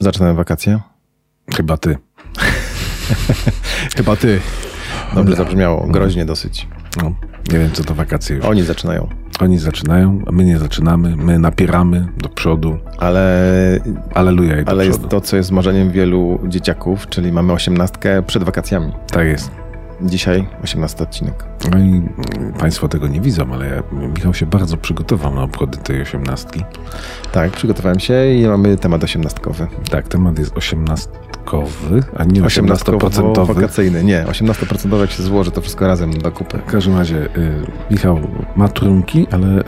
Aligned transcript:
Zaczynamy 0.00 0.34
wakacje? 0.34 0.80
Chyba 1.56 1.76
ty. 1.76 1.96
Chyba 3.96 4.16
ty. 4.16 4.40
Dobrze 5.14 5.36
zabrzmiało, 5.36 5.86
groźnie 5.88 6.24
dosyć. 6.24 6.68
No, 7.02 7.12
nie 7.52 7.58
wiem, 7.58 7.70
co 7.72 7.84
to 7.84 7.94
wakacje 7.94 8.36
już. 8.36 8.44
Oni 8.44 8.62
zaczynają. 8.62 9.08
Oni 9.40 9.58
zaczynają, 9.58 10.22
a 10.26 10.32
my 10.32 10.44
nie 10.44 10.58
zaczynamy. 10.58 11.16
My 11.16 11.38
napieramy 11.38 12.08
do 12.16 12.28
przodu. 12.28 12.78
Ale, 12.98 13.80
Aleluja 14.14 14.52
ale 14.54 14.64
przodu. 14.64 14.82
jest 14.82 15.08
to, 15.08 15.20
co 15.20 15.36
jest 15.36 15.50
marzeniem 15.50 15.90
wielu 15.90 16.40
dzieciaków, 16.48 17.06
czyli 17.08 17.32
mamy 17.32 17.52
osiemnastkę 17.52 18.22
przed 18.22 18.42
wakacjami. 18.42 18.92
Tak 19.12 19.26
jest. 19.26 19.50
Dzisiaj 20.02 20.46
osiemnasty 20.64 21.02
odcinek. 21.02 21.44
No 21.70 21.78
i 21.78 22.02
Państwo 22.58 22.88
tego 22.88 23.08
nie 23.08 23.20
widzą, 23.20 23.54
ale 23.54 23.66
ja, 23.66 23.82
Michał 24.14 24.34
się 24.34 24.46
bardzo 24.46 24.76
przygotował 24.76 25.34
na 25.34 25.42
obchody 25.42 25.78
tej 25.78 26.02
osiemnastki. 26.02 26.64
Tak, 27.32 27.50
przygotowałem 27.50 28.00
się 28.00 28.34
i 28.34 28.46
mamy 28.46 28.76
temat 28.76 29.04
osiemnastkowy. 29.04 29.66
Tak, 29.90 30.08
temat 30.08 30.38
jest 30.38 30.56
osiemnastkowy, 30.56 32.02
a 32.16 32.24
nie 32.24 32.44
osiemnastoprocentowy. 32.44 33.54
wakacyjny. 33.54 34.04
Nie, 34.04 34.24
18% 34.24 35.00
jak 35.00 35.10
się 35.10 35.22
złoży, 35.22 35.50
to 35.50 35.60
wszystko 35.60 35.86
razem 35.86 36.18
do 36.18 36.32
kupy. 36.32 36.58
W 36.58 36.70
każdym 36.70 36.98
razie 36.98 37.16
y, 37.16 37.66
Michał 37.90 38.20
ma 38.56 38.68
trunki, 38.68 39.26
ale 39.30 39.60
y, 39.60 39.64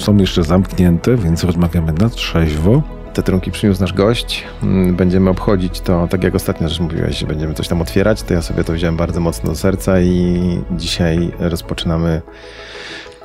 są 0.00 0.16
jeszcze 0.16 0.42
zamknięte, 0.42 1.16
więc 1.16 1.44
rozmawiamy 1.44 1.92
na 1.92 2.08
trzeźwo. 2.08 2.82
Te 3.14 3.22
trunki 3.22 3.50
przyniósł 3.50 3.80
nasz 3.80 3.92
gość. 3.92 4.44
Mm, 4.62 4.96
Będziemy 4.96 5.30
obchodzić 5.30 5.80
to, 5.80 6.08
tak 6.10 6.24
jak 6.24 6.34
ostatnio 6.34 6.68
też 6.68 6.80
mówiłeś, 6.80 7.18
że 7.18 7.26
będziemy 7.26 7.54
coś 7.54 7.68
tam 7.68 7.80
otwierać, 7.80 8.22
to 8.22 8.34
ja 8.34 8.42
sobie 8.42 8.64
to 8.64 8.72
wziąłem 8.72 8.96
bardzo 8.96 9.20
mocno 9.20 9.50
do 9.50 9.56
serca 9.56 10.00
i 10.00 10.38
dzisiaj 10.70 11.32
rozpoczynamy 11.38 12.22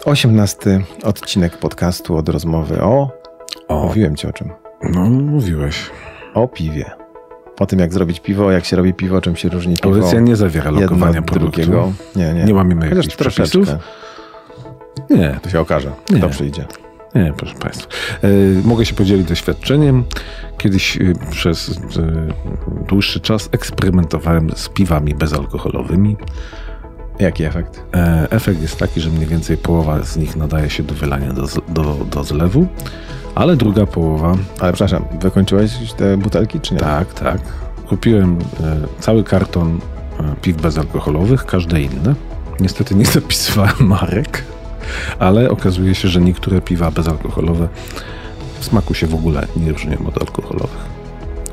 18 0.05 0.81
odcinek 1.03 1.57
podcastu 1.57 2.17
od 2.17 2.29
rozmowy 2.29 2.81
o... 2.81 3.09
O, 3.67 3.83
Mówiłem 3.87 4.15
ci 4.15 4.27
o 4.27 4.33
czym? 4.33 4.49
no 4.93 5.09
mówiłeś. 5.09 5.89
O 6.33 6.47
piwie. 6.47 6.85
O 7.59 7.65
tym, 7.65 7.79
jak 7.79 7.93
zrobić 7.93 8.19
piwo, 8.19 8.51
jak 8.51 8.65
się 8.65 8.75
robi 8.75 8.93
piwo, 8.93 9.21
czym 9.21 9.35
się 9.35 9.49
różni 9.49 9.75
piwo. 9.75 9.95
Audycja 9.95 10.19
nie 10.19 10.35
zawiera 10.35 10.71
lokowania 10.71 11.21
produktu. 11.21 11.61
drugiego. 11.61 11.91
Nie, 12.15 12.33
nie. 12.33 12.43
Nie 12.43 12.53
Chociaż 12.75 12.95
jakichś 12.95 13.15
troszeczkę. 13.15 13.59
przepisów. 13.59 13.79
Nie, 15.09 15.39
To 15.41 15.49
się 15.49 15.59
okaże. 15.59 15.91
Nie. 16.09 16.17
Kto 16.19 16.29
przyjdzie. 16.29 16.65
Nie, 17.15 17.33
proszę 17.37 17.55
Państwa. 17.55 17.89
E, 18.23 18.27
mogę 18.63 18.85
się 18.85 18.93
podzielić 18.95 19.27
doświadczeniem. 19.27 20.03
Kiedyś 20.57 20.97
e, 20.97 21.13
przez 21.31 21.69
e, 21.69 21.73
dłuższy 22.87 23.19
czas 23.19 23.49
eksperymentowałem 23.51 24.49
z 24.55 24.69
piwami 24.69 25.15
bezalkoholowymi. 25.15 26.17
Jaki 27.19 27.43
efekt? 27.43 27.83
Efekt 28.29 28.61
jest 28.61 28.77
taki, 28.77 29.01
że 29.01 29.09
mniej 29.09 29.25
więcej 29.25 29.57
połowa 29.57 30.03
z 30.03 30.17
nich 30.17 30.35
nadaje 30.35 30.69
się 30.69 30.83
do 30.83 30.93
wylania 30.93 31.33
do, 31.33 31.47
do, 31.67 32.05
do 32.11 32.23
zlewu, 32.23 32.67
ale 33.35 33.55
druga 33.55 33.85
połowa, 33.85 34.35
Ale 34.59 34.73
przepraszam, 34.73 35.05
wykończyłeś 35.21 35.93
te 35.97 36.17
butelki, 36.17 36.59
czy 36.59 36.73
nie? 36.73 36.79
tak, 36.79 37.13
tak. 37.13 37.41
Kupiłem 37.89 38.37
cały 38.99 39.23
karton 39.23 39.79
piw 40.41 40.61
bezalkoholowych, 40.61 41.45
każde 41.45 41.81
inne. 41.81 42.15
Niestety 42.59 42.95
nie 42.95 43.05
zapisywałem 43.05 43.75
marek, 43.79 44.43
ale 45.19 45.49
okazuje 45.49 45.95
się, 45.95 46.07
że 46.07 46.21
niektóre 46.21 46.61
piwa 46.61 46.91
bezalkoholowe 46.91 47.67
w 48.59 48.65
smaku 48.65 48.93
się 48.93 49.07
w 49.07 49.15
ogóle 49.15 49.47
nie 49.55 49.71
różnią 49.71 49.97
od 50.07 50.17
alkoholowych. 50.21 50.97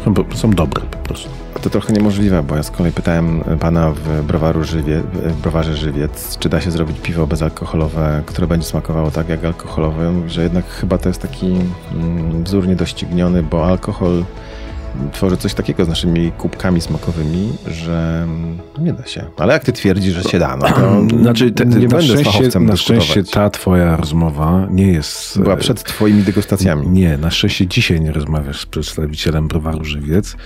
Są, 0.04 0.14
po- 0.14 0.36
są 0.36 0.50
dobre 0.50 0.82
po 0.90 0.98
prostu. 0.98 1.28
To 1.62 1.70
trochę 1.70 1.92
niemożliwe, 1.92 2.42
bo 2.42 2.56
ja 2.56 2.62
z 2.62 2.70
kolei 2.70 2.92
pytałem 2.92 3.40
pana 3.60 3.90
w, 3.90 4.22
browaru 4.22 4.64
Żywie, 4.64 5.00
w 5.12 5.40
browarze 5.40 5.77
Żywiec, 5.77 6.38
czy 6.38 6.48
da 6.48 6.60
się 6.60 6.70
zrobić 6.70 7.00
piwo 7.00 7.27
bezalkoholowe, 7.27 8.22
które 8.27 8.46
będzie 8.46 8.66
smakowało 8.66 9.10
tak 9.10 9.28
jak 9.28 9.44
alkoholowe. 9.44 10.12
Że 10.27 10.42
jednak 10.42 10.66
chyba 10.66 10.98
to 10.98 11.08
jest 11.08 11.22
taki 11.22 11.56
mm, 11.92 12.44
wzór 12.44 12.68
niedościgniony, 12.68 13.42
bo 13.42 13.66
alkohol 13.66 14.24
tworzy 15.12 15.36
coś 15.36 15.54
takiego 15.54 15.84
z 15.84 15.88
naszymi 15.88 16.32
kubkami 16.32 16.80
smakowymi, 16.80 17.52
że 17.66 18.22
mm, 18.24 18.58
nie 18.78 18.92
da 18.92 19.06
się. 19.06 19.24
Ale 19.36 19.52
jak 19.52 19.64
ty 19.64 19.72
twierdzisz, 19.72 20.14
że 20.14 20.22
się 20.22 20.38
da, 20.38 20.56
no 20.56 20.66
to 20.66 21.16
Znaczy, 21.22 21.50
te, 21.52 21.66
nie 21.66 21.88
będę 21.88 22.02
szczęście, 22.02 22.24
fachowcem 22.24 22.66
na 22.66 22.77
szczęście 22.77 23.24
ta 23.24 23.50
twoja 23.50 23.96
rozmowa 23.96 24.66
nie 24.70 24.92
jest... 24.92 25.40
Była 25.40 25.54
e, 25.54 25.56
przed 25.56 25.84
twoimi 25.84 26.22
degustacjami. 26.22 26.88
Nie, 26.88 27.18
na 27.18 27.30
szczęście 27.30 27.66
dzisiaj 27.66 28.00
nie 28.00 28.12
rozmawiasz 28.12 28.60
z 28.60 28.66
przedstawicielem 28.66 29.48
browaru 29.48 29.84
Żywiec, 29.84 30.36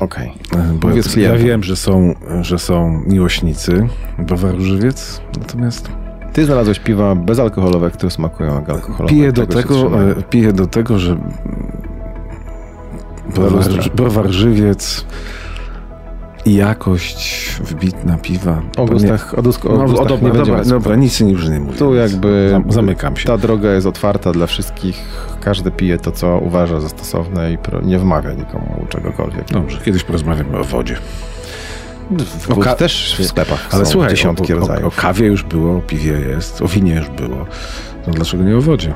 Okej. 0.00 0.32
e, 0.56 0.72
bo 0.80 0.90
ja, 0.90 1.02
ja 1.16 1.36
wiem, 1.36 1.62
że 1.62 1.76
są, 1.76 2.14
że 2.40 2.58
są 2.58 3.02
miłośnicy 3.06 3.88
browaru 4.18 4.60
Żywiec, 4.60 5.20
natomiast 5.40 5.88
Ty 6.34 6.44
znalazłeś 6.44 6.78
piwa 6.78 7.14
bezalkoholowe, 7.14 7.90
które 7.90 8.10
smakują 8.10 8.54
jak 8.54 8.70
alkoholowe. 8.70 9.14
piję 9.14 9.32
do, 9.32 9.46
tego, 9.46 10.02
e, 10.10 10.22
piję 10.22 10.52
do 10.52 10.66
tego, 10.66 10.98
że 10.98 11.16
browar, 13.94 14.30
Żywiec 14.30 15.04
i 16.46 16.54
jakość 16.54 17.50
wybitna 17.64 18.18
piwa. 18.18 18.62
O 18.76 18.86
gustach, 18.86 19.34
o, 19.38 19.42
dusk- 19.42 19.70
o 19.70 19.76
No, 19.78 19.84
gustach 19.84 20.06
o, 20.06 20.08
dobra, 20.08 20.28
nie 20.28 20.34
dobra, 20.38 20.64
dobra, 20.64 20.96
nic 20.96 21.20
już 21.20 21.48
nie 21.48 21.60
mówię. 21.60 21.78
Tu 21.78 21.94
jakby 21.94 22.48
Zam- 22.50 22.72
Zamykam 22.72 23.16
się. 23.16 23.26
ta 23.26 23.38
droga 23.38 23.72
jest 23.72 23.86
otwarta 23.86 24.32
dla 24.32 24.46
wszystkich. 24.46 25.02
Każdy 25.40 25.70
pije 25.70 25.98
to, 25.98 26.12
co 26.12 26.38
uważa 26.38 26.80
za 26.80 26.88
stosowne 26.88 27.52
i 27.52 27.58
nie 27.82 27.98
wmawia 27.98 28.32
nikomu 28.32 28.86
czegokolwiek. 28.88 29.44
Dobrze, 29.52 29.80
kiedyś 29.84 30.04
porozmawiamy 30.04 30.58
o 30.58 30.64
wodzie. 30.64 30.96
w, 32.40 32.50
o 32.50 32.56
ka- 32.56 32.74
też 32.74 33.16
w 33.18 33.24
sklepach 33.26 33.68
Ale 33.72 33.86
słuchaj, 33.86 34.10
dziesiątki 34.10 34.52
o, 34.52 34.56
o, 34.56 34.60
rodzajów. 34.60 34.98
o 34.98 35.00
kawie 35.02 35.26
już 35.26 35.42
było, 35.42 35.76
o 35.76 35.80
piwie 35.80 36.12
jest, 36.12 36.62
o 36.62 36.68
winie 36.68 36.94
już 36.94 37.08
było. 37.08 37.46
No 38.06 38.12
dlaczego 38.12 38.44
nie 38.44 38.56
o 38.56 38.60
wodzie? 38.60 38.94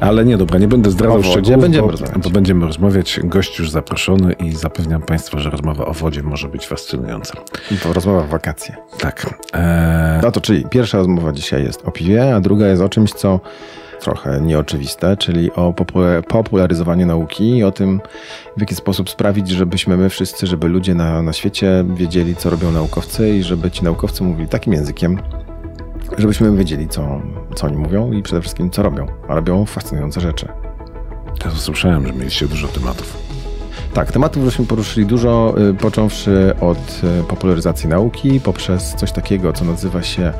Ale 0.00 0.24
nie, 0.24 0.36
dobra, 0.36 0.58
nie 0.58 0.68
będę 0.68 0.90
zdradzał 0.90 1.16
O 1.18 1.22
wodzie 1.22 1.30
szczegółów, 1.30 1.60
będziemy 1.60 1.86
bo, 1.86 1.90
rozmawiać. 1.90 2.18
bo 2.22 2.30
będziemy 2.30 2.66
rozmawiać. 2.66 3.20
Gość 3.24 3.58
już 3.58 3.70
zaproszony 3.70 4.32
i 4.32 4.52
zapewniam 4.52 5.02
Państwa, 5.02 5.38
że 5.38 5.50
rozmowa 5.50 5.86
o 5.86 5.92
wodzie 5.92 6.22
może 6.22 6.48
być 6.48 6.66
fascynująca. 6.66 7.34
To 7.82 7.92
rozmowa 7.92 8.20
w 8.22 8.28
wakacje. 8.28 8.76
Tak. 8.98 9.34
Eee, 9.52 10.20
No 10.22 10.30
to 10.32 10.40
czyli 10.40 10.64
pierwsza 10.70 10.98
rozmowa 10.98 11.32
dzisiaj 11.32 11.62
jest 11.64 11.82
o 11.88 11.90
piwie, 11.90 12.34
a 12.34 12.40
druga 12.40 12.66
jest 12.66 12.82
o 12.82 12.88
czymś, 12.88 13.12
co 13.12 13.40
trochę 14.00 14.40
nieoczywiste, 14.40 15.16
czyli 15.16 15.52
o 15.52 15.72
popu- 15.72 16.22
popularyzowaniu 16.22 17.06
nauki 17.06 17.56
i 17.56 17.64
o 17.64 17.72
tym, 17.72 18.00
w 18.56 18.60
jaki 18.60 18.74
sposób 18.74 19.10
sprawić, 19.10 19.48
żebyśmy 19.48 19.96
my 19.96 20.08
wszyscy, 20.08 20.46
żeby 20.46 20.68
ludzie 20.68 20.94
na, 20.94 21.22
na 21.22 21.32
świecie 21.32 21.84
wiedzieli, 21.94 22.36
co 22.36 22.50
robią 22.50 22.70
naukowcy 22.72 23.30
i 23.36 23.42
żeby 23.42 23.70
ci 23.70 23.84
naukowcy 23.84 24.24
mówili 24.24 24.48
takim 24.48 24.72
językiem, 24.72 25.18
żebyśmy 26.18 26.56
wiedzieli, 26.56 26.88
co, 26.88 27.20
co 27.54 27.66
oni 27.66 27.76
mówią 27.76 28.12
i 28.12 28.22
przede 28.22 28.40
wszystkim, 28.40 28.70
co 28.70 28.82
robią. 28.82 29.06
A 29.28 29.34
robią 29.34 29.64
fascynujące 29.64 30.20
rzeczy. 30.20 30.48
ja 31.44 31.50
słyszałem, 31.50 32.06
że 32.06 32.12
mieliście 32.12 32.48
dużo 32.48 32.68
tematów. 32.68 33.24
Tak, 33.94 34.12
tematów 34.12 34.44
żeśmy 34.44 34.66
poruszyli 34.66 35.06
dużo, 35.06 35.54
y, 35.70 35.74
począwszy 35.74 36.54
od 36.60 37.00
y, 37.20 37.24
popularyzacji 37.24 37.88
nauki, 37.88 38.40
poprzez 38.40 38.94
coś 38.94 39.12
takiego, 39.12 39.52
co 39.52 39.64
nazywa 39.64 40.02
się 40.02 40.32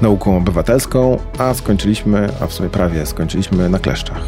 nauką 0.00 0.36
obywatelską, 0.36 1.18
a 1.38 1.54
skończyliśmy, 1.54 2.28
a 2.40 2.46
w 2.46 2.52
sumie 2.52 2.68
prawie 2.68 3.06
skończyliśmy 3.06 3.68
na 3.68 3.78
kleszczach. 3.78 4.22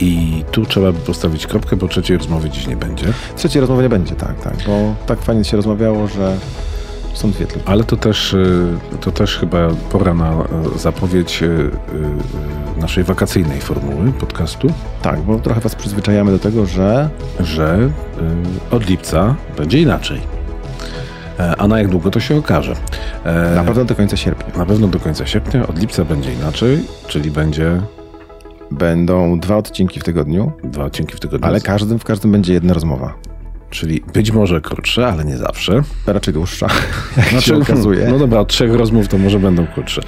I 0.00 0.44
tu 0.50 0.66
trzeba 0.66 0.92
by 0.92 0.98
postawić 0.98 1.46
kropkę, 1.46 1.76
bo 1.76 1.88
trzeciej 1.88 2.16
rozmowy 2.16 2.50
dziś 2.50 2.66
nie 2.66 2.76
będzie. 2.76 3.06
Trzeciej 3.36 3.60
rozmowy 3.60 3.82
nie 3.82 3.88
będzie, 3.88 4.14
tak, 4.14 4.40
tak, 4.40 4.54
bo 4.66 4.94
tak 5.06 5.22
fajnie 5.22 5.44
się 5.44 5.56
rozmawiało, 5.56 6.08
że 6.08 6.36
są 7.14 7.30
dwie 7.30 7.46
tylko. 7.46 7.70
Ale 7.70 7.84
to 7.84 7.96
też, 7.96 8.32
y, 8.32 8.66
to 9.00 9.12
też 9.12 9.38
chyba 9.38 9.68
pora 9.90 10.14
na 10.14 10.32
y, 10.76 10.78
zapowiedź 10.78 11.42
y, 11.42 11.46
y, 11.46 11.70
naszej 12.80 13.04
wakacyjnej 13.04 13.60
formuły 13.60 14.12
podcastu. 14.12 14.68
Tak, 15.02 15.20
bo 15.20 15.38
trochę 15.38 15.60
was 15.60 15.74
przyzwyczajamy 15.74 16.30
do 16.32 16.38
tego, 16.38 16.66
że 16.66 17.08
że 17.40 17.90
y, 18.70 18.74
od 18.74 18.88
lipca 18.88 19.34
będzie 19.56 19.80
inaczej. 19.80 20.20
E, 21.38 21.56
A 21.56 21.68
na 21.68 21.78
jak 21.78 21.88
długo 21.88 22.10
to 22.10 22.20
się 22.20 22.36
okaże? 22.36 22.74
E, 23.24 23.54
na 23.54 23.64
pewno 23.64 23.84
do 23.84 23.94
końca 23.94 24.16
sierpnia 24.16 24.58
na 24.58 24.66
pewno 24.66 24.88
do 24.88 25.00
końca 25.00 25.26
sierpnia, 25.26 25.66
od 25.66 25.78
lipca 25.78 26.04
będzie 26.04 26.32
inaczej, 26.32 26.84
czyli 27.06 27.30
będzie 27.30 27.80
będą 28.70 29.40
dwa 29.40 29.56
odcinki 29.56 30.00
w 30.00 30.04
tygodniu, 30.04 30.52
dwa 30.64 30.84
odcinki 30.84 31.16
w 31.16 31.20
tygodniu. 31.20 31.46
ale 31.48 31.60
każdym, 31.60 31.98
w 31.98 32.04
każdym 32.04 32.32
będzie 32.32 32.52
jedna 32.52 32.74
rozmowa. 32.74 33.14
Czyli 33.74 34.02
być 34.12 34.32
może 34.32 34.60
krótsze, 34.60 35.06
ale 35.06 35.24
nie 35.24 35.36
zawsze. 35.36 35.82
Raczej 36.06 36.34
dłuższa, 36.34 36.66
jak 37.32 37.42
się 37.42 37.56
okazuje. 37.56 38.08
No 38.10 38.18
dobra, 38.18 38.40
od 38.40 38.48
trzech 38.48 38.74
rozmów 38.74 39.08
to 39.08 39.18
może 39.18 39.38
będą 39.38 39.66
krótsze. 39.66 40.02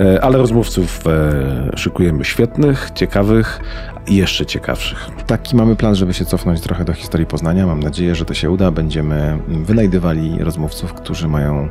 E, 0.00 0.24
Ale 0.24 0.38
rozmówców 0.38 1.00
e, 1.06 1.76
szykujemy 1.76 2.24
świetnych, 2.24 2.90
ciekawych 2.94 3.60
i 4.06 4.16
jeszcze 4.16 4.46
ciekawszych. 4.46 5.08
Taki 5.26 5.56
mamy 5.56 5.76
plan, 5.76 5.94
żeby 5.94 6.14
się 6.14 6.24
cofnąć 6.24 6.60
trochę 6.60 6.84
do 6.84 6.92
historii 6.92 7.26
Poznania. 7.26 7.66
Mam 7.66 7.80
nadzieję, 7.80 8.14
że 8.14 8.24
to 8.24 8.34
się 8.34 8.50
uda. 8.50 8.70
Będziemy 8.70 9.38
wynajdywali 9.48 10.38
rozmówców, 10.38 10.94
którzy 10.94 11.28
mają 11.28 11.64
y, 11.64 11.68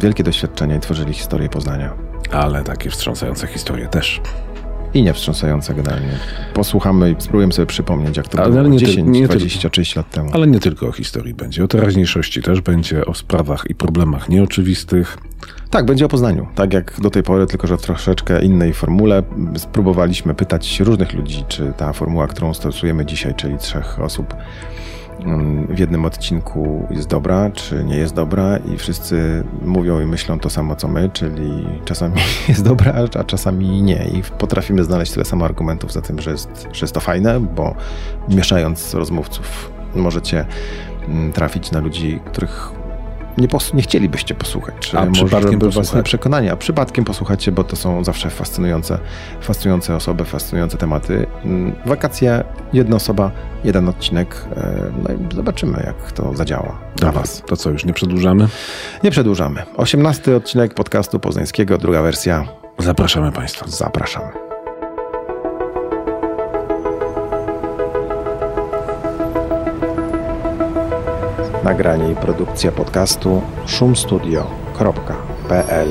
wielkie 0.00 0.24
doświadczenie 0.24 0.76
i 0.76 0.80
tworzyli 0.80 1.12
historię 1.12 1.48
Poznania. 1.48 1.94
Ale 2.30 2.64
takie 2.64 2.90
wstrząsające 2.90 3.46
historie 3.46 3.88
też. 3.88 4.20
I 4.94 5.02
niewstrząsające 5.02 5.74
generalnie. 5.74 6.08
Posłuchamy 6.54 7.10
i 7.10 7.14
spróbujemy 7.18 7.52
sobie 7.52 7.66
przypomnieć, 7.66 8.16
jak 8.16 8.28
to 8.28 8.38
Ale 8.42 8.50
było 8.52 8.68
nie 8.68 8.78
10, 8.78 8.96
ty- 8.96 9.02
nie 9.02 9.28
20, 9.28 9.70
30 9.70 9.98
lat 9.98 10.10
temu. 10.10 10.30
Ale 10.32 10.46
nie 10.46 10.60
tylko 10.60 10.86
o 10.88 10.92
historii 10.92 11.34
będzie. 11.34 11.64
O 11.64 11.68
teraźniejszości 11.68 12.42
też 12.42 12.60
będzie, 12.60 13.06
o 13.06 13.14
sprawach 13.14 13.64
i 13.70 13.74
problemach 13.74 14.28
nieoczywistych. 14.28 15.18
Tak, 15.70 15.86
będzie 15.86 16.04
o 16.04 16.08
Poznaniu. 16.08 16.46
Tak 16.54 16.72
jak 16.72 17.00
do 17.00 17.10
tej 17.10 17.22
pory, 17.22 17.46
tylko 17.46 17.66
że 17.66 17.76
w 17.76 17.82
troszeczkę 17.82 18.42
innej 18.44 18.72
formule. 18.72 19.22
Spróbowaliśmy 19.56 20.34
pytać 20.34 20.80
różnych 20.80 21.12
ludzi, 21.12 21.44
czy 21.48 21.72
ta 21.76 21.92
formuła, 21.92 22.26
którą 22.26 22.54
stosujemy 22.54 23.06
dzisiaj, 23.06 23.34
czyli 23.34 23.58
trzech 23.58 24.00
osób 24.00 24.34
w 25.68 25.78
jednym 25.78 26.04
odcinku 26.04 26.86
jest 26.90 27.08
dobra, 27.08 27.50
czy 27.50 27.84
nie 27.84 27.96
jest 27.96 28.14
dobra 28.14 28.56
i 28.56 28.76
wszyscy 28.76 29.44
mówią 29.62 30.00
i 30.00 30.06
myślą 30.06 30.38
to 30.38 30.50
samo 30.50 30.76
co 30.76 30.88
my, 30.88 31.10
czyli 31.12 31.66
czasami 31.84 32.14
jest 32.48 32.64
dobra, 32.64 32.94
a 33.20 33.24
czasami 33.24 33.82
nie. 33.82 34.04
I 34.14 34.22
potrafimy 34.38 34.84
znaleźć 34.84 35.12
tyle 35.12 35.24
samo 35.24 35.44
argumentów 35.44 35.92
za 35.92 36.02
tym, 36.02 36.20
że 36.20 36.30
jest, 36.30 36.68
że 36.72 36.84
jest 36.84 36.94
to 36.94 37.00
fajne, 37.00 37.40
bo 37.40 37.74
mieszając 38.28 38.94
rozmówców 38.94 39.70
możecie 39.94 40.46
mm, 41.08 41.32
trafić 41.32 41.70
na 41.70 41.80
ludzi, 41.80 42.20
których 42.24 42.83
nie, 43.38 43.48
pos- 43.48 43.74
nie 43.74 43.82
chcielibyście 43.82 44.34
posłuchać, 44.34 44.74
czy 44.80 44.98
A 44.98 45.06
może 45.06 45.24
przypadkiem 45.24 45.58
by 45.58 45.70
was 45.70 45.94
nie 45.94 46.02
przekonanie, 46.02 46.52
a 46.52 46.56
przypadkiem 46.56 47.04
posłuchacie, 47.04 47.52
bo 47.52 47.64
to 47.64 47.76
są 47.76 48.04
zawsze 48.04 48.30
fascynujące, 48.30 48.98
fascynujące 49.40 49.96
osoby, 49.96 50.24
fascynujące 50.24 50.78
tematy. 50.78 51.26
Mm, 51.44 51.74
Wakacje, 51.86 52.44
jedna 52.72 52.96
osoba, 52.96 53.30
jeden 53.64 53.88
odcinek, 53.88 54.44
e, 54.56 54.74
no 55.02 55.14
i 55.14 55.34
zobaczymy, 55.34 55.82
jak 55.86 56.12
to 56.12 56.36
zadziała 56.36 56.78
dla 56.96 57.12
was. 57.12 57.42
To 57.46 57.56
co, 57.56 57.70
już 57.70 57.84
nie 57.84 57.92
przedłużamy? 57.92 58.48
Nie 59.02 59.10
przedłużamy. 59.10 59.62
18 59.76 60.36
odcinek 60.36 60.74
podcastu 60.74 61.20
poznańskiego, 61.20 61.78
druga 61.78 62.02
wersja. 62.02 62.44
Zapraszamy 62.78 63.32
Państwa. 63.32 63.66
Zapraszamy. 63.68 64.43
Nagranie 71.64 72.12
i 72.12 72.16
produkcja 72.16 72.72
podcastu 72.72 73.42
szumstudio.pl 73.66 75.88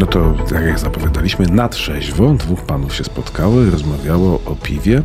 No 0.00 0.06
to, 0.06 0.34
tak 0.48 0.64
jak 0.64 0.78
zapowiadaliśmy, 0.78 1.46
na 1.46 1.68
trzeźwo 1.68 2.34
dwóch 2.34 2.60
panów 2.60 2.94
się 2.94 3.04
spotkało 3.04 3.62
i 3.62 3.70
rozmawiało 3.70 4.40
o 4.46 4.56
piwie. 4.62 5.02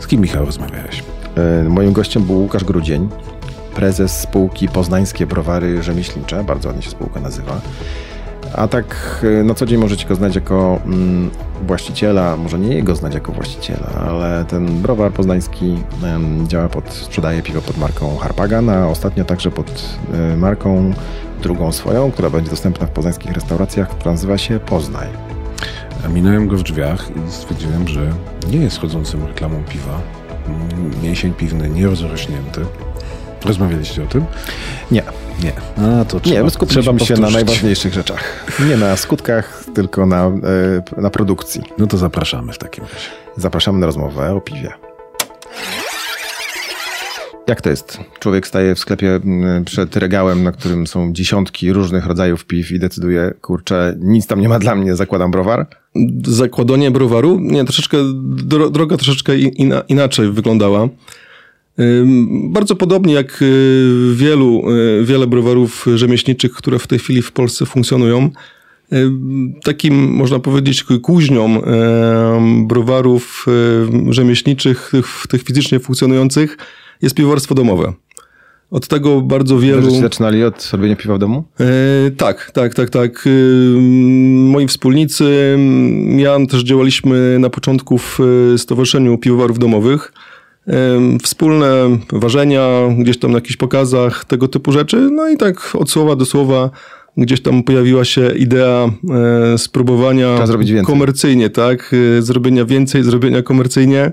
Z 0.00 0.06
kim, 0.06 0.20
Michał, 0.20 0.44
rozmawiałeś? 0.44 1.04
E, 1.36 1.68
Moim 1.68 1.92
gościem 1.92 2.22
był 2.22 2.42
Łukasz 2.42 2.64
Grudzień, 2.64 3.08
prezes 3.74 4.20
spółki 4.20 4.68
Poznańskie 4.68 5.26
Browary 5.26 5.82
Rzemieślnicze, 5.82 6.44
bardzo 6.44 6.68
ładnie 6.68 6.82
się 6.82 6.90
spółka 6.90 7.20
nazywa. 7.20 7.60
A 8.54 8.68
tak 8.68 9.20
e, 9.40 9.44
na 9.44 9.54
co 9.54 9.66
dzień 9.66 9.78
możecie 9.78 10.06
go 10.06 10.14
znać 10.14 10.34
jako 10.34 10.78
mm, 10.86 11.30
właściciela, 11.66 12.36
może 12.36 12.58
nie 12.58 12.74
jego 12.74 12.96
znać 12.96 13.14
jako 13.14 13.32
właściciela, 13.32 13.90
ale 14.08 14.44
ten 14.44 14.66
browar 14.82 15.12
poznański 15.12 15.78
em, 16.04 16.48
działa 16.48 16.68
pod, 16.68 16.92
sprzedaje 16.92 17.42
piwo 17.42 17.60
pod 17.60 17.78
marką 17.78 18.16
Harpagan, 18.16 18.70
a 18.70 18.88
ostatnio 18.88 19.24
także 19.24 19.50
pod 19.50 19.98
e, 20.14 20.36
marką 20.36 20.92
drugą 21.42 21.72
swoją, 21.72 22.10
która 22.12 22.30
będzie 22.30 22.50
dostępna 22.50 22.86
w 22.86 22.90
poznańskich 22.90 23.32
restauracjach, 23.32 23.88
która 23.88 24.10
nazywa 24.12 24.38
się 24.38 24.60
Poznaj. 24.60 25.08
A 26.04 26.08
Minąłem 26.08 26.48
go 26.48 26.56
w 26.56 26.62
drzwiach 26.62 27.08
i 27.10 27.32
stwierdziłem, 27.32 27.88
że 27.88 28.12
nie 28.50 28.58
jest 28.58 28.80
chodzącym 28.80 29.26
reklamą 29.26 29.62
piwa. 29.68 30.00
Mięsień 31.02 31.32
piwny 31.32 31.70
nierozrośnięty. 31.70 32.60
Rozmawialiście 33.44 34.02
o 34.02 34.06
tym? 34.06 34.24
Nie, 34.90 35.02
Nie. 35.44 35.52
A, 35.84 36.04
to 36.04 36.20
trzeba, 36.20 36.38
nie, 36.38 36.44
my 36.44 36.50
skupiliśmy 36.50 37.00
się 37.00 37.14
na 37.14 37.30
najważniejszych 37.30 37.94
rzeczach. 37.94 38.46
Nie 38.68 38.76
na 38.76 38.96
skutkach, 38.96 39.64
tylko 39.74 40.06
na, 40.06 40.26
e, 40.26 41.00
na 41.00 41.10
produkcji. 41.10 41.62
No 41.78 41.86
to 41.86 41.98
zapraszamy 41.98 42.52
w 42.52 42.58
takim 42.58 42.84
razie. 42.84 43.06
Zapraszamy 43.36 43.78
na 43.78 43.86
rozmowę 43.86 44.34
o 44.34 44.40
piwie. 44.40 44.72
Jak 47.46 47.60
to 47.60 47.70
jest? 47.70 47.98
Człowiek 48.18 48.46
staje 48.46 48.74
w 48.74 48.78
sklepie 48.78 49.20
przed 49.64 49.96
regałem, 49.96 50.42
na 50.42 50.52
którym 50.52 50.86
są 50.86 51.12
dziesiątki 51.12 51.72
różnych 51.72 52.06
rodzajów 52.06 52.44
piw 52.44 52.72
i 52.72 52.78
decyduje, 52.78 53.34
kurczę, 53.40 53.96
nic 54.00 54.26
tam 54.26 54.40
nie 54.40 54.48
ma 54.48 54.58
dla 54.58 54.74
mnie, 54.74 54.96
zakładam 54.96 55.30
browar. 55.30 55.66
zakładanie 56.26 56.90
browaru, 56.90 57.38
nie, 57.40 57.64
troszeczkę, 57.64 57.96
dro, 58.24 58.70
droga 58.70 58.96
troszeczkę 58.96 59.38
inaczej 59.88 60.30
wyglądała. 60.30 60.88
Bardzo 62.44 62.76
podobnie 62.76 63.14
jak 63.14 63.42
y, 63.42 64.14
wielu, 64.14 64.62
y, 64.70 65.04
wiele 65.04 65.26
browarów 65.26 65.86
rzemieślniczych, 65.94 66.52
które 66.52 66.78
w 66.78 66.86
tej 66.86 66.98
chwili 66.98 67.22
w 67.22 67.32
Polsce 67.32 67.66
funkcjonują. 67.66 68.30
Takim, 69.62 70.10
można 70.14 70.38
powiedzieć, 70.38 70.84
kuźnią 71.02 71.62
browarów 72.66 73.46
em, 73.92 74.12
rzemieślniczych, 74.12 74.90
tych, 74.92 75.26
tych 75.28 75.42
fizycznie 75.42 75.80
funkcjonujących, 75.80 76.58
jest 77.02 77.14
piwowarstwo 77.14 77.54
domowe. 77.54 77.92
Od 78.70 78.88
tego 78.88 79.20
bardzo 79.20 79.58
wielu... 79.58 79.82
Żeście 79.82 80.00
zaczynali 80.00 80.44
od 80.44 80.70
robienia 80.72 80.96
piwa 80.96 81.14
w 81.14 81.18
domu? 81.18 81.44
E, 81.60 82.10
tak, 82.10 82.50
tak, 82.54 82.74
tak, 82.74 82.90
tak. 82.90 83.26
E, 83.26 83.30
moi 84.50 84.66
wspólnicy, 84.66 85.58
ja 86.16 86.46
też 86.46 86.62
działaliśmy 86.62 87.38
na 87.38 87.50
początku 87.50 87.98
w 87.98 88.18
Stowarzyszeniu 88.56 89.18
Piwowarów 89.18 89.58
Domowych. 89.58 90.12
Wspólne 91.22 91.98
ważenia, 92.12 92.68
gdzieś 92.98 93.18
tam 93.18 93.30
na 93.30 93.36
jakichś 93.36 93.56
pokazach, 93.56 94.24
tego 94.24 94.48
typu 94.48 94.72
rzeczy. 94.72 94.96
No 95.12 95.28
i 95.28 95.36
tak 95.36 95.70
od 95.74 95.90
słowa 95.90 96.16
do 96.16 96.24
słowa 96.24 96.70
gdzieś 97.16 97.40
tam 97.40 97.62
pojawiła 97.62 98.04
się 98.04 98.32
idea 98.36 98.90
e, 99.54 99.58
spróbowania 99.58 100.36
komercyjnie, 100.86 101.50
tak? 101.50 101.94
E, 102.18 102.22
Zrobienia 102.22 102.64
więcej, 102.64 103.02
zrobienia 103.02 103.42
komercyjnie 103.42 104.00
e, 104.02 104.12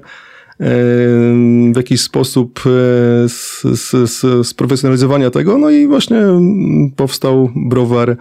w 1.74 1.78
jakiś 1.78 2.02
sposób 2.02 2.64
sprofesjonalizowania 4.44 5.30
tego, 5.30 5.58
no 5.58 5.70
i 5.70 5.88
właśnie 5.88 6.22
powstał 6.96 7.50
browar 7.56 8.18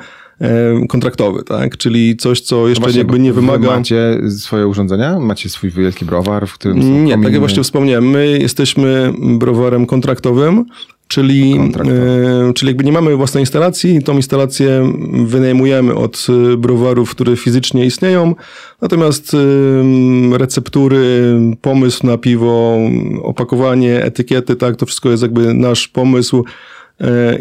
kontraktowy, 0.89 1.43
tak? 1.43 1.77
Czyli 1.77 2.17
coś, 2.17 2.41
co 2.41 2.69
jeszcze 2.69 2.83
Właśnie, 2.83 2.99
jakby 2.99 3.19
nie 3.19 3.33
wy 3.33 3.41
wymaga... 3.41 3.77
Macie 3.77 4.19
swoje 4.39 4.67
urządzenia? 4.67 5.19
Macie 5.19 5.49
swój 5.49 5.71
wielki 5.71 6.05
browar, 6.05 6.47
w 6.47 6.55
którym 6.55 6.83
są 6.83 6.89
Nie, 6.89 6.95
tak 6.95 7.11
kominy? 7.11 7.31
jak 7.31 7.41
właśnie 7.41 7.63
wspomniałem, 7.63 8.11
my 8.11 8.39
jesteśmy 8.39 9.13
browarem 9.19 9.87
kontraktowym, 9.87 10.65
czyli, 11.09 11.59
e, 11.59 12.53
czyli 12.55 12.71
jakby 12.71 12.85
nie 12.85 12.93
mamy 12.93 13.17
własnej 13.17 13.43
instalacji, 13.43 14.03
tą 14.03 14.17
instalację 14.17 14.93
wynajmujemy 15.25 15.95
od 15.95 16.27
e, 16.29 16.57
browarów, 16.57 17.11
które 17.11 17.37
fizycznie 17.37 17.87
istnieją, 17.87 18.35
natomiast 18.83 19.35
e, 19.35 20.39
receptury, 20.39 21.21
pomysł 21.61 22.07
na 22.07 22.19
piwo, 22.19 22.79
opakowanie, 23.23 24.05
etykiety, 24.05 24.57
tak, 24.57 24.77
to 24.77 24.87
wszystko 24.87 25.11
jest 25.11 25.23
jakby 25.23 25.55
nasz 25.55 25.89
pomysł 25.89 26.45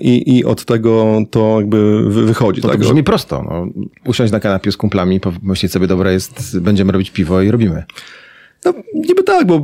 i, 0.02 0.38
i 0.38 0.46
od 0.46 0.66
tego 0.66 1.22
to 1.32 1.56
jakby 1.60 2.04
wy- 2.10 2.26
wychodzi. 2.26 2.62
To, 2.62 2.68
to 2.68 2.72
tak? 2.72 2.82
brzmi 2.82 3.04
prosto. 3.04 3.44
No, 3.50 3.68
usiąść 4.06 4.34
na 4.34 4.40
kanapie 4.40 4.72
z 4.72 4.78
kumplami, 4.78 5.20
pomyśleć 5.20 5.72
sobie, 5.72 5.88
dobra, 5.88 6.12
jest, 6.12 6.60
będziemy 6.60 6.92
robić 6.92 7.12
piwo 7.12 7.42
i 7.42 7.52
robimy. 7.52 7.84
No, 8.66 8.74
niby 8.94 9.24
tak, 9.24 9.48
bo, 9.48 9.60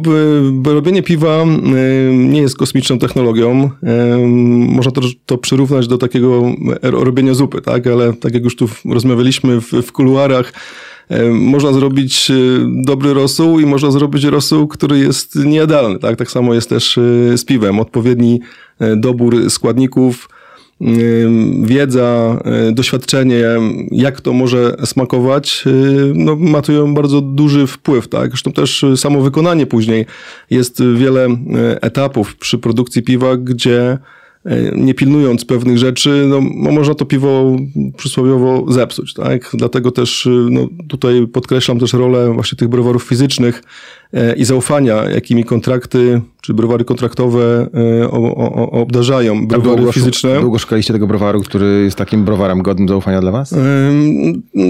bo 0.52 0.74
robienie 0.74 1.04
piwa 1.04 1.44
y, 1.44 2.14
nie 2.16 2.42
jest 2.42 2.58
kosmiczną 2.58 3.00
technologią. 3.00 3.70
Można 4.68 4.92
to, 4.92 5.02
to 5.26 5.38
przyrównać 5.38 5.88
do 5.88 5.98
takiego 5.98 6.44
robienia 6.82 7.34
zupy, 7.34 7.62
tak? 7.62 7.88
Ale 7.88 8.14
tak 8.14 8.34
jak 8.34 8.44
już 8.44 8.56
tu 8.56 8.70
rozmawialiśmy 8.86 9.62
w, 9.62 9.72
w 9.72 9.92
kuluarach, 9.92 10.54
można 11.32 11.74
zrobić 11.74 12.32
y, 12.32 12.66
dobry 12.68 13.14
rosół 13.14 13.60
i 13.60 13.66
można 13.66 13.92
zrobić 13.92 14.24
rosół, 14.24 14.68
który 14.68 15.00
jest 15.00 15.36
niejadalny, 15.36 16.00
tak? 16.00 16.16
Tak 16.16 16.32
samo 16.32 16.54
jest 16.54 16.70
też 16.70 16.98
y, 16.98 17.34
z 17.38 17.46
piwem. 17.46 17.80
Odpowiedni 17.80 18.40
dobór 18.98 19.50
składników, 19.50 20.30
wiedza, 21.64 22.40
doświadczenie, 22.72 23.44
jak 23.92 24.22
to 24.22 24.34
może 24.34 24.76
smakować, 24.86 25.64
no, 26.14 26.36
ma 26.36 26.62
tu 26.62 26.88
bardzo 26.88 27.22
duży 27.22 27.68
wpływ. 27.68 28.08
Tak? 28.08 28.30
Zresztą 28.30 28.52
też 28.52 28.86
samo 28.96 29.22
wykonanie 29.22 29.66
później 29.66 30.06
jest 30.50 30.84
wiele 30.96 31.28
etapów 31.82 32.36
przy 32.36 32.58
produkcji 32.58 33.04
piwa, 33.04 33.38
gdzie 33.38 33.98
nie 34.76 34.94
pilnując 34.94 35.46
pewnych 35.46 35.78
rzeczy, 35.78 36.26
no, 36.30 36.42
można 36.72 36.96
to 36.96 37.06
piwo 37.06 37.56
przysłowiowo 37.98 38.72
zepsuć. 38.72 39.14
Tak? 39.14 39.50
Dlatego 39.54 39.92
też 39.92 40.26
y, 40.26 40.30
no, 40.50 40.68
tutaj 40.88 41.28
podkreślam 41.28 41.80
też 41.80 41.94
rolę 41.94 42.34
właśnie 42.34 42.58
tych 42.58 42.68
browarów 42.68 43.04
fizycznych, 43.04 43.64
e, 43.64 44.01
i 44.38 44.46
zaufania, 44.46 45.10
jakimi 45.10 45.44
kontrakty 45.44 46.22
czy 46.42 46.54
browary 46.54 46.86
kontraktowe 46.86 47.68
e, 48.02 48.12
obdarzają 48.72 49.48
browary 49.48 49.76
długo, 49.76 49.92
fizyczne. 49.92 50.42
Długo 50.42 50.60
szukaliście 50.60 50.94
tego 50.94 51.08
browaru, 51.08 51.42
który 51.42 51.82
jest 51.84 51.98
takim 51.98 52.26
browarem 52.26 52.62
godnym 52.62 52.88
zaufania 52.88 53.22
dla 53.22 53.32
was? 53.32 53.56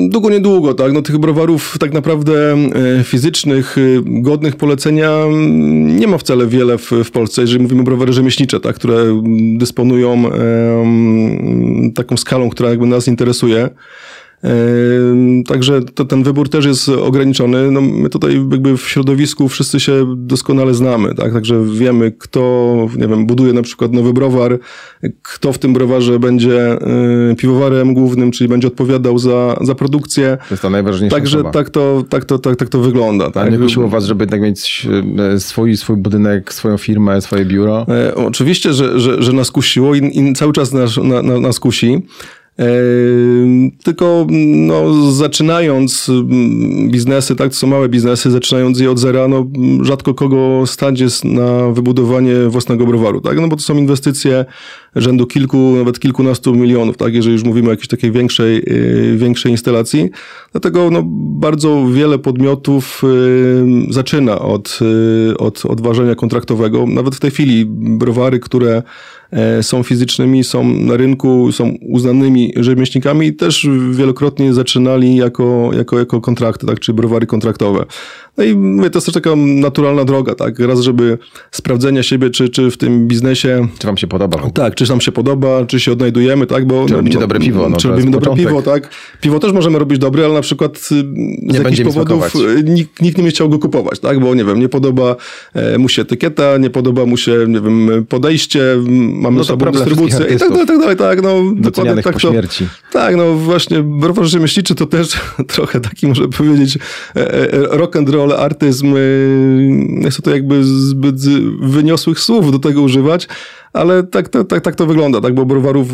Długo, 0.10 0.30
niedługo, 0.30 0.74
tak. 0.74 0.94
No, 0.94 1.02
tych 1.02 1.18
browarów 1.18 1.78
tak 1.80 1.94
naprawdę 1.94 2.58
fizycznych, 3.04 3.76
godnych 4.06 4.56
polecenia 4.56 5.12
nie 6.00 6.08
ma 6.08 6.18
wcale 6.18 6.48
wiele 6.48 6.78
w, 6.78 6.92
w 7.04 7.12
Polsce, 7.12 7.42
jeżeli 7.42 7.64
mówimy 7.64 7.82
o 7.82 7.86
browary 7.86 8.14
rzemieślnicze, 8.14 8.60
tak, 8.60 8.76
które 8.76 9.22
dysponują 9.58 10.24
um, 10.24 11.92
taką 11.96 12.18
skalą, 12.18 12.50
która 12.50 12.70
jakby 12.70 12.86
nas 12.86 13.08
interesuje. 13.08 13.70
Także 15.48 15.82
to, 15.82 16.06
ten 16.06 16.24
wybór 16.24 16.50
też 16.50 16.66
jest 16.66 16.90
ograniczony. 16.90 17.72
No, 17.72 17.82
my 17.82 18.10
tutaj 18.10 18.36
jakby 18.52 18.78
w 18.78 18.90
środowisku 18.90 19.50
wszyscy 19.50 19.80
się 19.80 20.16
doskonale 20.18 20.74
znamy, 20.74 21.16
tak? 21.16 21.34
Także 21.34 21.66
wiemy, 21.74 22.12
kto, 22.12 22.42
nie 22.98 23.08
wiem, 23.08 23.26
buduje 23.26 23.54
na 23.54 23.62
przykład 23.62 23.94
nowy 23.94 24.14
browar, 24.14 24.60
kto 25.22 25.54
w 25.54 25.58
tym 25.58 25.74
browarze 25.74 26.20
będzie 26.20 26.78
y, 27.32 27.36
piwowarem 27.36 27.94
głównym, 27.94 28.32
czyli 28.32 28.48
będzie 28.48 28.68
odpowiadał 28.68 29.18
za, 29.18 29.58
za 29.62 29.76
produkcję. 29.76 30.38
To 30.48 30.54
jest 30.54 30.62
to 30.62 30.70
najważniejsze. 30.70 31.16
Także 31.16 31.44
tak 31.44 31.70
to, 31.70 32.04
tak, 32.10 32.26
to, 32.26 32.40
tak, 32.40 32.56
tak 32.56 32.70
to 32.70 32.80
wygląda. 32.80 33.32
Tak? 33.32 33.48
A 33.48 33.50
nie 33.50 33.58
kusiło 33.58 33.88
was, 33.88 34.06
żeby 34.06 34.24
jednak 34.24 34.42
mieć 34.42 34.88
e, 35.34 35.40
swój, 35.40 35.78
swój 35.78 35.98
budynek, 35.98 36.54
swoją 36.54 36.78
firmę, 36.78 37.22
swoje 37.22 37.46
biuro? 37.46 37.86
E, 37.90 38.16
oczywiście, 38.16 38.74
że, 38.74 39.00
że, 39.00 39.22
że 39.22 39.34
nas 39.34 39.52
kusiło 39.52 39.96
i, 39.96 40.20
i 40.20 40.34
cały 40.34 40.54
czas 40.54 40.74
nas, 40.74 40.98
na, 40.98 41.22
na, 41.22 41.40
nas 41.40 41.60
kusi. 41.60 42.02
Tylko 43.84 44.28
no, 44.58 45.12
zaczynając 45.12 46.12
biznesy, 46.90 47.36
tak, 47.36 47.50
to 47.50 47.56
są 47.56 47.68
małe 47.68 47.90
biznesy, 47.90 48.32
zaczynając 48.32 48.80
je 48.80 48.92
od 48.92 49.00
zera, 49.00 49.28
no, 49.28 49.48
rzadko 49.82 50.14
kogo 50.14 50.64
stać 50.66 51.00
jest 51.00 51.26
na 51.26 51.70
wybudowanie 51.72 52.36
własnego 52.48 52.86
browaru, 52.86 53.22
tak? 53.22 53.40
No 53.40 53.48
bo 53.48 53.56
to 53.56 53.62
są 53.62 53.78
inwestycje 53.78 54.46
rzędu 54.96 55.28
kilku, 55.28 55.74
nawet 55.78 56.00
kilkunastu 56.00 56.56
milionów, 56.56 56.98
tak? 56.98 57.14
Jeżeli 57.14 57.34
już 57.34 57.44
mówimy 57.44 57.68
o 57.68 57.72
jakiejś 57.72 57.88
takiej 57.88 58.12
większej, 58.12 58.58
y, 58.58 59.18
większej 59.18 59.52
instalacji. 59.52 60.10
Dlatego 60.52 60.90
no, 60.90 61.04
bardzo 61.40 61.88
wiele 61.94 62.20
podmiotów 62.20 63.02
y, 63.04 63.94
zaczyna 63.94 64.40
od, 64.40 64.80
y, 65.32 65.38
od, 65.38 65.66
od 65.66 65.82
ważenia 65.82 66.16
kontraktowego. 66.16 66.86
Nawet 66.88 67.16
w 67.16 67.20
tej 67.20 67.32
chwili 67.32 67.66
browary, 67.68 68.40
które 68.40 68.84
są 69.62 69.84
fizycznymi, 69.84 70.44
są 70.44 70.64
na 70.64 70.98
rynku, 70.98 71.52
są 71.52 71.76
uznanymi 71.82 72.54
rzemieślnikami 72.56 73.28
i 73.28 73.34
też 73.34 73.68
wielokrotnie 73.92 74.54
zaczynali 74.54 75.16
jako, 75.16 75.70
jako, 75.74 76.00
jako 76.00 76.22
kontrakty, 76.22 76.68
tak, 76.68 76.80
czy 76.80 76.94
browary 76.94 77.26
kontraktowe. 77.26 77.86
No 78.38 78.44
i 78.44 78.56
mówię, 78.56 78.90
to 78.90 78.98
jest 78.98 79.06
też 79.06 79.14
taka 79.14 79.36
naturalna 79.36 80.06
droga, 80.06 80.36
tak? 80.36 80.60
Raz, 80.60 80.80
żeby 80.80 81.18
sprawdzenia 81.52 82.04
siebie, 82.04 82.30
czy, 82.30 82.50
czy 82.50 82.72
w 82.72 82.78
tym 82.78 83.08
biznesie... 83.08 83.68
Czy 83.80 83.88
wam 83.88 83.98
się 83.98 84.08
podoba? 84.08 84.50
Tak, 84.54 84.76
czy 84.76 84.90
nam 84.90 85.02
się 85.02 85.12
podoba, 85.12 85.66
czy 85.66 85.80
się 85.80 85.92
odnajdujemy, 85.92 86.48
tak? 86.48 86.66
Bo, 86.68 86.86
czy 86.86 86.92
no, 86.92 86.98
robicie 86.98 87.16
no, 87.16 87.22
dobre 87.22 87.40
piwo? 87.40 87.70
No, 87.70 87.78
czy 87.78 87.88
robimy 87.88 88.12
dobre 88.12 88.20
początek. 88.20 88.48
piwo, 88.48 88.62
tak? 88.62 88.90
Piwo 89.22 89.40
też 89.40 89.52
możemy 89.52 89.80
robić 89.80 90.00
dobre, 90.00 90.26
ale 90.26 90.34
na 90.34 90.42
przykład 90.42 90.78
y, 90.78 90.80
z 90.80 90.92
nie 91.42 91.60
jakichś 91.60 91.82
powodów 91.82 92.34
nikt, 92.64 93.02
nikt 93.02 93.18
nie 93.18 93.24
będzie 93.24 93.36
chciał 93.36 93.50
go 93.50 93.60
kupować, 93.60 94.00
tak? 94.00 94.20
Bo 94.20 94.36
nie 94.36 94.46
wiem, 94.46 94.60
nie 94.60 94.70
podoba 94.70 95.16
e, 95.54 95.78
mu 95.78 95.90
się 95.90 96.02
etykieta, 96.02 96.58
nie 96.58 96.70
podoba 96.70 97.06
mu 97.06 97.18
się, 97.18 97.46
nie 97.48 97.62
wiem, 97.62 98.06
podejście, 98.10 98.62
mamy 99.22 99.38
no 99.38 99.44
słabą 99.44 99.72
dystrybucję 99.72 100.26
i 100.36 100.38
tak 100.38 100.50
dalej, 100.50 100.68
tak 100.68 100.80
dalej, 100.80 100.98
tak, 100.98 101.22
no. 101.22 101.30
Dokładnie 101.56 102.04
tak 102.04 102.14
po 102.14 102.20
to, 102.20 102.30
śmierci. 102.30 102.68
Tak, 102.92 103.16
no 103.16 103.34
właśnie, 103.34 103.84
browar 103.84 104.26
rzemieślniczy 104.26 104.76
to 104.76 104.86
też 104.86 105.20
trochę 105.54 105.80
taki, 105.80 106.08
może 106.08 106.28
powiedzieć, 106.28 106.78
e, 107.16 107.54
e, 107.54 107.78
rock 107.78 107.96
and 107.96 108.10
roll 108.10 108.34
artyzm, 108.34 108.96
nie 109.90 110.10
chcę 110.10 110.22
to 110.22 110.32
jakby 110.32 110.64
zbyt 110.64 111.16
wyniosłych 111.62 112.20
słów 112.20 112.52
do 112.52 112.60
tego 112.60 112.82
używać, 112.82 113.28
ale 113.74 114.04
tak, 114.04 114.30
tak, 114.30 114.48
tak, 114.48 114.64
tak 114.64 114.76
to 114.76 114.86
wygląda, 114.86 115.22
tak, 115.22 115.36
bo 115.36 115.46
browarów 115.46 115.88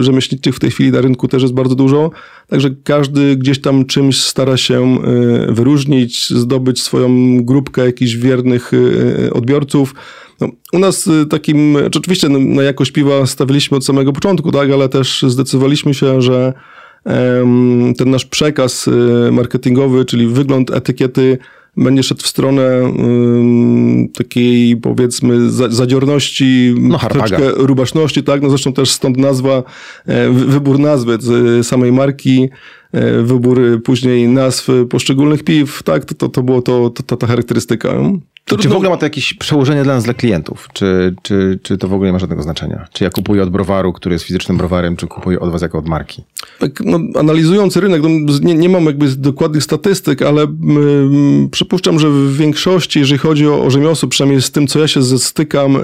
rzemieślniczych 0.00 0.54
w 0.54 0.60
tej 0.60 0.70
chwili 0.70 0.92
na 0.92 1.00
rynku 1.00 1.28
też 1.28 1.42
jest 1.42 1.54
bardzo 1.54 1.74
dużo, 1.74 2.10
także 2.48 2.70
każdy 2.84 3.36
gdzieś 3.36 3.60
tam 3.60 3.84
czymś 3.84 4.22
stara 4.22 4.56
się 4.56 4.98
wyróżnić, 5.48 6.30
zdobyć 6.30 6.82
swoją 6.82 7.38
grupkę 7.44 7.84
jakichś 7.86 8.14
wiernych 8.14 8.72
odbiorców. 9.32 9.94
No, 10.40 10.48
u 10.72 10.78
nas 10.78 11.08
takim, 11.30 11.76
oczywiście 11.96 12.28
na 12.28 12.62
jakość 12.62 12.90
piwa 12.90 13.26
stawiliśmy 13.26 13.76
od 13.76 13.84
samego 13.84 14.12
początku, 14.12 14.52
tak, 14.52 14.70
ale 14.70 14.88
też 14.88 15.24
zdecydowaliśmy 15.28 15.94
się, 15.94 16.22
że 16.22 16.52
ten 17.98 18.10
nasz 18.10 18.24
przekaz 18.24 18.90
marketingowy, 19.32 20.04
czyli 20.04 20.26
wygląd 20.26 20.70
etykiety 20.70 21.38
będzie 21.76 22.02
szedł 22.02 22.22
w 22.22 22.26
stronę 22.26 22.94
takiej 24.14 24.76
powiedzmy 24.76 25.50
zadziorności, 25.50 26.74
no, 26.80 26.98
troszeczkę 26.98 27.50
rubaszności, 27.56 28.22
tak? 28.22 28.42
No 28.42 28.48
zresztą 28.48 28.72
też 28.72 28.90
stąd 28.90 29.16
nazwa, 29.16 29.62
e, 30.06 30.30
wybór 30.30 30.78
nazwy 30.78 31.18
samej 31.62 31.92
marki, 31.92 32.48
e, 32.92 33.22
wybór 33.22 33.82
później 33.84 34.28
nazw 34.28 34.68
poszczególnych 34.90 35.44
piw, 35.44 35.82
tak? 35.82 36.04
To, 36.04 36.14
to, 36.14 36.28
to 36.28 36.42
było 36.42 36.62
to, 36.62 36.90
to, 36.90 37.16
ta 37.16 37.26
charakterystyka. 37.26 37.94
Trudno. 38.44 38.62
Czy 38.62 38.68
w 38.68 38.72
ogóle 38.72 38.90
ma 38.90 38.96
to 38.96 39.06
jakieś 39.06 39.34
przełożenie 39.34 39.82
dla 39.82 39.94
nas, 39.94 40.04
dla 40.04 40.14
klientów? 40.14 40.68
Czy, 40.72 41.14
czy, 41.22 41.58
czy 41.62 41.78
to 41.78 41.88
w 41.88 41.92
ogóle 41.92 42.08
nie 42.08 42.12
ma 42.12 42.18
żadnego 42.18 42.42
znaczenia? 42.42 42.86
Czy 42.92 43.04
ja 43.04 43.10
kupuję 43.10 43.42
od 43.42 43.50
browaru, 43.50 43.92
który 43.92 44.14
jest 44.14 44.24
fizycznym 44.24 44.56
browarem, 44.56 44.96
czy 44.96 45.06
kupuję 45.06 45.40
od 45.40 45.50
was 45.50 45.62
jako 45.62 45.78
od 45.78 45.88
marki? 45.88 46.22
Tak, 46.58 46.80
no, 46.80 47.00
analizując 47.20 47.76
rynek, 47.76 48.02
no, 48.02 48.08
nie, 48.42 48.54
nie 48.54 48.68
mam 48.68 48.84
jakby 48.84 49.08
dokładnych 49.08 49.62
statystyk, 49.62 50.22
ale 50.22 50.44
y, 50.44 50.48
przypuszczam, 51.50 51.98
że 51.98 52.10
w 52.10 52.36
większości, 52.36 52.98
jeżeli 52.98 53.18
chodzi 53.18 53.48
o, 53.48 53.62
o 53.62 53.70
rzemiosło, 53.70 54.08
przynajmniej 54.08 54.42
z 54.42 54.50
tym, 54.50 54.66
co 54.66 54.78
ja 54.78 54.88
się 54.88 55.02
stykam 55.02 55.76
y, 55.76 55.80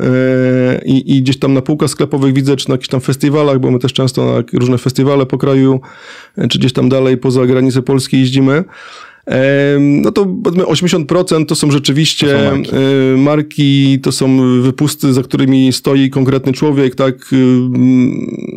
i 0.85 1.23
gdzieś 1.23 1.38
tam 1.38 1.55
na 1.55 1.62
półkach 1.62 1.90
sklepowych 1.90 2.35
widzę, 2.35 2.57
czy 2.57 2.69
na 2.69 2.75
jakichś 2.75 2.88
tam 2.88 3.00
festiwalach, 3.00 3.59
bo 3.59 3.71
my 3.71 3.79
też 3.79 3.93
często 3.93 4.25
na 4.25 4.59
różne 4.59 4.79
festiwale 4.79 5.26
po 5.26 5.38
kraju, 5.38 5.81
y, 6.38 6.49
czy 6.49 6.59
gdzieś 6.59 6.73
tam 6.73 6.88
dalej 6.88 7.17
poza 7.17 7.47
granice 7.47 7.83
Polski 7.83 8.21
jeździmy, 8.21 8.64
no 9.81 10.13
to 10.13 10.25
80% 10.25 11.47
to 11.47 11.55
są 11.55 11.71
rzeczywiście 11.71 12.27
to 12.27 12.33
są 12.33 12.57
marki. 12.57 12.71
E, 12.77 13.17
marki. 13.17 13.99
to 14.01 14.13
są 14.13 14.61
wypusty, 14.63 15.13
za 15.13 15.23
którymi 15.23 15.73
stoi 15.73 16.11
konkretny 16.11 16.53
człowiek, 16.53 16.95
tak. 16.95 17.33
Y, 17.33 17.37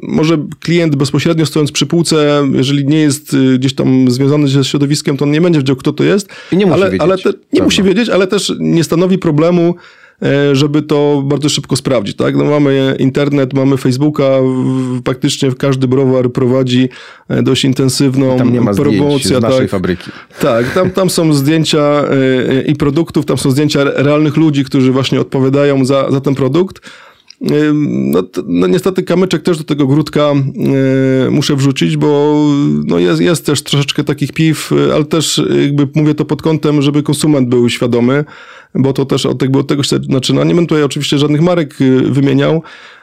może 0.03 0.37
klient 0.59 0.95
bezpośrednio 0.95 1.45
stojąc 1.45 1.71
przy 1.71 1.85
półce, 1.85 2.47
jeżeli 2.53 2.85
nie 2.85 2.97
jest 2.97 3.33
y, 3.33 3.59
gdzieś 3.59 3.73
tam 3.73 4.11
związany 4.11 4.47
ze 4.47 4.63
środowiskiem, 4.63 5.17
to 5.17 5.25
on 5.25 5.31
nie 5.31 5.41
będzie 5.41 5.59
wiedział, 5.59 5.75
kto 5.75 5.93
to 5.93 6.03
jest. 6.03 6.29
I 6.51 6.57
nie 6.57 6.65
musi 6.65 6.81
ale, 6.81 6.91
wiedzieć. 6.91 7.01
Ale 7.01 7.17
te, 7.17 7.33
nie 7.53 7.63
musi 7.63 7.83
wiedzieć, 7.83 8.09
ale 8.09 8.27
też 8.27 8.53
nie 8.59 8.83
stanowi 8.83 9.17
problemu 9.17 9.75
żeby 10.53 10.81
to 10.81 11.23
bardzo 11.25 11.49
szybko 11.49 11.75
sprawdzić. 11.75 12.17
Tak? 12.17 12.35
No 12.35 12.43
mamy 12.43 12.95
internet, 12.99 13.53
mamy 13.53 13.77
Facebooka, 13.77 14.29
praktycznie 15.03 15.51
każdy 15.51 15.87
browar 15.87 16.31
prowadzi 16.31 16.89
e, 17.29 17.43
dość 17.43 17.65
intensywną 17.65 18.37
tam 18.37 18.53
nie 18.53 18.61
ma 18.61 18.73
promocję. 18.73 19.39
z 19.39 19.41
naszej 19.41 19.59
tak. 19.59 19.69
fabryki. 19.69 20.11
Tak, 20.41 20.73
tam, 20.73 20.91
tam 20.91 21.09
są 21.09 21.33
zdjęcia 21.33 21.79
e, 21.79 22.61
i 22.61 22.75
produktów, 22.75 23.25
tam 23.25 23.37
są 23.37 23.51
zdjęcia 23.51 23.83
realnych 23.83 24.37
ludzi, 24.37 24.63
którzy 24.63 24.91
właśnie 24.91 25.21
odpowiadają 25.21 25.85
za, 25.85 26.11
za 26.11 26.21
ten 26.21 26.35
produkt. 26.35 26.81
No, 27.43 28.23
no, 28.45 28.67
niestety 28.67 29.03
kamyczek 29.03 29.43
też 29.43 29.57
do 29.57 29.63
tego 29.63 29.87
grudka 29.87 30.31
y, 31.27 31.31
muszę 31.31 31.55
wrzucić, 31.55 31.97
bo 31.97 32.39
no 32.85 32.99
jest, 32.99 33.21
jest 33.21 33.45
też 33.45 33.63
troszeczkę 33.63 34.03
takich 34.03 34.31
piw, 34.31 34.71
ale 34.93 35.05
też 35.05 35.41
jakby 35.61 35.87
mówię 35.95 36.15
to 36.15 36.25
pod 36.25 36.41
kątem, 36.41 36.81
żeby 36.81 37.03
konsument 37.03 37.49
był 37.49 37.69
świadomy, 37.69 38.25
bo 38.75 38.93
to 38.93 39.05
też 39.05 39.25
od 39.25 39.37
tego, 39.37 39.59
od 39.59 39.67
tego 39.67 39.83
się 39.83 39.99
zaczyna. 40.09 40.43
Nie 40.43 40.55
będę 40.55 40.67
tutaj 40.67 40.83
oczywiście 40.83 41.17
żadnych 41.17 41.41
marek 41.41 41.81
y, 41.81 42.01
wymieniał, 42.01 42.61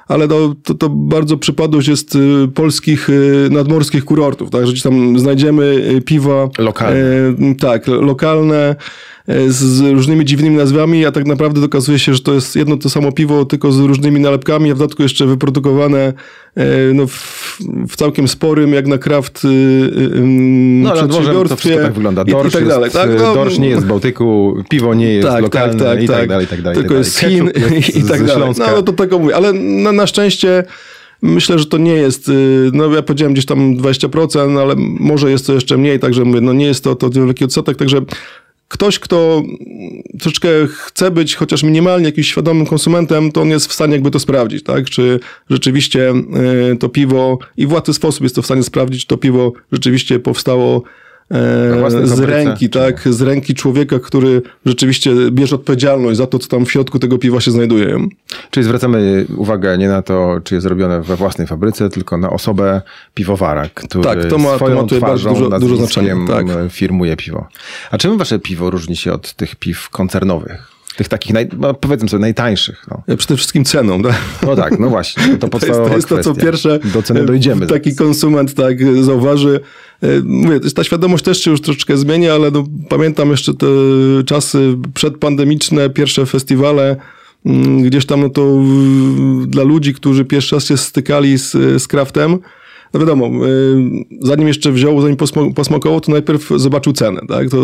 ale 0.09 0.29
to, 0.29 0.55
to, 0.63 0.75
to, 0.75 0.89
bardzo 0.89 1.37
przypadłość 1.37 1.89
jest 1.89 2.15
y, 2.15 2.49
polskich 2.55 3.09
nadmorskich 3.51 4.05
kurortów, 4.05 4.51
tak, 4.51 4.67
że 4.67 4.83
tam 4.83 5.19
znajdziemy 5.19 5.83
piwa 6.07 6.49
lokalne. 6.59 6.99
E, 6.99 7.55
tak, 7.61 7.87
lokalne, 7.87 8.77
z 9.49 9.81
różnymi 9.81 10.25
dziwnymi 10.25 10.57
nazwami, 10.57 11.07
a 11.07 11.13
tak 11.13 11.27
naprawdę 11.27 11.65
okazuje 11.65 11.99
się, 11.99 12.15
że 12.15 12.21
to 12.21 12.35
jest 12.35 12.57
jedno 12.57 12.77
to 12.77 12.91
samo 12.91 13.13
piwo, 13.13 13.45
tylko 13.45 13.73
z 13.73 13.79
różnymi 13.79 14.21
nalepkami, 14.21 14.71
a 14.71 14.75
w 14.75 14.79
dodatku 14.79 15.03
jeszcze 15.03 15.27
wyprodukowane 15.27 16.13
e, 16.55 16.67
no, 16.95 17.07
w, 17.07 17.59
w 17.89 17.97
całkiem 17.97 18.29
sporym, 18.29 18.73
jak 18.73 18.87
na 18.87 18.99
kraft 18.99 19.47
no, 20.83 20.91
ale 20.91 21.09
to 21.09 21.57
wszystko 21.57 21.83
tak 21.83 21.93
wygląda. 21.93 22.25
Dorsz, 22.25 22.49
i, 22.49 22.53
tak 22.53 22.69
dalej, 22.69 22.85
jest, 22.85 22.97
tak? 22.97 23.11
No, 23.19 23.35
dorsz 23.35 23.59
nie 23.59 23.69
jest 23.69 23.83
z 23.83 23.87
Bałtyku, 23.87 24.57
piwo 24.69 24.95
nie 24.95 25.13
jest 25.13 25.27
tak, 25.29 25.35
tak 25.35 25.43
lokalne 25.43 25.85
tak, 25.85 25.89
tak, 25.89 26.03
i 26.03 26.07
tak, 26.07 26.17
tak 26.17 26.29
dalej, 26.29 26.45
i 26.45 26.49
tak 26.49 26.63
dalej. 26.63 26.79
Tylko 26.79 26.95
jest 26.95 27.13
z 27.13 27.19
Chin 27.19 27.51
i 27.99 28.03
tak 28.03 28.25
dalej. 28.25 28.53
No 28.59 28.83
to 28.83 28.93
tego 28.93 29.19
mówię, 29.19 29.37
ale 29.37 29.53
na, 29.53 29.93
na 29.93 30.07
szczęście 30.07 30.65
Myślę, 31.23 31.59
że 31.59 31.67
to 31.67 31.79
nie 31.79 31.93
jest, 31.93 32.31
no 32.73 32.95
ja 32.95 33.03
powiedziałem 33.03 33.33
gdzieś 33.33 33.47
tam 33.47 33.77
20%, 33.77 34.61
ale 34.61 34.75
może 34.79 35.31
jest 35.31 35.47
to 35.47 35.53
jeszcze 35.53 35.77
mniej, 35.77 35.99
także 35.99 36.25
mówię, 36.25 36.41
no 36.41 36.53
nie 36.53 36.67
jest 36.67 36.85
to, 36.85 36.95
to 36.95 37.11
wielki 37.11 37.45
odsetek, 37.45 37.77
także 37.77 38.01
ktoś, 38.71 38.99
kto 38.99 39.43
troszeczkę 40.21 40.49
chce 40.67 41.11
być 41.11 41.35
chociaż 41.35 41.63
minimalnie 41.63 42.07
jakimś 42.07 42.29
świadomym 42.29 42.67
konsumentem, 42.67 43.33
to 43.33 43.41
on 43.41 43.49
jest 43.49 43.67
w 43.67 43.73
stanie 43.73 43.93
jakby 43.93 44.11
to 44.11 44.19
sprawdzić, 44.19 44.65
tak? 44.65 44.91
Czy 44.91 45.21
rzeczywiście 45.51 46.11
e, 46.73 46.77
to 46.77 46.89
piwo 46.89 47.39
i 47.57 47.67
w 47.67 47.73
łatwy 47.73 47.95
sposób 47.95 48.23
jest 48.23 48.35
to 48.35 48.43
w 48.43 48.45
stanie 48.45 48.63
sprawdzić, 48.63 49.01
czy 49.01 49.07
to 49.07 49.17
piwo 49.17 49.53
rzeczywiście 49.73 50.19
powstało 50.19 50.83
e, 51.31 52.07
z 52.07 52.21
ręki, 52.21 52.71
tak, 52.71 53.09
z 53.09 53.23
ręki 53.23 53.55
człowieka, 53.55 53.99
który 53.99 54.43
rzeczywiście 54.67 55.11
bierze 55.31 55.57
odpowiedzialność 55.57 56.19
za 56.19 56.27
to, 56.27 56.39
co 56.39 56.49
tam 56.49 56.67
w 56.67 56.73
środku 56.73 56.99
tego 56.99 57.19
piwa 57.19 57.41
się 57.41 57.51
znajduje. 57.51 58.09
Czyli 58.51 58.65
zwracamy 58.65 59.27
uwagę 59.37 59.79
nie 59.79 59.89
na 59.89 60.03
to, 60.03 60.41
czy 60.45 60.55
jest 60.55 60.63
zrobione 60.63 61.03
we 61.03 61.17
własnej 61.17 61.47
fabryce, 61.47 61.89
tylko 61.89 62.17
na 62.17 62.31
osobę 62.31 62.83
piwowara, 63.15 63.69
który 63.75 64.05
tak, 64.05 64.25
to 64.25 64.39
ma, 64.39 64.57
swoją 64.57 64.77
to 64.77 64.83
ma 64.83 64.89
tutaj 64.89 65.01
bardzo 65.01 65.29
dużo, 65.29 65.59
dużo 65.59 65.77
znaczenia. 65.77 66.17
Tak. 66.29 66.47
firmuje 66.71 67.17
piwo. 67.17 67.49
A 67.91 67.99
czym 67.99 68.19
wasze 68.19 68.39
piwo 68.39 68.71
różni 68.71 68.97
się 68.97 69.13
od 69.13 69.35
tych 69.35 69.57
piw 69.57 69.91
koncernowych? 69.91 70.70
Tych 71.01 71.09
takich, 71.09 71.33
naj, 71.33 71.49
no 71.59 71.75
powiedzmy 71.75 72.09
sobie, 72.09 72.21
najtańszych. 72.21 72.87
No. 72.91 73.17
Przede 73.17 73.37
wszystkim 73.37 73.65
ceną. 73.65 74.03
Tak? 74.03 74.21
No 74.47 74.57
tak, 74.57 74.79
no 74.79 74.89
właśnie. 74.89 75.37
To, 75.39 75.49
to, 75.59 75.67
jest, 75.67 75.81
to 75.89 75.97
jest 75.97 76.09
to, 76.09 76.23
co 76.23 76.35
pierwsze 76.35 76.79
Do 76.95 77.03
ceny 77.03 77.27
dojdziemy. 77.27 77.67
Taki 77.67 77.97
konsument 77.97 78.55
tak 78.55 78.95
zauważy. 79.05 79.61
E, 80.03 80.07
mówię, 80.25 80.61
ta 80.61 80.85
świadomość 80.85 81.25
też 81.25 81.41
się 81.43 81.51
już 81.51 81.61
troszeczkę 81.61 81.97
zmienia, 81.97 82.35
ale 82.35 82.51
no, 82.51 82.65
pamiętam 82.89 83.31
jeszcze 83.31 83.55
te 83.55 83.67
czasy 84.27 84.77
przedpandemiczne, 84.95 85.91
pierwsze 85.91 86.27
festiwale, 86.27 86.97
mm, 87.47 87.83
gdzieś 87.83 88.07
tam 88.07 88.21
no 88.21 88.29
to 88.29 88.59
dla 89.47 89.63
ludzi, 89.63 89.95
którzy 89.95 90.25
pierwszy 90.25 90.55
raz 90.57 90.65
się 90.65 90.77
stykali 90.77 91.39
z, 91.39 91.53
z 91.83 91.89
craftem, 91.89 92.39
no 92.95 93.01
wiadomo, 93.01 93.27
y, 93.27 93.77
zanim 94.21 94.49
jeszcze 94.49 94.73
wziął, 94.73 95.01
zanim 95.01 95.17
posmakował, 95.55 96.01
to 96.01 96.13
najpierw 96.13 96.49
zobaczył 96.57 96.93
cenę, 96.93 97.21
tak? 97.29 97.51
To 97.51 97.57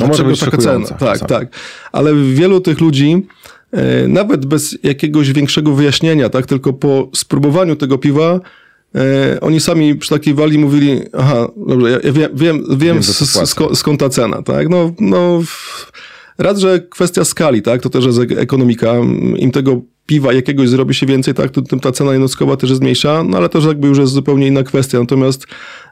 no 0.00 0.06
może 0.06 0.24
być 0.24 0.40
taka 0.40 0.56
cena. 0.56 0.86
Tak, 0.86 1.18
tak. 1.18 1.48
Ale 1.92 2.14
wielu 2.14 2.60
tych 2.60 2.80
ludzi, 2.80 3.26
y, 4.04 4.08
nawet 4.08 4.46
bez 4.46 4.78
jakiegoś 4.82 5.32
większego 5.32 5.72
wyjaśnienia, 5.72 6.28
tak? 6.28 6.46
Tylko 6.46 6.72
po 6.72 7.08
spróbowaniu 7.14 7.76
tego 7.76 7.98
piwa, 7.98 8.40
y, 9.34 9.40
oni 9.40 9.60
sami 9.60 9.94
przytakiwali 9.94 10.54
i 10.54 10.58
mówili, 10.58 11.00
aha, 11.12 11.48
dobrze, 11.66 11.90
ja, 11.90 12.12
wiem, 12.12 12.30
wiem, 12.34 12.64
wiem 12.76 13.00
skąd 13.74 14.00
ta 14.00 14.08
cena, 14.08 14.42
tak? 14.42 14.68
No, 14.68 14.92
no, 15.00 15.42
raz, 16.38 16.58
że 16.58 16.80
kwestia 16.80 17.24
skali, 17.24 17.62
tak? 17.62 17.82
To 17.82 17.90
też 17.90 18.06
jest 18.06 18.18
ekonomika. 18.36 18.94
Im 19.36 19.50
tego 19.50 19.80
piwa 20.08 20.32
jakiegoś 20.32 20.68
zrobi 20.68 20.94
się 20.94 21.06
więcej, 21.06 21.34
tak, 21.34 21.50
to 21.50 21.62
tym 21.62 21.80
ta 21.80 21.92
cena 21.92 22.12
jednostkowa 22.12 22.56
też 22.56 22.70
jest 22.70 22.82
mniejsza, 22.82 23.24
no 23.24 23.36
ale 23.36 23.48
to 23.48 23.68
jakby 23.68 23.88
już 23.88 23.98
jest 23.98 24.12
zupełnie 24.12 24.46
inna 24.46 24.62
kwestia. 24.62 25.00
Natomiast 25.00 25.46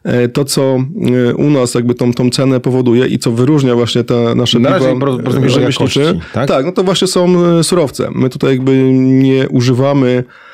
e, 0.05 0.29
to, 0.29 0.45
co 0.45 0.63
e, 0.63 1.35
u 1.35 1.51
nas 1.51 1.75
jakby 1.75 1.95
tą, 1.95 2.13
tą 2.13 2.31
cenę 2.31 2.61
powoduje 2.61 3.07
i 3.07 3.19
co 3.19 3.33
wyróżnia 3.33 3.75
właśnie 3.75 4.05
te 4.05 4.35
nasze 4.35 4.59
Na 4.59 4.79
piwa 4.79 5.51
rzemieślnicze, 5.51 6.15
tak? 6.33 6.49
tak, 6.49 6.67
no 6.67 6.73
to 6.73 6.85
właśnie 6.85 7.07
są 7.07 7.45
e, 7.59 7.65
surowce. 7.65 8.09
My 8.15 8.29
tutaj 8.29 8.51
jakby 8.51 8.93
nie 8.93 9.49
używamy 9.49 10.25
E, 10.27 10.46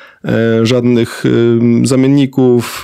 żadnych 0.63 1.23
e, 1.25 1.87
zamienników, 1.87 2.83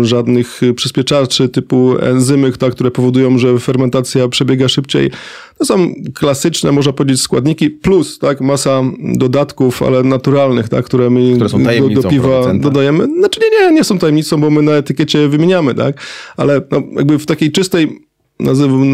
e, 0.00 0.04
żadnych 0.04 0.60
przyspieszaczy 0.76 1.48
typu 1.48 1.98
enzymy, 1.98 2.52
które 2.52 2.90
powodują, 2.90 3.38
że 3.38 3.58
fermentacja 3.58 4.28
przebiega 4.28 4.68
szybciej. 4.68 5.10
To 5.58 5.64
są 5.64 5.94
klasyczne, 6.14 6.72
można 6.72 6.92
powiedzieć, 6.92 7.20
składniki, 7.20 7.70
plus 7.70 8.18
tak, 8.18 8.40
masa 8.40 8.82
dodatków, 8.98 9.82
ale 9.82 10.02
naturalnych, 10.02 10.68
tak, 10.68 10.84
które 10.84 11.10
my 11.10 11.34
które 11.34 11.80
do, 11.80 12.02
do, 12.02 12.08
piwa 12.08 12.28
producenta. 12.28 12.68
dodajemy. 12.68 13.04
Znaczy 13.18 13.40
nie, 13.40 13.66
nie, 13.66 13.74
nie 13.74 13.84
są 13.84 13.98
tajemnicą, 13.98 14.40
bo 14.40 14.50
my 14.50 14.62
na 14.62 14.72
etykiecie 14.72 15.28
wymieniamy, 15.28 15.74
tak, 15.74 15.96
ale 16.36 16.60
no, 16.70 16.82
jakby 16.96 17.18
w 17.18 17.26
takiej 17.26 17.52
czystej 17.52 18.02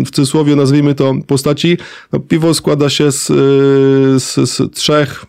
w 0.07 0.11
cudzysłowie 0.11 0.57
nazwijmy 0.57 0.95
to 0.95 1.15
postaci, 1.27 1.79
no, 2.13 2.21
piwo 2.21 2.55
składa 2.55 2.91
się 2.91 3.13
z, 3.13 3.27
z, 4.23 4.51
z 4.51 4.73
trzech 4.73 5.25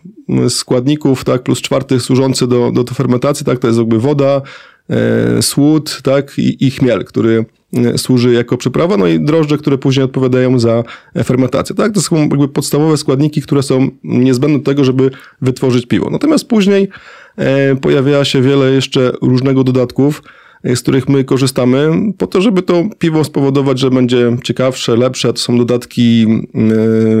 składników, 0.48 1.24
tak, 1.24 1.42
plus 1.42 1.60
czwarty 1.60 2.00
służący 2.00 2.46
do, 2.46 2.72
do 2.72 2.84
fermentacji, 2.84 3.46
tak, 3.46 3.58
to 3.58 3.66
jest 3.66 3.78
jakby 3.78 3.98
woda, 3.98 4.42
e, 4.90 5.42
słód, 5.42 6.00
tak, 6.02 6.38
i, 6.38 6.66
i 6.66 6.70
chmiel, 6.70 7.04
który 7.04 7.44
e, 7.74 7.98
służy 7.98 8.32
jako 8.32 8.56
przyprawa, 8.56 8.96
no 8.96 9.06
i 9.06 9.20
drożdże, 9.20 9.58
które 9.58 9.78
później 9.78 10.04
odpowiadają 10.04 10.58
za 10.58 10.84
fermentację. 11.24 11.76
Tak? 11.76 11.92
To 11.92 12.00
są 12.00 12.16
jakby 12.16 12.48
podstawowe 12.48 12.96
składniki, 12.96 13.42
które 13.42 13.62
są 13.62 13.88
niezbędne 14.04 14.58
do 14.58 14.64
tego, 14.64 14.84
żeby 14.84 15.10
wytworzyć 15.42 15.86
piwo. 15.86 16.10
Natomiast 16.10 16.48
później 16.48 16.88
e, 17.36 17.76
pojawia 17.76 18.24
się 18.24 18.42
wiele 18.42 18.70
jeszcze 18.70 19.12
różnego 19.22 19.64
dodatków, 19.64 20.22
z 20.64 20.80
których 20.80 21.08
my 21.08 21.24
korzystamy, 21.24 21.90
po 22.18 22.26
to, 22.26 22.40
żeby 22.40 22.62
to 22.62 22.84
piwo 22.98 23.24
spowodować, 23.24 23.78
że 23.78 23.90
będzie 23.90 24.36
ciekawsze, 24.42 24.96
lepsze. 24.96 25.32
To 25.32 25.38
są 25.38 25.58
dodatki 25.58 26.26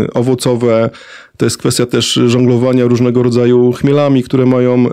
y, 0.06 0.12
owocowe, 0.12 0.90
to 1.36 1.46
jest 1.46 1.58
kwestia 1.58 1.86
też 1.86 2.20
żonglowania 2.26 2.84
różnego 2.84 3.22
rodzaju 3.22 3.72
chmielami, 3.72 4.22
które 4.22 4.46
mają 4.46 4.86
y, 4.86 4.90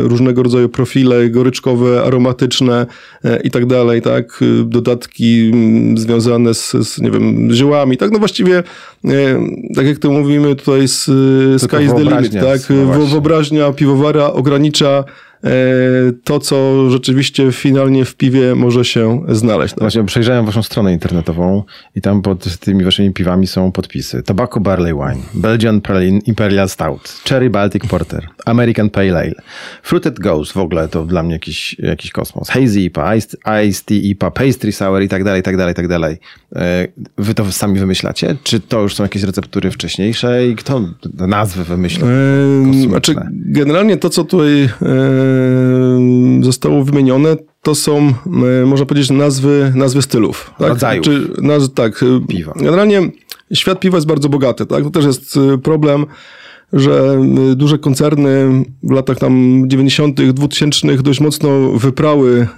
różnego 0.00 0.42
rodzaju 0.42 0.68
profile 0.68 1.30
goryczkowe, 1.30 2.02
aromatyczne 2.02 2.86
y, 3.24 3.28
i 3.44 3.50
tak 3.50 3.66
dalej, 3.66 4.02
tak? 4.02 4.40
Dodatki 4.64 5.50
mm, 5.52 5.98
związane 5.98 6.54
z, 6.54 6.72
z, 6.72 7.00
nie 7.00 7.10
wiem, 7.10 7.48
ziołami, 7.52 7.96
tak? 7.96 8.10
No 8.10 8.18
właściwie, 8.18 8.62
tak 9.74 9.86
jak 9.86 9.98
to 9.98 10.10
mówimy 10.10 10.56
tutaj 10.56 10.88
z 10.88 11.04
Sky 11.62 11.84
is 11.84 11.92
the 11.92 12.04
limit, 12.04 12.32
tak? 12.32 12.60
No 12.70 13.06
Wyobraźnia 13.06 13.72
piwowara 13.72 14.32
ogranicza 14.32 15.04
to, 16.24 16.38
co 16.38 16.90
rzeczywiście 16.90 17.52
finalnie 17.52 18.04
w 18.04 18.16
piwie 18.16 18.54
może 18.54 18.84
się 18.84 19.24
znaleźć. 19.28 19.74
Tak? 19.74 19.80
Właśnie 19.80 20.04
przejrzałem 20.04 20.46
waszą 20.46 20.62
stronę 20.62 20.92
internetową 20.92 21.62
i 21.96 22.00
tam 22.00 22.22
pod 22.22 22.58
tymi 22.58 22.84
waszymi 22.84 23.12
piwami 23.12 23.46
są 23.46 23.72
podpisy. 23.72 24.22
Tobacco 24.22 24.60
Barley 24.60 24.92
Wine, 24.92 25.22
Belgian 25.34 25.80
Imperial 26.26 26.68
Stout, 26.68 27.20
Cherry 27.28 27.50
Baltic 27.50 27.86
Porter, 27.86 28.26
American 28.46 28.90
Pale 28.90 29.18
Ale, 29.18 29.34
Fruited 29.82 30.20
Ghost, 30.20 30.52
w 30.52 30.56
ogóle 30.56 30.88
to 30.88 31.04
dla 31.04 31.22
mnie 31.22 31.32
jakiś, 31.32 31.76
jakiś 31.78 32.10
kosmos, 32.10 32.48
Hazy 32.48 32.80
IPA, 32.80 33.14
Iced, 33.14 33.36
Iced 33.68 33.84
Tea 33.84 33.96
IPA, 33.96 34.30
Pastry 34.30 34.72
Sour 34.72 35.02
i 35.02 35.08
tak 35.08 35.24
dalej, 35.24 35.40
i 35.40 35.42
tak 35.42 35.56
dalej, 35.56 35.72
i 35.72 35.76
tak 35.76 35.88
dalej. 35.88 36.18
E, 36.56 36.88
wy 37.18 37.34
to 37.34 37.52
sami 37.52 37.78
wymyślacie? 37.78 38.36
Czy 38.42 38.60
to 38.60 38.82
już 38.82 38.94
są 38.94 39.02
jakieś 39.02 39.22
receptury 39.22 39.70
wcześniejsze 39.70 40.48
i 40.48 40.56
kto 40.56 40.80
nazwy 41.14 41.64
wymyślił? 41.64 42.06
Eee, 42.06 42.88
znaczy, 42.88 43.14
generalnie 43.32 43.96
to, 43.96 44.10
co 44.10 44.24
tutaj 44.24 44.68
zostało 46.40 46.84
wymienione, 46.84 47.36
to 47.62 47.74
są, 47.74 48.12
można 48.66 48.86
powiedzieć, 48.86 49.10
nazwy, 49.10 49.72
nazwy 49.76 50.02
stylów. 50.02 50.50
Tak? 50.58 50.68
Rodzajów. 50.68 51.04
Czy, 51.04 51.30
naz, 51.42 51.74
tak. 51.74 52.04
Piwa. 52.28 52.52
Generalnie 52.56 53.10
świat 53.54 53.80
piwa 53.80 53.96
jest 53.96 54.06
bardzo 54.06 54.28
bogaty. 54.28 54.66
Tak? 54.66 54.84
To 54.84 54.90
też 54.90 55.04
jest 55.04 55.38
problem, 55.62 56.06
że 56.72 57.20
duże 57.56 57.78
koncerny 57.78 58.64
w 58.82 58.90
latach 58.90 59.18
tam 59.18 59.64
90., 59.66 60.22
2000 60.32 61.02
dość 61.02 61.20
mocno 61.20 61.72
wyprały 61.72 62.48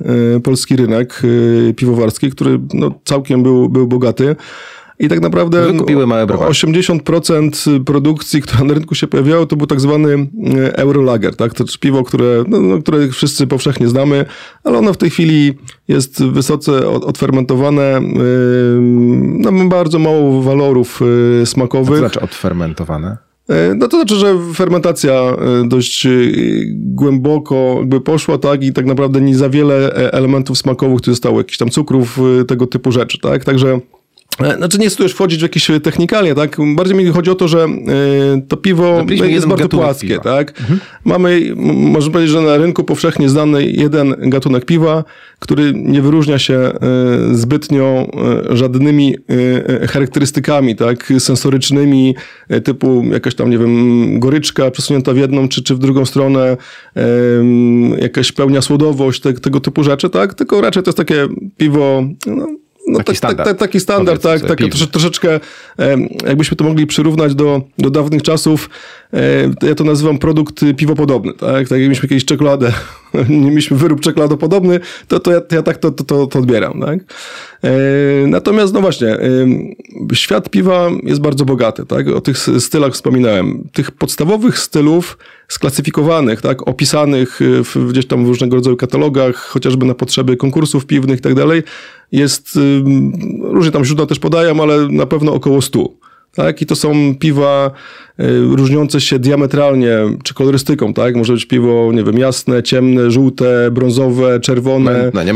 polski 0.44 0.76
rynek 0.76 1.22
piwowarski, 1.76 2.30
który 2.30 2.60
no, 2.74 2.94
całkiem 3.04 3.42
był, 3.42 3.68
był 3.68 3.86
bogaty. 3.86 4.36
I 4.98 5.08
tak 5.08 5.20
naprawdę 5.20 5.72
Wykupiły 5.72 6.06
małe 6.06 6.26
80% 6.26 7.84
produkcji, 7.84 8.42
która 8.42 8.64
na 8.64 8.74
rynku 8.74 8.94
się 8.94 9.06
pojawiało, 9.06 9.46
to 9.46 9.56
był 9.56 9.66
tak 9.66 9.80
zwany 9.80 10.26
e, 10.54 10.76
Eurolager, 10.76 11.36
tak? 11.36 11.54
To 11.54 11.64
piwo, 11.80 12.04
które, 12.04 12.44
no, 12.48 12.60
no, 12.60 12.78
które 12.78 13.08
wszyscy 13.08 13.46
powszechnie 13.46 13.88
znamy, 13.88 14.24
ale 14.64 14.78
ono 14.78 14.92
w 14.92 14.96
tej 14.96 15.10
chwili 15.10 15.54
jest 15.88 16.24
wysoce 16.24 16.88
odfermentowane, 16.88 18.00
no, 19.20 19.50
ma 19.50 19.64
bardzo 19.64 19.98
mało 19.98 20.42
walorów 20.42 21.00
e, 21.42 21.46
smakowych. 21.46 21.94
Co 21.94 21.98
znaczy 21.98 22.20
odfermentowane? 22.20 23.16
E, 23.48 23.74
no 23.74 23.88
to 23.88 23.96
znaczy, 23.96 24.14
że 24.16 24.38
fermentacja 24.54 25.36
dość 25.64 26.08
głęboko 26.72 27.76
jakby 27.78 28.00
poszła, 28.00 28.38
tak, 28.38 28.64
i 28.64 28.72
tak 28.72 28.86
naprawdę 28.86 29.20
nie 29.20 29.36
za 29.36 29.48
wiele 29.48 29.94
elementów 29.94 30.58
smakowych 30.58 31.00
tu 31.00 31.10
zostało, 31.10 31.38
jakichś 31.38 31.58
tam 31.58 31.70
cukrów, 31.70 32.20
tego 32.46 32.66
typu 32.66 32.92
rzeczy, 32.92 33.18
tak, 33.18 33.44
także 33.44 33.80
E, 33.92 34.01
znaczy 34.56 34.78
nie 34.78 34.88
chcę 34.88 34.96
tu 34.96 35.02
już 35.02 35.12
wchodzić 35.12 35.38
w 35.38 35.42
jakieś 35.42 35.70
technikalie, 35.82 36.34
tak? 36.34 36.56
Bardziej 36.74 36.96
mi 36.96 37.06
chodzi 37.06 37.30
o 37.30 37.34
to, 37.34 37.48
że 37.48 37.66
y, 38.38 38.42
to 38.48 38.56
piwo 38.56 39.04
jest 39.26 39.46
bardzo 39.46 39.68
płaskie, 39.68 40.08
piwa. 40.08 40.22
tak? 40.22 40.60
Mhm. 40.60 40.80
Mamy, 41.04 41.52
można 41.74 42.12
powiedzieć, 42.12 42.32
że 42.32 42.40
na 42.40 42.56
rynku 42.56 42.84
powszechnie 42.84 43.28
znany 43.28 43.64
jeden 43.64 44.14
gatunek 44.18 44.64
piwa, 44.64 45.04
który 45.38 45.72
nie 45.74 46.02
wyróżnia 46.02 46.38
się 46.38 46.70
zbytnio 47.32 48.06
żadnymi 48.50 49.16
charakterystykami, 49.88 50.76
tak? 50.76 51.12
Sensorycznymi, 51.18 52.14
typu 52.64 53.04
jakaś 53.12 53.34
tam, 53.34 53.50
nie 53.50 53.58
wiem, 53.58 54.20
goryczka 54.20 54.70
przesunięta 54.70 55.12
w 55.12 55.16
jedną 55.16 55.48
czy, 55.48 55.62
czy 55.62 55.74
w 55.74 55.78
drugą 55.78 56.04
stronę, 56.04 56.56
jakaś 57.98 58.32
pełnia 58.32 58.62
słodowość, 58.62 59.20
te, 59.20 59.32
tego 59.32 59.60
typu 59.60 59.84
rzeczy, 59.84 60.10
tak? 60.10 60.34
Tylko 60.34 60.60
raczej 60.60 60.82
to 60.82 60.88
jest 60.88 60.98
takie 60.98 61.28
piwo, 61.56 62.04
no, 62.26 62.46
no, 62.86 62.98
taki, 62.98 63.06
tak, 63.06 63.16
standard. 63.16 63.48
Tak, 63.48 63.58
taki 63.58 63.80
standard, 63.80 64.22
tak, 64.22 64.40
tak 64.40 64.58
trosze, 64.58 64.86
troszeczkę 64.86 65.40
jakbyśmy 66.26 66.56
to 66.56 66.64
mogli 66.64 66.86
przyrównać 66.86 67.34
do, 67.34 67.62
do 67.78 67.90
dawnych 67.90 68.22
czasów, 68.22 68.70
ja 69.62 69.74
to 69.74 69.84
nazywam 69.84 70.18
produkt 70.18 70.60
piwopodobny, 70.76 71.32
tak, 71.32 71.68
tak 71.68 71.70
jak 71.70 71.80
mieliśmy 71.80 72.08
kiedyś 72.08 72.24
czekoladę, 72.24 72.72
nie 73.28 73.48
mieliśmy 73.48 73.76
wyrób 73.76 74.00
czekoladopodobny, 74.00 74.80
to, 75.08 75.20
to, 75.20 75.32
ja, 75.32 75.40
to 75.40 75.56
ja 75.56 75.62
tak 75.62 75.76
to, 75.76 75.90
to, 75.90 76.26
to 76.26 76.38
odbieram, 76.38 76.80
tak. 76.80 76.98
Natomiast, 78.26 78.74
no 78.74 78.80
właśnie, 78.80 79.18
świat 80.12 80.50
piwa 80.50 80.90
jest 81.02 81.20
bardzo 81.20 81.44
bogaty, 81.44 81.86
tak, 81.86 82.08
o 82.08 82.20
tych 82.20 82.38
stylach 82.38 82.92
wspominałem. 82.92 83.68
Tych 83.72 83.90
podstawowych 83.90 84.58
stylów 84.58 85.18
sklasyfikowanych, 85.48 86.40
tak, 86.40 86.68
opisanych 86.68 87.40
w, 87.40 87.90
gdzieś 87.90 88.06
tam 88.06 88.24
w 88.24 88.28
różnego 88.28 88.56
rodzaju 88.56 88.76
katalogach, 88.76 89.36
chociażby 89.36 89.86
na 89.86 89.94
potrzeby 89.94 90.36
konkursów 90.36 90.86
piwnych 90.86 91.18
i 91.18 91.22
tak 91.22 91.34
dalej, 91.34 91.62
jest, 92.12 92.58
różnie 93.40 93.72
tam 93.72 93.84
źródła 93.84 94.06
też 94.06 94.18
podają, 94.18 94.62
ale 94.62 94.88
na 94.88 95.06
pewno 95.06 95.34
około 95.34 95.62
100. 95.62 95.88
Tak? 96.34 96.62
I 96.62 96.66
to 96.66 96.76
są 96.76 97.14
piwa 97.18 97.70
różniące 98.50 99.00
się 99.00 99.18
diametralnie, 99.18 99.98
czy 100.24 100.34
kolorystyką, 100.34 100.94
tak? 100.94 101.16
Może 101.16 101.32
być 101.32 101.46
piwo, 101.46 101.90
nie 101.92 102.04
wiem, 102.04 102.18
jasne, 102.18 102.62
ciemne, 102.62 103.10
żółte, 103.10 103.70
brązowe, 103.70 104.40
czerwone. 104.40 104.92
Mętne, 104.92 105.24
nie 105.24 105.34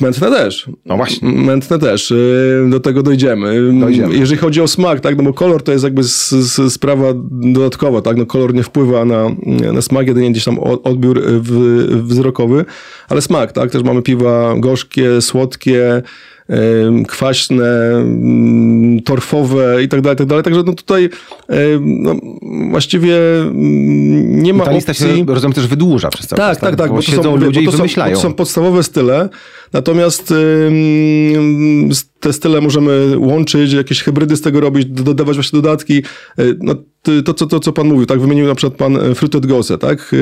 mętne. 0.00 0.30
Też. 0.30 0.70
No 0.86 0.96
właśnie. 0.96 1.28
Mętne 1.28 1.78
też. 1.78 2.10
Y, 2.10 2.66
do 2.70 2.80
tego 2.80 3.02
dojdziemy. 3.02 3.72
Dojdziemy. 3.80 4.14
Jeżeli 4.14 4.40
chodzi 4.40 4.60
o 4.60 4.68
smak, 4.68 5.00
tak, 5.00 5.16
no 5.16 5.22
bo 5.22 5.32
kolor 5.32 5.62
to 5.62 5.72
jest 5.72 5.84
jakby 5.84 6.02
s, 6.02 6.32
s, 6.32 6.72
sprawa 6.72 7.12
dodatkowa, 7.30 8.02
tak, 8.02 8.16
no 8.16 8.26
kolor 8.26 8.54
nie 8.54 8.62
wpływa 8.62 9.04
na, 9.04 9.26
na 9.72 9.82
smak, 9.82 10.06
jedynie 10.06 10.30
gdzieś 10.30 10.44
tam 10.44 10.58
odbiór 10.58 11.22
w, 11.26 11.50
wzrokowy, 12.02 12.64
ale 13.08 13.22
smak, 13.22 13.52
tak, 13.52 13.70
też 13.70 13.82
mamy 13.82 14.02
piwa 14.02 14.54
gorzkie, 14.58 15.20
słodkie, 15.20 16.02
kwaśne, 17.08 17.90
mm, 17.96 19.02
torfowe 19.02 19.82
i 19.82 19.88
tak 19.88 20.00
dalej, 20.00 20.16
tak 20.16 20.26
dalej. 20.26 20.44
Także 20.44 20.62
no 20.66 20.72
tutaj 20.72 21.08
no, 21.80 22.16
właściwie 22.70 23.16
mm, 23.40 24.42
nie 24.42 24.54
ma 24.54 24.64
Ta 24.64 24.72
lista 24.72 24.92
opcji. 24.92 25.06
się, 25.16 25.24
rozumiem, 25.34 25.52
też 25.52 25.66
wydłuża 25.66 26.08
przez 26.08 26.26
cały 26.26 26.36
Tak, 26.38 26.50
czas. 26.50 26.60
tak, 26.60 26.76
tak. 26.76 26.90
Bo, 26.90 26.96
to 26.96 27.02
siedzą 27.02 27.22
są, 27.22 27.36
ludzie 27.36 27.60
bo 27.60 27.60
i 27.60 27.64
to 27.66 27.70
są, 27.72 27.76
wymyślają. 27.76 28.10
bo 28.14 28.22
to 28.22 28.28
są 28.28 28.34
podstawowe 28.34 28.82
style, 28.82 29.28
natomiast 29.72 30.34
te 32.20 32.32
style 32.32 32.60
możemy 32.60 33.18
łączyć, 33.18 33.72
jakieś 33.72 34.02
hybrydy 34.02 34.36
z 34.36 34.40
tego 34.40 34.60
robić, 34.60 34.86
dodawać 34.86 35.36
właśnie 35.36 35.62
dodatki. 35.62 36.02
Y, 36.38 36.56
No, 36.60 36.74
to, 37.24 37.34
co, 37.34 37.46
to, 37.46 37.60
co 37.60 37.72
pan 37.72 37.86
mówił, 37.86 38.06
tak, 38.06 38.20
wymienił 38.20 38.46
na 38.46 38.54
przykład 38.54 38.78
pan 38.78 38.96
e, 38.96 39.14
Fruited 39.14 39.46
Gose, 39.46 39.78
tak? 39.78 40.14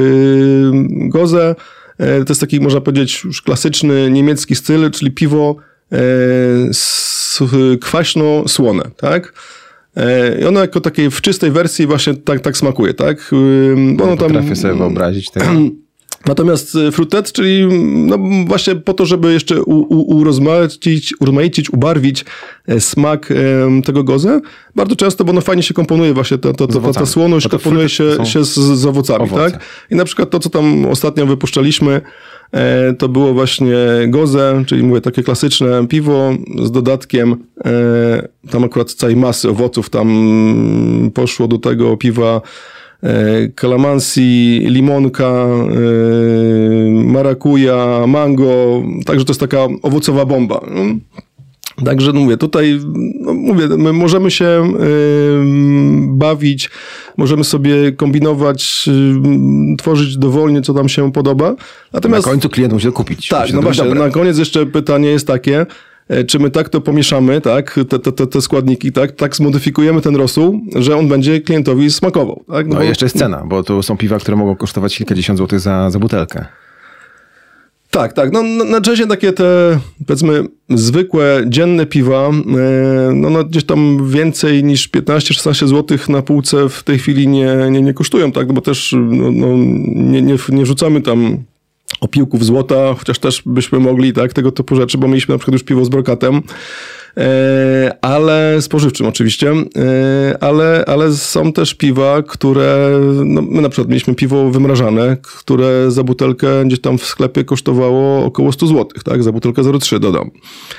E, 1.99 2.25
to 2.25 2.31
jest 2.31 2.41
taki, 2.41 2.61
można 2.61 2.81
powiedzieć, 2.81 3.25
już 3.25 3.43
klasyczny 3.43 4.11
niemiecki 4.11 4.55
styl, 4.55 4.91
czyli 4.91 5.11
piwo 5.11 5.57
e, 5.95 5.99
s- 6.71 7.41
kwaśno-słone, 7.81 8.83
tak? 8.97 9.33
E, 9.97 10.41
I 10.41 10.45
ono 10.45 10.61
jako 10.61 10.81
takiej 10.81 11.11
w 11.11 11.21
czystej 11.21 11.51
wersji 11.51 11.87
właśnie 11.87 12.15
tak, 12.15 12.41
tak 12.41 12.57
smakuje, 12.57 12.95
tak? 12.95 13.33
Ym, 13.33 14.01
Ono 14.03 14.17
tam, 14.17 14.29
Potrafię 14.29 14.57
sobie 14.57 14.75
wyobrazić 14.75 15.31
tego. 15.31 15.47
Natomiast 16.27 16.77
e, 16.77 16.93
frutet, 16.93 17.33
czyli 17.33 17.67
no 18.07 18.19
właśnie 18.47 18.75
po 18.75 18.95
to, 18.95 19.07
żeby 19.07 19.33
jeszcze 19.33 19.63
u, 19.63 19.81
u, 19.81 20.17
urozmaicić, 20.17 21.15
urozmaicić, 21.21 21.71
ubarwić 21.71 22.25
e, 22.67 22.81
smak 22.81 23.31
em, 23.31 23.83
tego 23.83 24.05
goze, 24.05 24.41
bardzo 24.77 24.97
często, 24.97 25.25
bo 25.25 25.31
ono 25.31 25.41
fajnie 25.41 25.63
się 25.63 25.75
komponuje 25.75 26.15
właśnie, 26.15 26.39
ta, 26.39 26.53
ta, 26.53 26.67
ta, 26.67 26.93
ta, 26.93 27.07
słoność 27.07 27.47
No 27.47 27.51
komponuje 27.51 27.89
się, 27.89 28.27
się 28.27 28.45
z, 28.45 28.55
z 28.55 28.87
owocami, 28.87 29.25
owoce. 29.25 29.51
tak? 29.51 29.61
I 29.91 29.95
na 29.95 30.05
przykład 30.05 30.31
to, 30.31 30.39
co 30.39 30.51
tam 30.51 30.87
ostatnio 30.87 31.27
wypuszczaliśmy, 31.27 32.01
e, 32.53 32.93
to 32.93 33.09
było 33.09 33.35
właśnie 33.35 33.77
goze, 34.09 34.65
czyli 34.67 34.83
mówię, 34.83 35.01
takie 35.01 35.23
klasyczne 35.23 35.87
piwo 35.89 36.35
z 36.63 36.71
dodatkiem 36.71 37.37
e, 37.65 38.29
tam 38.51 38.65
akurat 38.65 38.93
całej 38.93 39.17
masy 39.17 39.49
owoców 39.49 39.91
tam 39.91 41.11
poszło 41.15 41.49
do 41.49 41.59
tego 41.59 41.97
piwa 41.97 42.41
kalamansi, 43.55 44.61
limonka, 44.65 45.25
e, 45.25 45.47
marakuja, 46.91 48.07
mango, 48.07 48.83
także 49.07 49.25
to 49.25 49.31
jest 49.31 49.41
taka 49.41 49.59
owocowa 49.83 50.25
bomba. 50.27 50.61
Także 51.85 52.13
no 52.13 52.21
mówię, 52.21 52.37
tutaj 52.37 52.81
no 53.21 53.35
mówię, 53.35 53.69
my 53.69 53.93
możemy 53.93 54.31
się 54.31 54.63
ym, 55.41 56.19
bawić, 56.19 56.71
możemy 57.17 57.45
sobie 57.45 57.93
kombinować, 57.93 58.85
ym, 58.89 59.77
tworzyć 59.79 60.17
dowolnie, 60.17 60.63
co 60.63 60.73
nam 60.73 60.89
się 60.89 61.13
podoba. 61.13 61.51
Na 61.51 61.57
Natomiast 61.93 62.25
końcu 62.25 62.49
klient 62.49 62.73
musi 62.73 62.93
kupić. 62.93 63.29
tak, 63.29 63.41
Musi 63.43 63.55
no 63.55 63.63
właśnie, 63.63 63.95
na 63.95 64.11
koniec 64.11 64.39
jeszcze 64.39 64.67
pytanie 64.67 65.09
jest 65.09 65.27
takie, 65.27 65.61
e, 65.61 65.67
czy 66.27 66.39
my 66.39 66.51
tak 66.51 66.69
to 66.69 66.81
pomieszamy, 66.81 67.41
tak, 67.41 67.81
te, 67.89 67.99
te, 67.99 68.27
te, 68.27 68.41
składniki, 68.41 68.93
tak, 68.93 69.13
tak 69.13 69.37
zmodyfikujemy 69.37 70.01
ten 70.01 70.17
rosół, 70.17 70.61
że 70.77 70.97
on 70.97 71.09
będzie 71.09 71.41
klientowi 71.41 71.91
smakował, 71.91 72.45
tak? 72.53 72.67
No 72.67 72.77
bo- 72.77 72.83
i 72.83 72.87
jeszcze 72.87 73.07
jest 73.07 73.19
cena, 73.19 73.43
bo 73.47 73.63
to 73.63 73.83
są 73.83 73.97
piwa, 73.97 74.19
które 74.19 74.37
mogą 74.37 74.57
kosztować 74.57 74.97
kilkadziesiąt 74.97 75.39
złotych 75.39 75.61
za, 75.61 75.91
za 75.91 75.99
butelkę. 75.99 76.45
Tak, 77.91 78.13
tak. 78.13 78.33
No, 78.33 78.43
na, 78.43 78.81
częściej 78.81 79.09
takie 79.09 79.33
te, 79.33 79.79
powiedzmy, 80.07 80.45
zwykłe, 80.71 81.45
dzienne 81.47 81.87
piwa, 81.87 82.29
e, 82.29 82.33
no, 83.15 83.31
no 83.31 83.45
gdzieś 83.45 83.65
tam 83.65 84.11
więcej 84.11 84.65
niż 84.65 84.89
15-16 84.89 85.67
zł 85.67 85.99
na 86.09 86.23
półce 86.23 86.69
w 86.69 86.83
tej 86.83 86.99
chwili 86.99 87.29
nie, 87.29 87.57
nie, 87.71 87.83
nie 87.83 87.95
kosztują, 87.95 88.33
tak? 88.33 88.49
No 88.49 88.55
bo 88.55 88.61
też 88.61 88.95
no, 88.99 89.31
no, 89.31 89.47
nie, 89.87 90.23
nie, 90.23 90.37
nie 90.49 90.67
rzucamy 90.67 91.01
tam 91.01 91.39
opiłków 92.05 92.45
złota, 92.45 92.95
chociaż 92.95 93.19
też 93.19 93.43
byśmy 93.47 93.79
mogli, 93.79 94.13
tak, 94.13 94.33
tego 94.33 94.53
typu 94.53 94.77
rzeczy, 94.77 94.99
bo 94.99 95.09
mieliśmy 95.09 95.35
na 95.35 95.39
przykład 95.39 95.53
już 95.53 95.63
piwo 95.63 95.85
z 95.85 95.89
brokatem, 95.89 96.43
ale 98.01 98.63
spożywczym 98.63 99.07
oczywiście, 99.07 99.53
e, 99.53 99.65
ale, 100.41 100.85
ale 100.87 101.13
są 101.13 101.53
też 101.53 101.75
piwa, 101.75 102.23
które, 102.23 103.01
no, 103.25 103.43
my 103.43 103.63
na 103.63 103.69
przykład 103.69 103.89
mieliśmy 103.89 104.15
piwo 104.15 104.51
wymrażane, 104.51 105.17
które 105.23 105.91
za 105.91 106.03
butelkę 106.03 106.65
gdzieś 106.65 106.81
tam 106.81 106.99
w 106.99 107.05
sklepie 107.05 107.45
kosztowało 107.45 108.25
około 108.25 108.53
100 108.53 108.67
zł, 108.67 108.87
tak, 109.05 109.23
za 109.23 109.33
butelkę 109.33 109.63
0,3 109.63 109.99
dodam. 109.99 110.31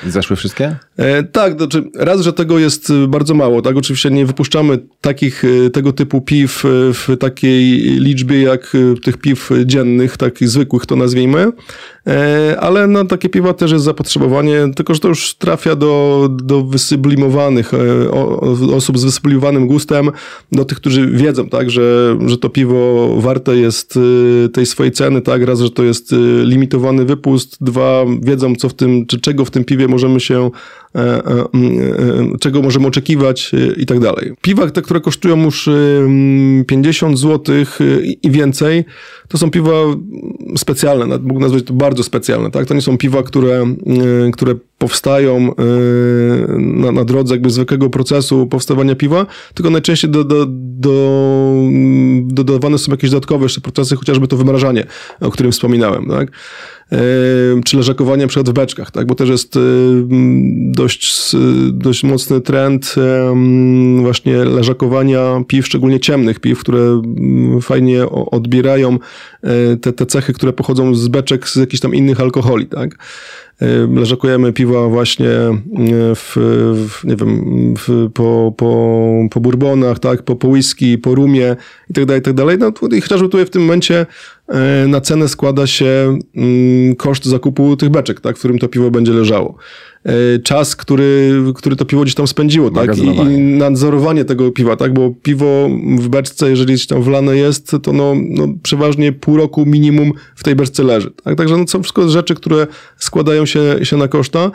Zeszły 0.07 0.35
wszystkie? 0.35 0.75
E, 0.97 1.23
tak, 1.23 1.57
znaczy 1.57 1.83
raz, 1.95 2.21
że 2.21 2.33
tego 2.33 2.59
jest 2.59 2.89
y, 2.89 3.07
bardzo 3.07 3.33
mało, 3.33 3.61
tak, 3.61 3.77
oczywiście 3.77 4.11
nie 4.11 4.25
wypuszczamy 4.25 4.79
takich, 5.01 5.43
y, 5.43 5.69
tego 5.69 5.93
typu 5.93 6.21
piw 6.21 6.65
y, 6.65 6.93
w 6.93 7.09
takiej 7.19 7.79
liczbie 7.79 8.41
jak 8.41 8.77
tych 9.03 9.17
piw 9.17 9.49
dziennych, 9.65 10.17
takich 10.17 10.49
zwykłych 10.49 10.85
to 10.85 10.95
nazwijmy, 10.95 11.51
e, 12.07 12.57
ale 12.59 12.87
na 12.87 13.05
takie 13.05 13.29
piwa 13.29 13.53
też 13.53 13.71
jest 13.71 13.83
zapotrzebowanie, 13.83 14.71
tylko 14.75 14.93
że 14.93 14.99
to 14.99 15.07
już 15.07 15.33
trafia 15.33 15.75
do, 15.75 16.24
do 16.29 16.63
wysublimowanych 16.63 17.73
e, 17.73 18.11
osób 18.75 18.99
z 18.99 19.03
wysublimowanym 19.03 19.67
gustem, 19.67 20.11
do 20.51 20.65
tych, 20.65 20.77
którzy 20.77 21.07
wiedzą, 21.07 21.49
tak, 21.49 21.69
że, 21.69 22.17
że 22.25 22.37
to 22.37 22.49
piwo 22.49 23.09
warte 23.17 23.57
jest 23.57 23.97
y, 23.97 24.49
tej 24.49 24.65
swojej 24.65 24.91
ceny, 24.91 25.21
tak, 25.21 25.43
raz, 25.43 25.59
że 25.59 25.69
to 25.69 25.83
jest 25.83 26.13
y, 26.13 26.15
limitowany 26.43 27.05
wypust, 27.05 27.57
dwa, 27.61 28.05
wiedzą 28.21 28.55
co 28.55 28.69
w 28.69 28.73
tym, 28.73 29.05
czy 29.05 29.19
czego 29.19 29.45
w 29.45 29.51
tym 29.51 29.63
piwie 29.63 29.87
możemy 29.87 30.19
się 30.19 30.51
e, 30.95 30.99
e, 30.99 31.21
e, 31.21 31.45
czego 32.39 32.61
możemy 32.61 32.87
oczekiwać 32.87 33.51
e, 33.53 33.81
i 33.81 33.85
tak 33.85 33.99
dalej. 33.99 34.33
Piwa, 34.41 34.69
te, 34.69 34.81
które 34.81 35.01
kosztują 35.01 35.43
już 35.43 35.67
e, 35.67 35.71
mm, 35.71 36.65
50 36.65 37.19
zł 37.19 37.55
i 38.23 38.31
więcej, 38.31 38.85
to 39.27 39.37
są 39.37 39.51
piwa 39.51 39.71
specjalne, 40.57 41.17
mógł 41.17 41.39
nazwać 41.39 41.63
to 41.63 41.73
bardzo 41.73 42.03
specjalne, 42.03 42.51
tak? 42.51 42.65
To 42.65 42.73
nie 42.73 42.81
są 42.81 42.97
piwa, 42.97 43.23
które, 43.23 43.65
e, 44.27 44.31
które 44.31 44.55
powstają 44.85 45.37
e, 45.37 45.63
na, 46.57 46.91
na 46.91 47.05
drodze 47.05 47.33
jakby 47.33 47.49
zwykłego 47.49 47.89
procesu 47.89 48.47
powstawania 48.47 48.95
piwa, 48.95 49.25
tylko 49.53 49.69
najczęściej 49.69 50.11
do, 50.11 50.23
do, 50.23 50.45
do, 50.49 50.93
dodawane 52.25 52.77
są 52.77 52.91
jakieś 52.91 53.09
dodatkowe 53.09 53.45
jeszcze 53.45 53.61
procesy, 53.61 53.95
chociażby 53.95 54.27
to 54.27 54.37
wymrażanie, 54.37 54.85
o 55.21 55.31
którym 55.31 55.51
wspominałem, 55.51 56.05
tak? 56.09 56.31
Czy 57.65 57.77
leżakowanie 57.77 58.21
na 58.21 58.27
przykład 58.27 58.49
w 58.49 58.53
beczkach, 58.53 58.91
tak? 58.91 59.07
bo 59.07 59.15
też 59.15 59.29
jest 59.29 59.59
dość, 60.55 61.35
dość 61.71 62.03
mocny 62.03 62.41
trend 62.41 62.95
właśnie 64.01 64.45
leżakowania 64.45 65.43
piw, 65.47 65.65
szczególnie 65.65 65.99
ciemnych 65.99 66.39
piw, 66.39 66.59
które 66.59 66.79
mm, 66.79 67.61
fajnie 67.61 68.09
odbierają 68.09 68.99
e, 69.43 69.77
te, 69.77 69.93
te 69.93 70.05
cechy, 70.05 70.33
które 70.33 70.53
pochodzą 70.53 70.95
z 70.95 71.07
beczek 71.07 71.49
z 71.49 71.55
jakichś 71.55 71.81
tam 71.81 71.95
innych 71.95 72.21
alkoholi. 72.21 72.65
Tak? 72.65 72.97
Leżakujemy 73.95 74.53
piwa 74.53 74.87
właśnie 74.87 75.29
e, 75.29 75.55
w, 76.15 76.35
w 76.87 77.03
nie 77.03 77.15
wiem, 77.15 77.73
w, 77.77 78.09
po, 78.13 78.53
po, 78.57 79.09
po 79.31 79.39
bourbonach, 79.39 79.99
tak? 79.99 80.23
po, 80.23 80.35
po 80.35 80.47
whisky, 80.47 80.97
po 80.97 81.15
rumie 81.15 81.55
i 81.89 81.93
tak 81.93 82.05
dalej, 82.05 82.19
i 82.19 82.23
tak 82.23 82.33
dalej. 82.33 82.57
No, 82.59 82.71
chociażby 83.01 83.29
tutaj 83.29 83.45
w 83.45 83.49
tym 83.49 83.61
momencie 83.61 84.05
na 84.87 85.01
cenę 85.01 85.27
składa 85.27 85.67
się 85.67 86.17
mm, 86.35 86.95
koszt 86.95 87.25
zakupu 87.25 87.77
tych 87.77 87.89
beczek, 87.89 88.21
tak, 88.21 88.35
w 88.35 88.39
którym 88.39 88.59
to 88.59 88.67
piwo 88.67 88.91
będzie 88.91 89.11
leżało. 89.11 89.55
E, 90.05 90.39
Czas, 90.39 90.75
który, 90.75 91.43
który 91.55 91.75
to 91.75 91.85
piwo 91.85 92.01
gdzieś 92.01 92.15
tam 92.15 92.27
spędziło, 92.27 92.71
tak, 92.71 92.97
i, 92.97 93.01
i 93.01 93.37
nadzorowanie 93.39 94.25
tego 94.25 94.51
piwa, 94.51 94.75
tak, 94.75 94.93
bo 94.93 95.13
piwo 95.23 95.69
w 95.99 96.07
beczce, 96.07 96.49
jeżeli 96.49 96.73
gdzieś 96.73 96.87
tam 96.87 97.03
wlane 97.03 97.37
jest, 97.37 97.75
to 97.83 97.93
no, 97.93 98.13
no 98.29 98.47
przeważnie 98.63 99.11
pół 99.11 99.37
roku 99.37 99.65
minimum 99.65 100.11
w 100.35 100.43
tej 100.43 100.55
beczce 100.55 100.83
leży, 100.83 101.11
tak, 101.23 101.37
także 101.37 101.57
no, 101.57 101.67
są 101.67 101.83
wszystko 101.83 102.09
rzeczy, 102.09 102.35
które 102.35 102.67
składają 102.97 103.45
się, 103.45 103.75
się 103.83 103.97
na 103.97 104.07
koszta, 104.07 104.51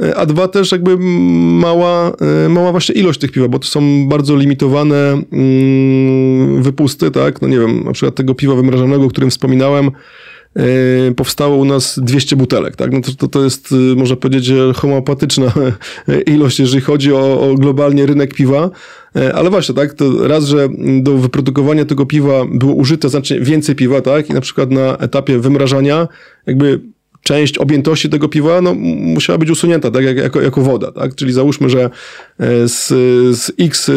E, 0.00 0.16
a 0.16 0.26
dwa 0.26 0.48
też 0.48 0.72
jakby 0.72 0.96
mała, 0.98 2.12
e, 2.44 2.48
mała 2.48 2.70
właśnie 2.70 2.94
ilość 2.94 3.20
tych 3.20 3.32
piwa, 3.32 3.48
bo 3.48 3.58
to 3.58 3.66
są 3.66 4.08
bardzo 4.08 4.36
limitowane 4.36 5.22
mm, 5.32 6.62
wypusty, 6.62 7.10
tak, 7.10 7.42
no 7.42 7.48
nie 7.48 7.58
wiem, 7.58 7.84
na 7.84 7.92
przykład 7.92 8.14
tego 8.14 8.34
piwa 8.34 8.54
wymrażanego, 8.54 9.04
o 9.04 9.08
którym 9.08 9.30
wspominałem, 9.30 9.90
powstało 11.16 11.56
u 11.56 11.64
nas 11.64 11.98
200 12.02 12.36
butelek, 12.36 12.76
tak? 12.76 12.92
No 12.92 13.00
to, 13.18 13.28
to, 13.28 13.44
jest, 13.44 13.72
e, 13.72 13.96
można 13.96 14.16
powiedzieć, 14.16 14.52
homeopatyczna 14.76 15.52
ilość, 16.34 16.60
jeżeli 16.60 16.82
chodzi 16.82 17.12
o, 17.12 17.40
o 17.40 17.54
globalnie 17.54 18.06
rynek 18.06 18.34
piwa, 18.34 18.70
E, 19.16 19.34
ale 19.34 19.50
właśnie, 19.50 19.74
tak, 19.74 19.94
to 19.94 20.28
raz, 20.28 20.44
że 20.44 20.68
do 21.02 21.18
wyprodukowania 21.18 21.84
tego 21.84 22.06
piwa 22.06 22.44
było 22.50 22.74
użyte 22.74 23.08
znacznie 23.08 23.40
więcej 23.40 23.74
piwa, 23.74 24.00
tak, 24.00 24.30
i 24.30 24.32
na 24.32 24.40
przykład 24.40 24.70
na 24.70 24.98
etapie 24.98 25.38
wymrażania 25.38 26.08
jakby 26.46 26.80
część 27.24 27.58
objętości 27.58 28.08
tego 28.08 28.28
piwa 28.28 28.60
no, 28.60 28.74
musiała 28.74 29.38
być 29.38 29.50
usunięta, 29.50 29.90
tak, 29.90 30.04
jak, 30.04 30.16
jako, 30.16 30.40
jako 30.40 30.60
woda, 30.60 30.92
tak? 30.92 31.14
Czyli 31.14 31.32
załóżmy, 31.32 31.70
że 31.70 31.90
e, 32.38 32.68
z, 32.68 32.88
z 33.38 33.52
x 33.60 33.90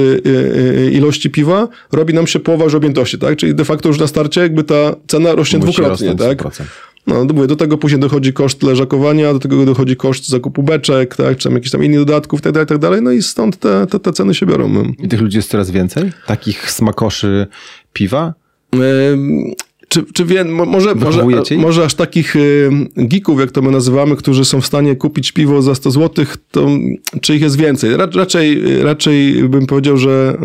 ilości 0.92 1.30
piwa 1.30 1.68
robi 1.92 2.14
nam 2.14 2.28
się 2.28 2.40
połowa 2.40 2.64
już 2.64 2.76
objętości, 2.76 3.18
tak? 3.18 3.38
Czyli 3.38 3.56
de 3.56 3.66
facto 3.66 3.90
już 3.90 4.00
na 4.00 4.08
starcie 4.08 4.42
jakby 4.42 4.64
ta 4.64 4.96
cena 5.08 5.36
rośnie 5.36 5.60
Musi 5.60 5.72
dwukrotnie, 5.72 6.16
tak? 6.16 6.44
100%. 6.44 6.64
No, 7.08 7.26
do 7.26 7.56
tego 7.56 7.78
później 7.78 8.02
dochodzi 8.02 8.34
koszt 8.34 8.64
leżakowania, 8.64 9.34
do 9.34 9.40
tego 9.40 9.66
dochodzi 9.66 9.96
koszt 9.96 10.28
zakupu 10.28 10.64
beczek, 10.64 11.16
tak, 11.16 11.38
czy 11.38 11.44
tam 11.44 11.54
jakichś 11.54 11.72
tam 11.72 11.84
innych 11.84 12.00
dodatków, 12.00 12.42
tak 12.42 12.54
dalej, 12.54 12.68
tak 12.68 12.78
dalej, 12.78 13.02
no 13.02 13.12
i 13.12 13.22
stąd 13.22 13.58
te, 13.60 13.88
te, 13.88 14.00
te 14.00 14.14
ceny 14.14 14.34
się 14.34 14.46
biorą. 14.46 14.94
I 15.00 15.08
tych 15.08 15.22
ludzi 15.22 15.38
jest 15.38 15.50
coraz 15.50 15.72
więcej? 15.72 16.12
Takich 16.26 16.72
smakoszy 16.72 17.48
piwa? 17.94 18.34
Czy, 19.88 20.04
czy 20.14 20.26
wie, 20.26 20.44
może, 20.44 20.96
może, 20.96 21.24
może 21.58 21.86
aż 21.86 21.94
takich 21.94 22.36
y, 22.36 22.70
geeków, 22.96 23.40
jak 23.40 23.52
to 23.52 23.62
my 23.62 23.72
nazywamy, 23.72 24.16
którzy 24.16 24.46
są 24.46 24.62
w 24.62 24.66
stanie 24.66 24.96
kupić 24.96 25.32
piwo 25.32 25.62
za 25.62 25.76
100 25.76 25.92
zł, 25.92 26.26
to 26.52 26.68
czy 27.22 27.36
ich 27.36 27.42
jest 27.42 27.58
więcej? 27.58 27.90
Raczej, 28.14 28.62
raczej 28.84 29.44
bym 29.44 29.68
powiedział, 29.68 29.98
że, 29.98 30.38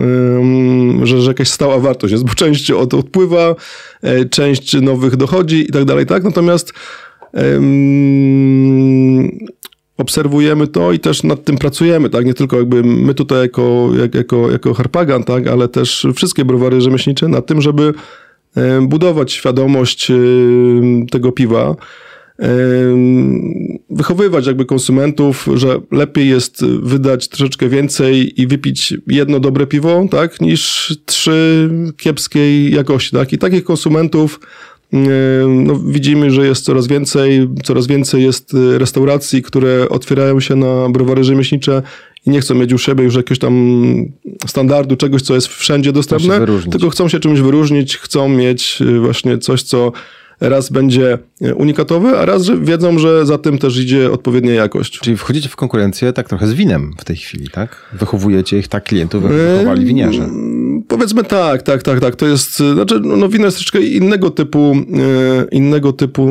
że, 1.02 1.22
że 1.22 1.28
jakaś 1.28 1.48
stała 1.48 1.78
wartość 1.78 2.12
jest, 2.12 2.24
bo 2.24 2.34
część 2.34 2.70
od, 2.70 2.94
odpływa, 2.94 3.54
e, 4.02 4.24
część 4.24 4.80
nowych 4.80 5.16
dochodzi 5.16 5.60
i 5.68 5.72
tak 5.72 5.84
dalej, 5.84 6.06
tak? 6.06 6.24
Natomiast 6.24 6.72
um, 7.32 9.30
obserwujemy 9.98 10.66
to 10.66 10.92
i 10.92 10.98
też 10.98 11.22
nad 11.22 11.44
tym 11.44 11.58
pracujemy, 11.58 12.10
tak? 12.10 12.26
Nie 12.26 12.34
tylko 12.34 12.56
jakby 12.56 12.82
my 12.82 13.14
tutaj 13.14 13.42
jako, 13.42 13.88
jak, 13.98 14.14
jako, 14.14 14.50
jako 14.50 14.74
Harpagan, 14.74 15.24
tak? 15.24 15.46
Ale 15.46 15.68
też 15.68 16.06
wszystkie 16.14 16.44
browary 16.44 16.80
rzemieślnicze 16.80 17.28
nad 17.28 17.46
tym, 17.46 17.60
żeby 17.60 17.94
budować 18.82 19.32
świadomość 19.32 20.10
e, 20.10 20.14
tego 21.10 21.32
piwa, 21.32 21.76
e, 22.38 22.46
wychowywać 23.90 24.46
jakby 24.46 24.64
konsumentów, 24.64 25.48
że 25.54 25.80
lepiej 25.90 26.28
jest 26.28 26.64
wydać 26.66 27.28
troszeczkę 27.28 27.68
więcej 27.68 28.40
i 28.40 28.46
wypić 28.46 28.94
jedno 29.06 29.40
dobre 29.40 29.66
piwo, 29.66 30.06
tak, 30.10 30.40
niż 30.40 30.92
trzy 31.06 31.70
kiepskiej 31.96 32.74
jakości, 32.74 33.10
tak. 33.10 33.32
I 33.32 33.38
takich 33.38 33.64
konsumentów 33.64 34.40
no, 35.48 35.80
widzimy, 35.86 36.30
że 36.30 36.46
jest 36.46 36.64
coraz 36.64 36.86
więcej, 36.86 37.48
coraz 37.64 37.86
więcej 37.86 38.22
jest 38.22 38.52
restauracji, 38.78 39.42
które 39.42 39.88
otwierają 39.88 40.40
się 40.40 40.56
na 40.56 40.88
browary 40.88 41.24
rzemieślnicze 41.24 41.82
i 42.26 42.30
nie 42.30 42.40
chcą 42.40 42.54
mieć 42.54 42.72
u 42.72 42.78
siebie 42.78 43.04
już 43.04 43.14
jakiegoś 43.14 43.38
tam 43.38 43.54
standardu, 44.46 44.96
czegoś, 44.96 45.22
co 45.22 45.34
jest 45.34 45.46
wszędzie 45.46 45.92
dostępne, 45.92 46.46
tylko 46.70 46.90
chcą 46.90 47.08
się 47.08 47.20
czymś 47.20 47.40
wyróżnić, 47.40 47.96
chcą 47.96 48.28
mieć 48.28 48.78
y, 48.80 49.00
właśnie 49.00 49.38
coś, 49.38 49.62
co 49.62 49.92
raz 50.48 50.70
będzie 50.70 51.18
unikatowy, 51.56 52.18
a 52.18 52.26
raz 52.26 52.42
że 52.42 52.56
wiedzą, 52.58 52.98
że 52.98 53.26
za 53.26 53.38
tym 53.38 53.58
też 53.58 53.78
idzie 53.78 54.12
odpowiednia 54.12 54.54
jakość. 54.54 54.98
Czyli 54.98 55.16
wchodzicie 55.16 55.48
w 55.48 55.56
konkurencję 55.56 56.12
tak 56.12 56.28
trochę 56.28 56.46
z 56.46 56.54
winem 56.54 56.94
w 56.98 57.04
tej 57.04 57.16
chwili, 57.16 57.48
tak? 57.48 57.90
Wychowujecie 57.92 58.58
ich 58.58 58.68
tak 58.68 58.84
klientów, 58.84 59.24
jak 59.24 59.32
wychowali 59.32 59.84
winiarze. 59.84 60.28
Powiedzmy 60.88 61.24
tak, 61.24 61.62
tak, 61.62 61.82
tak, 61.82 62.00
tak. 62.00 62.16
To 62.16 62.26
jest, 62.26 62.56
znaczy, 62.56 63.00
no 63.00 63.28
wino 63.28 63.44
jest 63.44 63.56
troszeczkę 63.56 63.80
innego 63.80 64.30
typu, 64.30 64.72
e, 64.72 65.44
innego 65.50 65.92
typu 65.92 66.26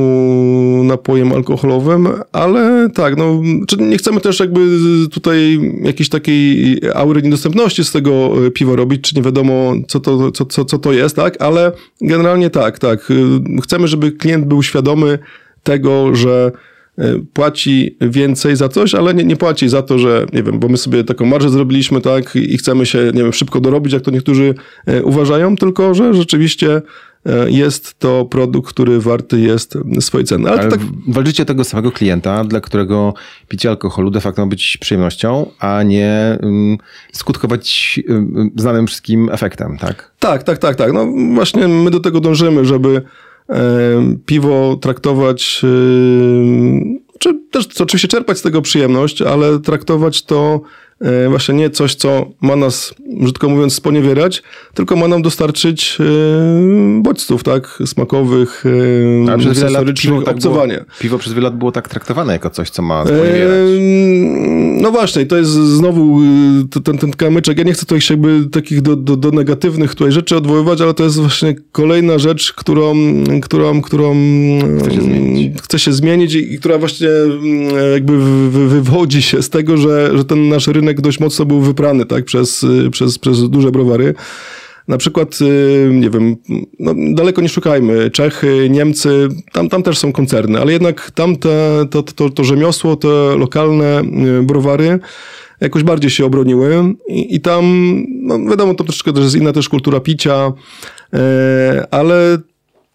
napojem 0.84 1.32
alkoholowym, 1.32 2.08
ale 2.32 2.89
tak, 2.93 3.17
no, 3.17 3.41
nie 3.80 3.97
chcemy 3.97 4.21
też 4.21 4.39
jakby 4.39 4.60
tutaj 5.12 5.60
jakiejś 5.84 6.10
takiej 6.10 6.80
aury 6.95 7.21
niedostępności 7.21 7.84
z 7.84 7.91
tego 7.91 8.32
e, 8.47 8.52
piwa 8.52 8.76
robić, 8.76 9.02
czy 9.02 9.15
nie 9.15 9.21
wiadomo, 9.21 9.74
co 9.88 10.00
to, 10.00 10.32
co, 10.32 10.45
co, 10.45 10.65
co 10.65 10.78
to 10.78 10.93
jest, 10.93 11.15
tak, 11.15 11.41
ale 11.41 11.71
generalnie 12.02 12.50
tak, 12.50 12.80
tak. 12.80 13.12
E, 13.58 13.62
chcemy, 13.62 13.88
żeby 13.88 14.00
klient 14.11 14.45
był 14.45 14.63
świadomy 14.63 15.19
tego, 15.63 16.15
że 16.15 16.51
Y, 16.99 17.25
płaci 17.33 17.97
więcej 18.01 18.55
za 18.55 18.69
coś, 18.69 18.95
ale 18.95 19.13
nie, 19.13 19.23
nie 19.23 19.35
płaci 19.35 19.69
za 19.69 19.81
to, 19.81 19.99
że 19.99 20.25
nie 20.33 20.43
wiem, 20.43 20.59
bo 20.59 20.67
my 20.67 20.77
sobie 20.77 21.03
taką 21.03 21.25
marżę 21.25 21.49
zrobiliśmy, 21.49 22.01
tak, 22.01 22.35
i 22.35 22.57
chcemy 22.57 22.85
się, 22.85 23.11
nie 23.13 23.23
wiem, 23.23 23.33
szybko 23.33 23.59
dorobić, 23.59 23.93
jak 23.93 24.01
to 24.01 24.11
niektórzy 24.11 24.55
y, 24.89 25.03
uważają, 25.03 25.55
tylko 25.55 25.93
że 25.93 26.13
rzeczywiście 26.13 26.81
y, 27.27 27.51
jest 27.51 27.99
to 27.99 28.25
produkt, 28.25 28.69
który 28.69 28.99
warty 28.99 29.39
jest 29.39 29.77
swojej 29.99 30.25
ceny. 30.25 30.49
Ale, 30.49 30.61
Ale 30.61 30.71
tak... 30.71 30.79
walczycie 31.07 31.45
tego 31.45 31.63
samego 31.63 31.91
klienta, 31.91 32.43
dla 32.43 32.61
którego 32.61 33.13
picie 33.47 33.69
alkoholu 33.69 34.09
de 34.09 34.21
facto 34.21 34.41
ma 34.41 34.47
być 34.47 34.77
przyjemnością, 34.77 35.51
a 35.59 35.83
nie 35.83 36.39
um, 36.41 36.77
skutkować 37.11 37.99
um, 38.09 38.51
znanym 38.55 38.87
wszystkim 38.87 39.29
efektem, 39.29 39.77
tak? 39.77 40.11
Tak, 40.19 40.43
tak, 40.43 40.57
tak, 40.57 40.75
tak. 40.75 40.93
No 40.93 41.07
właśnie 41.33 41.67
my 41.67 41.91
do 41.91 41.99
tego 41.99 42.19
dążymy, 42.19 42.65
żeby 42.65 43.01
piwo 44.25 44.77
traktować, 44.82 45.62
czy 47.19 47.39
też 47.51 47.82
oczywiście 47.82 48.08
czerpać 48.08 48.38
z 48.38 48.41
tego 48.41 48.62
przyjemność, 48.62 49.21
ale 49.21 49.60
traktować 49.60 50.23
to 50.23 50.62
właśnie 51.29 51.55
nie 51.55 51.69
coś, 51.69 51.95
co 51.95 52.29
ma 52.41 52.55
nas, 52.55 52.95
brzydko 53.21 53.49
mówiąc, 53.49 53.73
sponiewierać, 53.73 54.43
tylko 54.73 54.95
ma 54.95 55.07
nam 55.07 55.21
dostarczyć 55.21 55.97
e, 55.99 57.01
bodźców, 57.01 57.43
tak, 57.43 57.79
smakowych, 57.85 58.63
e, 59.27 59.31
Ale 59.31 59.55
sensorycznych, 59.55 60.23
tak 60.23 60.35
obcowania. 60.35 60.75
Było, 60.75 60.85
piwo 60.99 61.17
przez 61.17 61.33
wiele 61.33 61.43
lat 61.43 61.57
było 61.57 61.71
tak 61.71 61.89
traktowane 61.89 62.33
jako 62.33 62.49
coś, 62.49 62.69
co 62.69 62.81
ma 62.81 63.05
sponiewierać. 63.05 63.69
No 64.81 64.91
właśnie, 64.91 65.25
to 65.25 65.37
jest 65.37 65.51
znowu 65.51 66.19
ten, 66.83 66.97
ten 66.97 67.11
kamyczek. 67.11 67.57
Ja 67.57 67.63
nie 67.63 67.73
chcę 67.73 67.85
tutaj 67.85 67.99
jakby 68.09 68.49
takich 68.51 68.81
do, 68.81 68.95
do, 68.95 69.17
do 69.17 69.31
negatywnych 69.31 69.95
tutaj 69.95 70.11
rzeczy 70.11 70.35
odwoływać, 70.35 70.81
ale 70.81 70.93
to 70.93 71.03
jest 71.03 71.19
właśnie 71.19 71.55
kolejna 71.71 72.19
rzecz, 72.19 72.53
którą, 72.53 72.95
którą, 73.41 73.81
którą 73.81 74.15
chce 74.79 74.91
się 74.91 75.01
zmienić, 75.01 75.61
chce 75.61 75.79
się 75.79 75.93
zmienić 75.93 76.33
i, 76.33 76.53
i 76.53 76.59
która 76.59 76.77
właśnie 76.77 77.09
jakby 77.93 78.17
wywodzi 78.51 79.21
się 79.21 79.41
z 79.41 79.49
tego, 79.49 79.77
że, 79.77 80.17
że 80.17 80.25
ten 80.25 80.49
nasz 80.49 80.67
rynek 80.67 80.90
rynek 80.91 81.01
dość 81.01 81.19
mocno 81.19 81.45
był 81.45 81.62
wyprany 81.62 82.06
tak, 82.06 82.25
przez, 82.25 82.63
y, 82.63 82.89
przez, 82.91 83.19
przez 83.19 83.49
duże 83.49 83.71
browary. 83.71 84.13
Na 84.88 84.97
przykład, 84.97 85.39
y, 85.41 85.89
nie 85.93 86.10
wiem, 86.10 86.36
no 86.80 86.93
daleko 87.13 87.41
nie 87.41 87.49
szukajmy, 87.49 88.12
Czechy, 88.12 88.69
Niemcy, 88.69 89.27
tam, 89.51 89.69
tam 89.69 89.84
też 89.84 89.97
są 89.97 90.12
koncerny, 90.12 90.60
ale 90.60 90.71
jednak 90.71 91.12
tam 91.12 91.36
te, 91.36 91.86
to, 91.91 92.04
to, 92.04 92.30
to 92.30 92.43
rzemiosło, 92.43 92.95
te 92.95 93.08
lokalne 93.38 94.01
y, 94.39 94.43
browary 94.43 94.99
jakoś 95.62 95.84
bardziej 95.84 96.12
się 96.12 96.25
obroniły 96.25 96.84
i, 97.08 97.36
i 97.36 97.41
tam, 97.41 97.63
no 98.21 98.39
wiadomo, 98.49 98.73
to 98.73 98.84
troszeczkę 98.84 99.13
też 99.13 99.23
jest 99.23 99.36
inna 99.36 99.54
też 99.54 99.69
kultura 99.69 99.99
picia, 99.99 100.54
ale 101.91 102.38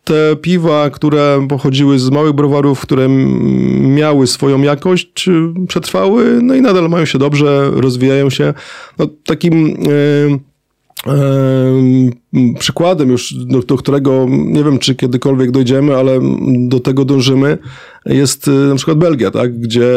te 0.06 0.36
piwa, 0.36 0.90
które 0.90 1.46
pochodziły 1.48 1.98
z 1.98 2.10
małych 2.10 2.32
browarów, 2.32 2.80
które 2.80 3.08
miały 3.80 4.26
swoją 4.26 4.62
jakość, 4.62 5.26
przetrwały, 5.68 6.38
no 6.42 6.54
i 6.54 6.60
nadal 6.60 6.88
mają 6.88 7.04
się 7.04 7.18
dobrze, 7.18 7.70
rozwijają 7.74 8.30
się. 8.30 8.54
No, 8.98 9.06
takim 9.24 9.66
yy, 9.68 10.40
przykładem 12.58 13.10
już, 13.10 13.34
do, 13.34 13.62
do, 13.62 13.76
którego 13.76 14.26
nie 14.30 14.64
wiem, 14.64 14.78
czy 14.78 14.94
kiedykolwiek 14.94 15.50
dojdziemy, 15.50 15.96
ale 15.96 16.18
do 16.68 16.80
tego 16.80 17.04
dążymy, 17.04 17.58
jest 18.06 18.48
y, 18.48 18.50
na 18.50 18.74
przykład 18.74 18.98
Belgia, 18.98 19.30
tak? 19.30 19.58
gdzie 19.58 19.88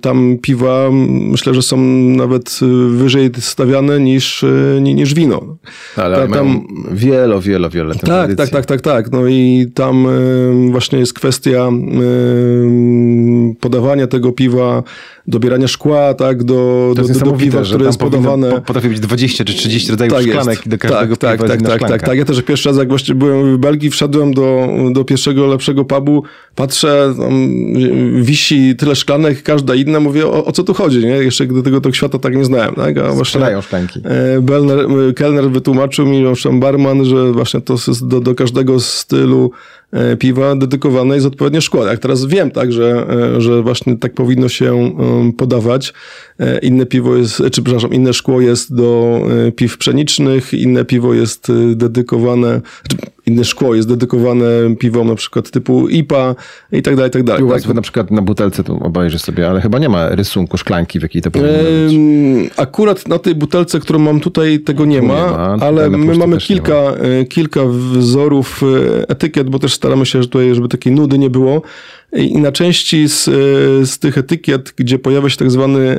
tam 0.00 0.38
piwa 0.42 0.88
myślę, 0.92 1.54
że 1.54 1.62
są 1.62 1.76
nawet 2.16 2.60
wyżej 2.88 3.30
stawiane 3.38 4.00
niż, 4.00 4.42
y, 4.42 4.80
niż 4.82 5.14
wino. 5.14 5.56
Ale 5.96 6.16
Ta, 6.16 6.34
tam 6.34 6.66
wielo, 6.90 7.40
wielo, 7.40 7.70
wiele 7.70 7.94
tak, 7.94 8.06
tak, 8.06 8.34
tak, 8.36 8.50
tak, 8.50 8.66
tak, 8.66 8.80
tak. 8.80 9.12
No 9.12 9.26
i 9.26 9.66
tam 9.74 10.06
y, 10.06 10.70
właśnie 10.70 10.98
jest 10.98 11.14
kwestia 11.14 11.70
podawania 13.60 14.06
tego 14.06 14.32
piwa, 14.32 14.82
dobierania 15.26 15.68
szkła, 15.68 16.14
tak, 16.14 16.44
do, 16.44 16.92
do, 16.96 17.02
do, 17.02 17.20
do 17.20 17.32
piwa, 17.32 17.62
które 17.62 17.86
jest 17.86 17.98
podawane. 17.98 18.60
Potrafi 18.60 18.88
być 18.88 19.00
20 19.00 19.44
czy 19.44 19.54
30 19.54 19.90
rodzajów 19.90 20.14
tak 20.14 20.22
szklanek 20.22 20.56
jest. 20.58 20.68
do 20.68 20.78
każdego 20.78 21.16
tak, 21.16 21.38
piwa 21.38 21.48
tak, 21.48 21.62
tak, 21.62 21.70
tak, 21.70 21.79
tak, 21.88 22.02
tak. 22.02 22.18
Ja 22.18 22.24
też 22.24 22.42
pierwszy 22.42 22.68
raz, 22.68 22.78
jak 22.78 22.88
właśnie 22.88 23.14
byłem 23.14 23.56
w 23.56 23.58
Belgii, 23.58 23.90
wszedłem 23.90 24.34
do, 24.34 24.68
do 24.92 25.04
pierwszego 25.04 25.46
lepszego 25.46 25.84
pubu, 25.84 26.22
patrzę, 26.54 27.14
tam 27.18 27.48
wisi 28.22 28.76
tyle 28.76 28.96
szklanek, 28.96 29.42
każda 29.42 29.74
inna, 29.74 30.00
mówię, 30.00 30.26
o, 30.26 30.44
o 30.44 30.52
co 30.52 30.64
tu 30.64 30.74
chodzi, 30.74 30.98
nie? 30.98 31.16
Jeszcze 31.16 31.46
do 31.46 31.62
tego, 31.62 31.80
tego 31.80 31.94
świata 31.94 32.18
tak 32.18 32.36
nie 32.36 32.44
znałem, 32.44 32.74
tak? 32.74 32.98
A 32.98 33.12
właśnie 33.12 33.40
szklanki. 33.62 34.00
E, 34.04 34.40
Belner, 34.40 34.86
kelner 35.16 35.50
wytłumaczył 35.50 36.06
mi, 36.06 36.26
owszem, 36.26 36.60
barman, 36.60 37.04
że 37.04 37.32
właśnie 37.32 37.60
to 37.60 37.72
jest 37.72 38.08
do, 38.08 38.20
do 38.20 38.34
każdego 38.34 38.80
stylu 38.80 39.50
piwa 40.18 40.56
dedykowane 40.56 41.14
jest 41.14 41.26
odpowiednio 41.26 41.60
szkło. 41.60 41.86
Jak 41.86 41.98
teraz 41.98 42.26
wiem, 42.26 42.50
tak, 42.50 42.72
że, 42.72 43.06
e, 43.36 43.40
że 43.40 43.62
właśnie 43.62 43.96
tak 43.96 44.14
powinno 44.14 44.48
się 44.48 44.92
podawać. 45.36 45.92
E, 46.38 46.58
inne 46.58 46.86
piwo 46.86 47.16
jest, 47.16 47.36
czy 47.36 47.62
przepraszam, 47.62 47.94
inne 47.94 48.12
szkło 48.12 48.40
jest 48.40 48.74
do 48.74 49.20
piw 49.56 49.78
pszenicznych, 49.78 50.54
inne 50.54 50.84
piwo 50.84 51.14
jest 51.14 51.52
dedykowane, 51.74 52.60
inne 53.30 53.44
szkło 53.44 53.74
jest 53.74 53.88
dedykowane 53.88 54.46
piwom 54.78 55.08
na 55.08 55.14
przykład 55.14 55.50
typu 55.50 55.88
IPA 55.88 56.34
i 56.72 56.82
tak 56.82 56.96
dalej, 56.96 57.08
i 57.08 57.12
tak 57.12 57.22
dalej. 57.22 57.62
tak? 57.62 57.74
na 57.74 57.82
przykład 57.82 58.10
na 58.10 58.22
butelce 58.22 58.64
to 58.64 58.74
obejrzę 58.74 59.18
sobie, 59.18 59.48
ale 59.48 59.60
chyba 59.60 59.78
nie 59.78 59.88
ma 59.88 60.08
rysunku 60.08 60.58
szklanki, 60.58 60.98
w 60.98 61.02
jakiej 61.02 61.22
to 61.22 61.30
powinno 61.30 61.52
być. 61.52 61.94
Akurat 62.56 63.08
na 63.08 63.18
tej 63.18 63.34
butelce, 63.34 63.80
którą 63.80 63.98
mam 63.98 64.20
tutaj, 64.20 64.60
tego 64.60 64.84
nie 64.84 65.02
ma, 65.02 65.14
nie 65.14 65.30
ma 65.30 65.56
ale 65.60 65.90
my 65.90 66.14
mamy 66.14 66.36
kilka, 66.36 66.94
kilka 67.28 67.60
wzorów 67.92 68.62
etykiet, 69.08 69.50
bo 69.50 69.58
też 69.58 69.74
staramy 69.74 70.06
się 70.06 70.22
że 70.22 70.28
tutaj, 70.28 70.54
żeby 70.54 70.68
takiej 70.68 70.92
nudy 70.92 71.18
nie 71.18 71.30
było. 71.30 71.62
I 72.12 72.38
na 72.38 72.52
części 72.52 73.08
z, 73.08 73.24
z 73.90 73.98
tych 73.98 74.18
etykiet, 74.18 74.74
gdzie 74.76 74.98
pojawia 74.98 75.28
się 75.28 75.36
tak 75.36 75.50
zwany 75.50 75.98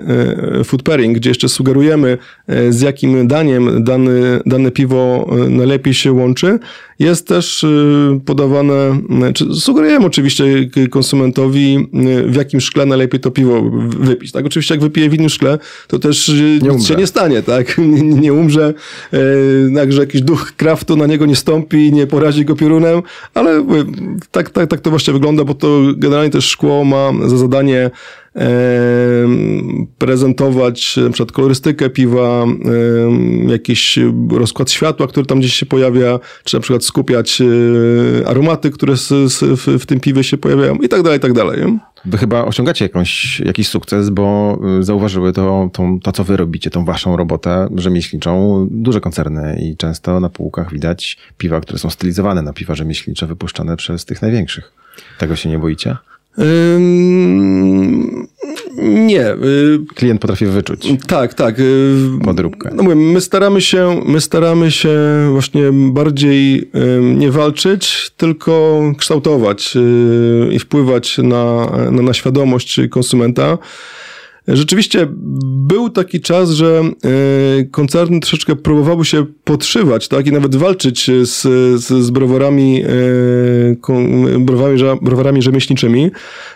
food 0.64 0.84
pairing, 0.84 1.18
gdzie 1.18 1.30
jeszcze 1.30 1.50
sugerujemy 1.50 2.18
z 2.70 2.82
jakim 2.82 3.28
daniem 3.28 3.84
dane, 3.84 4.42
dane 4.46 4.72
piwo 4.72 5.30
najlepiej 5.50 5.94
się 5.94 6.12
łączy, 6.12 6.60
jest 7.00 7.28
też 7.28 7.66
podawane, 8.26 9.02
czy 9.34 9.54
sugerujemy 9.54 10.06
oczywiście 10.06 10.46
konsumentowi 10.90 11.88
w 12.26 12.36
jakim 12.36 12.62
szkle 12.62 12.86
najlepiej 12.86 13.20
to 13.20 13.32
piwo 13.32 13.62
wypić. 14.00 14.32
Tak? 14.32 14.46
Oczywiście 14.46 14.74
jak 14.74 14.82
wypije 14.82 15.10
w 15.10 15.14
innym 15.14 15.30
szkle, 15.30 15.60
to 15.88 16.00
też 16.00 16.32
nie 16.62 16.70
nic 16.70 16.88
się 16.88 16.96
nie 16.96 17.08
stanie, 17.08 17.42
tak? 17.42 17.78
Nie, 17.92 18.02
nie 18.02 18.34
umrze, 18.34 18.74
także 19.76 20.02
jakiś 20.02 20.22
duch 20.22 20.54
kraftu 20.58 20.96
na 20.96 21.06
niego 21.06 21.26
nie 21.26 21.36
stąpi, 21.36 21.94
nie 21.94 22.08
porazi 22.08 22.46
go 22.46 22.56
piorunem, 22.56 23.02
ale 23.34 23.66
tak, 24.32 24.50
tak, 24.50 24.70
tak 24.70 24.80
to 24.80 24.90
właśnie 24.90 25.14
wygląda, 25.14 25.44
bo 25.44 25.54
to 25.54 25.82
generalnie 26.02 26.32
też 26.32 26.46
szkło 26.46 26.86
ma 26.86 27.12
za 27.28 27.38
zadanie 27.38 27.92
prezentować 29.98 30.98
na 30.98 31.10
przykład 31.10 31.32
kolorystykę 31.32 31.90
piwa, 31.90 32.46
jakiś 33.48 34.00
rozkład 34.32 34.72
światła, 34.72 35.08
który 35.08 35.26
tam 35.26 35.40
gdzieś 35.40 35.54
się 35.54 35.66
pojawia, 35.66 36.20
czy 36.44 36.58
na 36.58 36.62
przykład 36.62 36.84
skupiać 36.84 37.42
e, 37.42 38.28
aromaty, 38.28 38.72
które 38.72 38.94
w 39.80 39.86
tym 39.86 40.00
piwie 40.00 40.24
się 40.24 40.38
pojawiają 40.38 40.76
i 40.76 40.90
tak 40.90 41.02
dalej, 41.02 41.18
i 41.18 41.22
tak 41.22 41.34
dalej. 41.34 41.60
Wy 42.06 42.18
chyba 42.18 42.46
osiągacie 42.46 42.86
jakąś, 42.86 43.40
jakiś 43.40 43.68
sukces, 43.68 44.10
bo 44.10 44.60
y, 44.80 44.84
zauważyły 44.84 45.34
to, 45.34 45.70
to, 45.74 45.98
to, 46.04 46.12
co 46.12 46.24
wy 46.24 46.38
robicie, 46.38 46.70
tą 46.70 46.86
waszą 46.86 47.18
robotę 47.18 47.70
rzemieślniczą, 47.76 48.68
duże 48.72 49.02
koncerny 49.02 49.60
i 49.62 49.78
często 49.78 50.20
na 50.20 50.30
półkach 50.30 50.74
widać 50.74 51.18
piwa, 51.38 51.62
które 51.62 51.80
są 51.80 51.90
stylizowane 51.90 52.42
na 52.42 52.54
piwa 52.54 52.76
rzemieślnicze, 52.76 53.28
wypuszczane 53.28 53.78
przez 53.78 54.06
tych 54.06 54.22
największych. 54.22 54.81
Tego 55.18 55.36
się 55.36 55.50
nie 55.50 55.60
boicie? 55.60 55.98
Nie. 58.82 59.32
Y, 59.32 59.80
Klient 59.96 60.22
potrafi 60.22 60.46
wyczuć. 60.46 60.88
Tak, 61.08 61.34
tak. 61.34 61.60
Y, 61.60 61.96
Podróbkę. 62.24 62.70
No 62.76 62.84
mówię, 62.84 62.96
my 62.96 63.22
staramy 63.22 63.62
się, 63.62 64.02
my 64.06 64.22
staramy 64.22 64.72
się 64.72 65.00
właśnie 65.32 65.64
bardziej 65.74 66.72
nie 67.02 67.32
walczyć, 67.32 68.12
tylko 68.18 68.82
kształtować 68.98 69.74
y, 69.76 70.50
i 70.54 70.60
wpływać 70.60 71.18
na, 71.18 71.72
na, 71.92 72.02
na 72.02 72.14
świadomość 72.14 72.80
konsumenta. 72.90 73.58
Rzeczywiście 74.52 75.08
był 75.72 75.90
taki 75.90 76.22
czas, 76.22 76.50
że 76.50 76.82
e, 76.82 77.64
koncerny 77.64 78.20
troszeczkę 78.20 78.56
próbowały 78.56 79.06
się 79.06 79.26
podszywać, 79.44 80.08
tak, 80.08 80.28
i 80.28 80.32
nawet 80.32 80.56
walczyć 80.56 81.12
z, 81.24 81.42
z, 81.82 81.88
z 81.88 82.10
browarami, 82.10 82.84
e, 82.84 84.40
browarami, 84.40 84.80
browarami 85.02 85.42
rzemieślniczymi, 85.42 86.12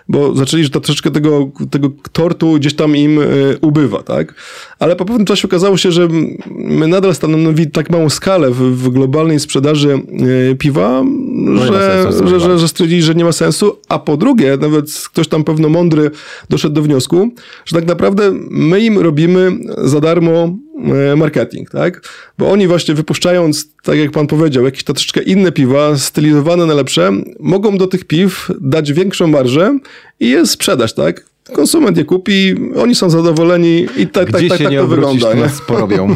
bo 0.10 0.36
zaczęli, 0.36 0.63
że 0.63 0.69
to 0.69 0.81
troszeczkę 0.81 1.12
tego, 1.12 1.51
tego 1.71 1.89
tortu 2.12 2.53
gdzieś 2.53 2.73
tam 2.73 2.95
im 2.95 3.19
e, 3.19 3.23
ubywa, 3.62 4.03
tak. 4.03 4.34
Ale 4.79 4.95
po 4.95 5.05
pewnym 5.05 5.25
czasie 5.25 5.47
okazało 5.47 5.77
się, 5.77 5.91
że 5.91 6.08
my 6.55 6.88
nadal 6.88 7.15
stanowili 7.15 7.71
tak 7.71 7.89
małą 7.89 8.10
skalę 8.10 8.51
w, 8.51 8.58
w 8.58 8.89
globalnej 8.89 9.39
sprzedaży 9.39 10.01
piwa, 10.60 11.03
no 11.31 11.65
że, 11.65 12.03
sensu, 12.03 12.27
że, 12.27 12.39
że, 12.39 12.60
że 12.60 12.67
stwierdzili, 12.67 13.01
że 13.01 13.15
nie 13.15 13.23
ma 13.23 13.31
sensu, 13.31 13.77
a 13.89 13.99
po 13.99 14.17
drugie, 14.17 14.58
nawet 14.62 14.86
ktoś 15.12 15.27
tam 15.27 15.43
pewno 15.43 15.69
mądry 15.69 16.12
doszedł 16.49 16.75
do 16.75 16.81
wniosku, 16.81 17.29
że 17.65 17.75
tak 17.75 17.85
naprawdę 17.86 18.32
my 18.50 18.80
im 18.80 19.00
robimy 19.00 19.52
za 19.78 20.00
darmo 20.00 20.58
e, 21.12 21.15
marketing, 21.15 21.69
tak? 21.69 22.02
Bo 22.38 22.52
oni 22.52 22.67
właśnie 22.67 22.93
wypuszczając, 22.93 23.65
tak 23.84 23.98
jak 23.98 24.12
pan 24.12 24.28
powiedział, 24.28 24.65
jakieś 24.65 24.84
troszeczkę 24.84 25.21
inne 25.21 25.52
piwa, 25.52 25.98
stylizowane 25.98 26.65
na 26.65 26.74
lepsze, 26.74 27.12
mogą 27.39 27.78
do 27.78 27.88
tych 27.88 28.06
piw 28.06 28.52
dać 28.62 28.93
większą 28.93 29.28
marżę 29.28 29.78
i 30.19 30.30
je 30.30 30.45
sprzedać, 30.45 30.93
tak? 30.93 31.26
Konsument 31.54 31.98
je 31.98 32.06
kupi, 32.06 32.56
oni 32.78 32.95
są 32.95 33.10
zadowoleni 33.10 33.88
i 33.98 34.08
tak, 34.08 34.32
tak, 34.32 34.41
tak, 34.50 34.60
tak 34.60 34.74
to 34.74 34.88
wygląda. 34.88 35.32
To 35.32 35.36
nas 35.36 35.62
porobią. 35.62 36.15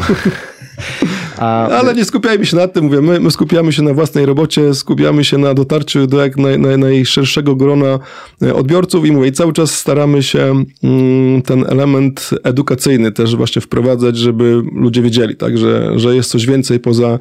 A... 1.40 1.68
Ale 1.68 1.94
nie 1.94 2.04
skupiajmy 2.04 2.46
się 2.46 2.56
na 2.56 2.68
tym, 2.68 2.84
mówię, 2.84 3.00
my, 3.00 3.20
my, 3.20 3.30
skupiamy 3.30 3.72
się 3.72 3.82
na 3.82 3.94
własnej 3.94 4.26
robocie, 4.26 4.74
skupiamy 4.74 5.24
się 5.24 5.38
na 5.38 5.54
dotarciu 5.54 6.06
do 6.06 6.20
jak 6.20 6.36
naj, 6.36 6.58
naj, 6.58 6.78
najszerszego 6.78 7.56
grona 7.56 7.98
e, 8.42 8.54
odbiorców 8.54 9.06
i 9.06 9.12
mówię, 9.12 9.32
cały 9.32 9.52
czas 9.52 9.74
staramy 9.74 10.22
się 10.22 10.64
mm, 10.84 11.42
ten 11.42 11.64
element 11.68 12.30
edukacyjny 12.44 13.12
też 13.12 13.36
właśnie 13.36 13.62
wprowadzać, 13.62 14.16
żeby 14.16 14.62
ludzie 14.72 15.02
wiedzieli, 15.02 15.36
tak, 15.36 15.58
że, 15.58 15.98
że 15.98 16.16
jest 16.16 16.30
coś 16.30 16.46
więcej 16.46 16.80
poza 16.80 17.18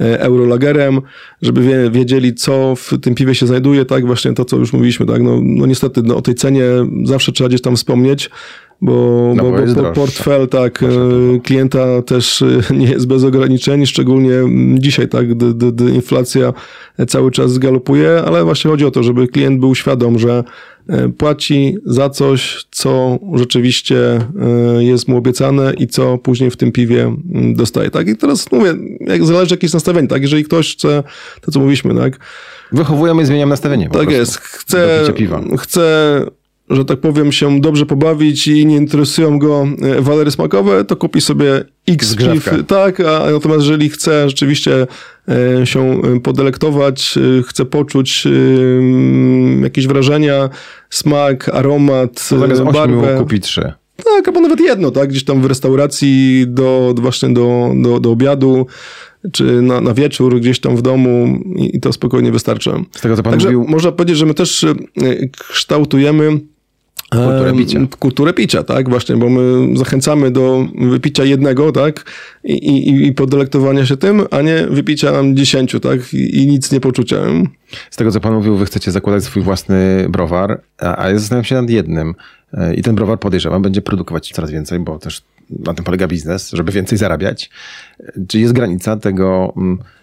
e, 0.00 0.20
eurolagerem, 0.20 1.00
żeby 1.42 1.90
wiedzieli, 1.90 2.34
co 2.34 2.74
w 2.76 2.92
tym 3.02 3.14
piwie 3.14 3.34
się 3.34 3.46
znajduje, 3.46 3.84
tak, 3.84 4.06
właśnie 4.06 4.32
to, 4.32 4.44
co 4.44 4.56
już 4.56 4.72
mówiliśmy, 4.72 5.06
tak, 5.06 5.22
no, 5.22 5.40
no 5.42 5.66
niestety 5.66 6.02
no, 6.02 6.16
o 6.16 6.22
tej 6.22 6.34
cenie 6.34 6.64
zawsze 7.04 7.32
trzeba 7.32 7.48
gdzieś 7.48 7.62
tam 7.62 7.76
wspomnieć, 7.76 8.30
bo, 8.80 9.32
no, 9.36 9.42
bo, 9.42 9.52
bo, 9.52 9.82
bo 9.82 9.92
portfel 9.92 10.48
tak, 10.48 10.82
e, 10.82 10.86
klienta 11.40 12.02
też 12.02 12.42
e, 12.42 12.46
nie 12.80 12.86
jest 12.86 13.06
bez 13.06 13.24
ograniczeń, 13.24 13.86
szczególnie 13.86 14.32
dzisiaj, 14.78 15.08
tak, 15.08 15.26
inflacja 15.94 16.52
cały 17.08 17.30
czas 17.30 17.58
galopuje, 17.58 18.22
ale 18.26 18.44
właśnie 18.44 18.70
chodzi 18.70 18.84
o 18.84 18.90
to, 18.90 19.02
żeby 19.02 19.28
klient 19.28 19.60
był 19.60 19.74
świadom, 19.74 20.18
że 20.18 20.44
e, 20.88 21.08
płaci 21.08 21.76
za 21.84 22.10
coś, 22.10 22.66
co 22.70 23.18
rzeczywiście 23.34 23.96
jest 24.78 25.08
mu 25.08 25.16
obiecane 25.16 25.74
i 25.74 25.86
co 25.86 26.18
później 26.18 26.50
w 26.50 26.56
tym 26.56 26.72
piwie 26.72 27.16
dostaje. 27.54 27.90
Tak? 27.90 28.08
I 28.08 28.16
teraz 28.16 28.52
mówię, 28.52 28.74
jak 29.00 29.24
zależy 29.24 29.54
jakieś 29.54 29.72
nastawienie, 29.72 30.08
tak? 30.08 30.22
Jeżeli 30.22 30.44
ktoś 30.44 30.76
chce, 30.76 31.02
to 31.40 31.50
co 31.50 31.60
mówiliśmy, 31.60 31.94
tak? 31.94 32.18
Wychowujemy 32.72 33.22
i 33.22 33.26
zmieniamy 33.26 33.50
nastawienie. 33.50 33.88
Tak 33.92 34.10
jest. 34.10 34.36
Chce, 34.36 35.04
chce 35.58 36.26
że 36.70 36.84
tak 36.84 37.00
powiem, 37.00 37.32
się 37.32 37.60
dobrze 37.60 37.86
pobawić 37.86 38.48
i 38.48 38.66
nie 38.66 38.76
interesują 38.76 39.38
go 39.38 39.66
e, 39.82 40.00
walory 40.02 40.30
smakowe, 40.30 40.84
to 40.84 40.96
kupi 40.96 41.20
sobie 41.20 41.64
X 41.88 42.16
piw, 42.16 42.50
tak, 42.66 43.00
a 43.00 43.30
natomiast 43.30 43.60
jeżeli 43.60 43.88
chce 43.90 44.28
rzeczywiście 44.28 44.86
e, 45.60 45.66
się 45.66 46.02
e, 46.02 46.20
podelektować, 46.20 47.18
chce 47.46 47.64
poczuć 47.64 48.24
jakieś 49.62 49.86
wrażenia, 49.86 50.48
smak, 50.90 51.48
aromat, 51.48 52.28
to 52.28 52.64
barwę. 52.64 53.16
kupi 53.18 53.40
trzy. 53.40 53.72
Tak, 54.04 54.28
albo 54.28 54.40
nawet 54.40 54.60
jedno, 54.60 54.90
tak, 54.90 55.08
gdzieś 55.08 55.24
tam 55.24 55.42
w 55.42 55.46
restauracji 55.46 56.44
do, 56.48 56.94
właśnie 56.98 57.28
do, 57.28 57.72
do, 57.82 58.00
do 58.00 58.10
obiadu, 58.10 58.66
czy 59.32 59.62
na, 59.62 59.80
na 59.80 59.94
wieczór 59.94 60.40
gdzieś 60.40 60.60
tam 60.60 60.76
w 60.76 60.82
domu 60.82 61.38
i, 61.56 61.76
i 61.76 61.80
to 61.80 61.92
spokojnie 61.92 62.32
wystarcza. 62.32 62.82
Z 62.90 63.00
tego, 63.00 63.16
co 63.16 63.22
pan 63.22 63.32
Także 63.32 63.48
mówił... 63.48 63.64
można 63.68 63.92
powiedzieć, 63.92 64.18
że 64.18 64.26
my 64.26 64.34
też 64.34 64.66
kształtujemy 65.38 66.40
Kulturę 67.10 67.52
picia. 67.52 67.80
Kulturę 67.98 68.32
picia, 68.32 68.62
tak, 68.62 68.88
właśnie, 68.88 69.16
bo 69.16 69.28
my 69.28 69.76
zachęcamy 69.76 70.30
do 70.30 70.68
wypicia 70.78 71.24
jednego, 71.24 71.72
tak, 71.72 72.04
i, 72.44 72.52
i, 72.52 73.06
i 73.06 73.12
podelektowania 73.12 73.86
się 73.86 73.96
tym, 73.96 74.22
a 74.30 74.42
nie 74.42 74.66
wypicia 74.70 75.12
nam 75.12 75.36
dziesięciu, 75.36 75.80
tak, 75.80 76.14
i, 76.14 76.36
i 76.36 76.46
nic 76.46 76.72
nie 76.72 76.80
poczucia. 76.80 77.16
Z 77.90 77.96
tego, 77.96 78.12
co 78.12 78.20
pan 78.20 78.34
mówił, 78.34 78.56
wy 78.56 78.66
chcecie 78.66 78.90
zakładać 78.90 79.24
swój 79.24 79.42
własny 79.42 80.06
browar, 80.08 80.60
a, 80.78 81.04
a 81.04 81.10
ja 81.10 81.18
zastanawiam 81.18 81.44
się 81.44 81.54
nad 81.54 81.70
jednym. 81.70 82.14
E, 82.54 82.74
I 82.74 82.82
ten 82.82 82.94
browar, 82.94 83.20
podejrzewam, 83.20 83.62
będzie 83.62 83.82
produkować 83.82 84.32
coraz 84.32 84.50
więcej, 84.50 84.78
bo 84.78 84.98
też 84.98 85.22
na 85.50 85.74
tym 85.74 85.84
polega 85.84 86.08
biznes, 86.08 86.50
żeby 86.50 86.72
więcej 86.72 86.98
zarabiać. 86.98 87.50
E, 88.00 88.12
czy 88.28 88.40
jest 88.40 88.52
granica 88.52 88.96
tego 88.96 89.52
mm, 89.56 89.78
E, 89.78 89.95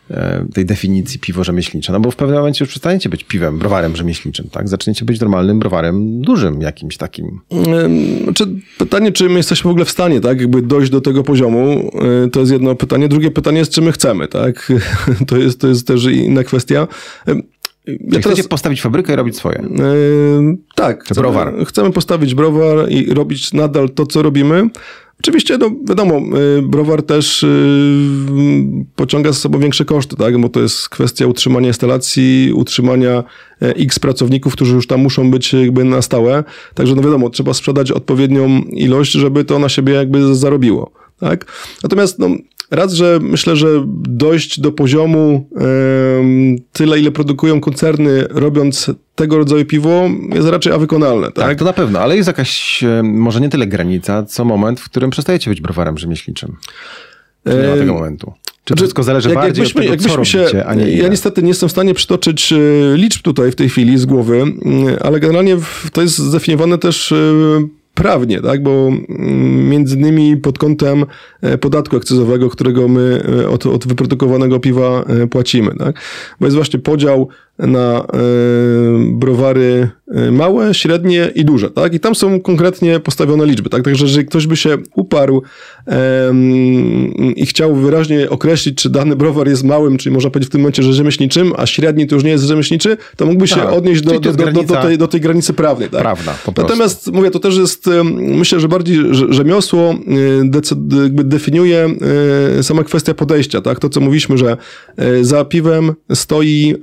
tej 0.54 0.66
definicji 0.66 1.20
piwo 1.20 1.44
rzemieślnicze. 1.44 1.94
No 1.94 2.00
bo 2.00 2.12
w 2.12 2.16
pewnym 2.16 2.38
momencie 2.38 2.66
już 2.66 2.70
przestaniecie 2.70 3.10
być 3.10 3.24
piwem, 3.24 3.60
browarem 3.60 3.96
rzemieślniczym, 3.96 4.50
tak? 4.52 4.70
Zaczniecie 4.70 5.06
być 5.06 5.20
normalnym 5.20 5.60
browarem 5.60 6.22
dużym 6.22 6.62
jakimś 6.62 6.98
takim. 6.98 7.40
Znaczy, 8.24 8.48
pytanie, 8.78 9.12
czy 9.12 9.30
my 9.30 9.36
jesteśmy 9.36 9.68
w 9.68 9.72
ogóle 9.72 9.86
w 9.86 9.90
stanie, 9.90 10.22
tak? 10.22 10.42
Jakby 10.42 10.62
dojść 10.62 10.92
do 10.92 11.02
tego 11.02 11.24
poziomu, 11.24 11.92
e, 12.26 12.30
to 12.30 12.40
jest 12.40 12.52
jedno 12.52 12.76
pytanie. 12.76 13.08
Drugie 13.08 13.32
pytanie 13.32 13.60
jest, 13.60 13.72
czy 13.72 13.82
my 13.82 13.92
chcemy, 13.92 14.28
tak? 14.28 14.72
To 15.28 15.38
jest, 15.38 15.60
to 15.60 15.68
jest 15.68 15.88
też 15.88 16.06
inna 16.06 16.44
kwestia. 16.44 16.88
Ja 17.88 17.96
teraz... 18.10 18.26
chcecie 18.26 18.44
postawić 18.44 18.82
fabrykę 18.82 19.14
i 19.14 19.16
robić 19.16 19.36
swoje? 19.36 19.62
Yy, 19.62 20.58
tak. 20.76 21.04
Chcemy, 21.04 21.22
browar. 21.22 21.54
Chcemy 21.66 21.92
postawić 21.92 22.36
browar 22.36 22.92
i 22.92 23.14
robić 23.14 23.54
nadal 23.54 23.90
to, 23.90 24.06
co 24.06 24.22
robimy. 24.22 24.70
Oczywiście, 25.24 25.58
no 25.58 25.72
wiadomo, 25.90 26.22
y, 26.58 26.62
browar 26.62 27.04
też 27.04 27.44
y, 27.44 27.48
pociąga 28.96 29.32
za 29.32 29.40
sobą 29.40 29.60
większe 29.60 29.86
koszty, 29.86 30.16
tak? 30.16 30.38
bo 30.38 30.50
to 30.50 30.60
jest 30.60 30.90
kwestia 30.90 31.28
utrzymania 31.28 31.68
instalacji, 31.68 32.52
utrzymania 32.56 33.24
e, 33.62 33.76
x 33.76 34.00
pracowników, 34.00 34.54
którzy 34.54 34.76
już 34.76 34.88
tam 34.88 35.02
muszą 35.02 35.32
być 35.32 35.54
jakby 35.54 35.84
na 35.84 36.02
stałe. 36.02 36.44
Także 36.74 36.96
no 36.96 37.02
wiadomo, 37.02 37.30
trzeba 37.30 37.54
sprzedać 37.54 37.92
odpowiednią 37.92 38.62
ilość, 38.62 39.12
żeby 39.12 39.46
to 39.46 39.60
na 39.60 39.70
siebie 39.70 39.94
jakby 39.94 40.36
zarobiło. 40.36 40.92
Tak? 41.20 41.46
Natomiast 41.84 42.20
no, 42.20 42.30
raz, 42.76 42.94
że 42.94 43.20
myślę, 43.22 43.56
że 43.56 43.68
dojść 44.08 44.60
do 44.60 44.72
poziomu 44.72 45.50
tyle, 46.74 47.00
ile 47.00 47.12
produkują 47.12 47.62
koncerny, 47.62 48.24
robiąc 48.30 48.92
tego 49.16 49.38
rodzaju 49.38 49.66
piwo, 49.66 50.10
jest 50.34 50.48
raczej 50.48 50.74
awykonalne. 50.74 51.32
Tak? 51.32 51.46
tak, 51.46 51.60
to 51.60 51.66
na 51.66 51.74
pewno, 51.74 52.00
ale 52.00 52.16
jest 52.16 52.28
jakaś, 52.28 52.84
może 53.04 53.42
nie 53.42 53.50
tyle 53.50 53.68
granica, 53.68 54.24
co 54.24 54.46
moment, 54.46 54.80
w 54.80 54.86
którym 54.86 55.10
przestajecie 55.10 55.50
być 55.50 55.62
browarem 55.62 55.98
rzemieślniczym. 55.98 56.56
Nie 57.46 57.68
ma 57.68 57.76
tego 57.76 57.94
momentu. 57.94 58.34
Czy 58.64 58.68
znaczy, 58.68 58.84
wszystko 58.84 59.04
zależy 59.04 59.30
jak, 59.30 59.38
bardziej 59.38 59.64
jakbyśmy, 59.64 59.82
od 59.82 59.88
tego, 59.88 60.16
co 60.16 60.26
się, 60.26 60.40
robicie, 60.40 60.66
a 60.66 60.74
nie 60.74 60.92
Ja 60.92 61.08
niestety 61.08 61.44
nie 61.44 61.48
jestem 61.48 61.70
w 61.70 61.72
stanie 61.72 61.94
przytoczyć 61.94 62.54
e, 62.54 62.58
liczb 62.98 63.22
tutaj 63.22 63.52
w 63.52 63.56
tej 63.56 63.70
chwili 63.70 63.98
z 63.98 64.06
głowy, 64.06 64.42
mm, 64.42 64.58
ale 65.02 65.20
generalnie 65.20 65.58
to 65.94 66.02
jest 66.02 66.18
zdefiniowane 66.18 66.78
też 66.78 67.12
e, 67.12 67.16
prawnie, 67.94 68.42
tak? 68.42 68.64
bo 68.64 68.88
mm, 68.88 69.70
między 69.70 69.96
innymi 69.96 70.38
pod 70.38 70.58
kątem 70.58 71.06
e, 71.42 71.58
podatku 71.58 71.98
akcyzowego, 71.98 72.50
którego 72.50 72.88
my 72.88 73.24
od, 73.50 73.66
od 73.66 73.88
wyprodukowanego 73.88 74.60
piwa 74.60 75.06
płacimy. 75.32 75.76
Tak? 75.76 75.96
Bo 76.40 76.46
jest 76.46 76.56
właśnie 76.56 76.80
podział 76.80 77.30
na 77.68 78.00
e, 78.00 78.06
browary 79.12 79.90
e, 80.08 80.32
małe, 80.32 80.74
średnie 80.74 81.32
i 81.36 81.46
duże, 81.46 81.70
tak? 81.70 81.94
I 81.94 82.00
tam 82.00 82.16
są 82.16 82.42
konkretnie 82.42 83.00
postawione 83.00 83.46
liczby, 83.46 83.70
tak? 83.70 83.84
Także 83.84 84.06
jeżeli 84.06 84.26
ktoś 84.26 84.48
by 84.48 84.56
się 84.56 84.78
uparł 84.96 85.42
i 87.36 87.46
chciał 87.46 87.76
wyraźnie 87.76 88.30
określić, 88.30 88.78
czy 88.78 88.90
dany 88.90 89.16
browar 89.16 89.48
jest 89.48 89.64
małym, 89.64 89.98
czyli 89.98 90.14
można 90.14 90.30
powiedzieć 90.30 90.50
w 90.50 90.52
tym 90.52 90.62
momencie, 90.62 90.84
że 90.84 90.94
rzemieślniczym, 90.94 91.54
a 91.58 91.66
średni 91.66 92.08
to 92.08 92.16
już 92.16 92.24
nie 92.24 92.30
jest 92.30 92.44
rzemieślniczy, 92.44 92.98
to 93.18 93.26
mógłby 93.26 93.48
się 93.48 93.56
tak, 93.56 93.74
odnieść 93.74 94.02
do, 94.02 94.20
do, 94.20 94.34
do, 94.34 94.64
do, 94.64 94.76
tej, 94.82 94.98
do 94.98 95.08
tej 95.08 95.22
granicy 95.22 95.54
prawnej, 95.54 95.90
tak? 95.90 96.02
Prawda, 96.02 96.36
po 96.46 96.52
prostu. 96.52 96.62
Natomiast, 96.62 97.12
mówię, 97.12 97.32
to 97.32 97.40
też 97.40 97.58
jest, 97.58 97.90
myślę, 98.14 98.60
że 98.60 98.68
bardziej 98.68 98.98
rzemiosło 99.30 99.96
e, 100.94 101.04
jakby 101.04 101.24
definiuje 101.24 101.90
sama 102.62 102.84
kwestia 102.84 103.14
podejścia, 103.14 103.62
tak? 103.62 103.80
To, 103.80 103.90
co 103.90 104.00
mówiliśmy, 104.00 104.38
że 104.38 104.58
za 105.22 105.46
piwem 105.46 105.94
stoi 106.14 106.76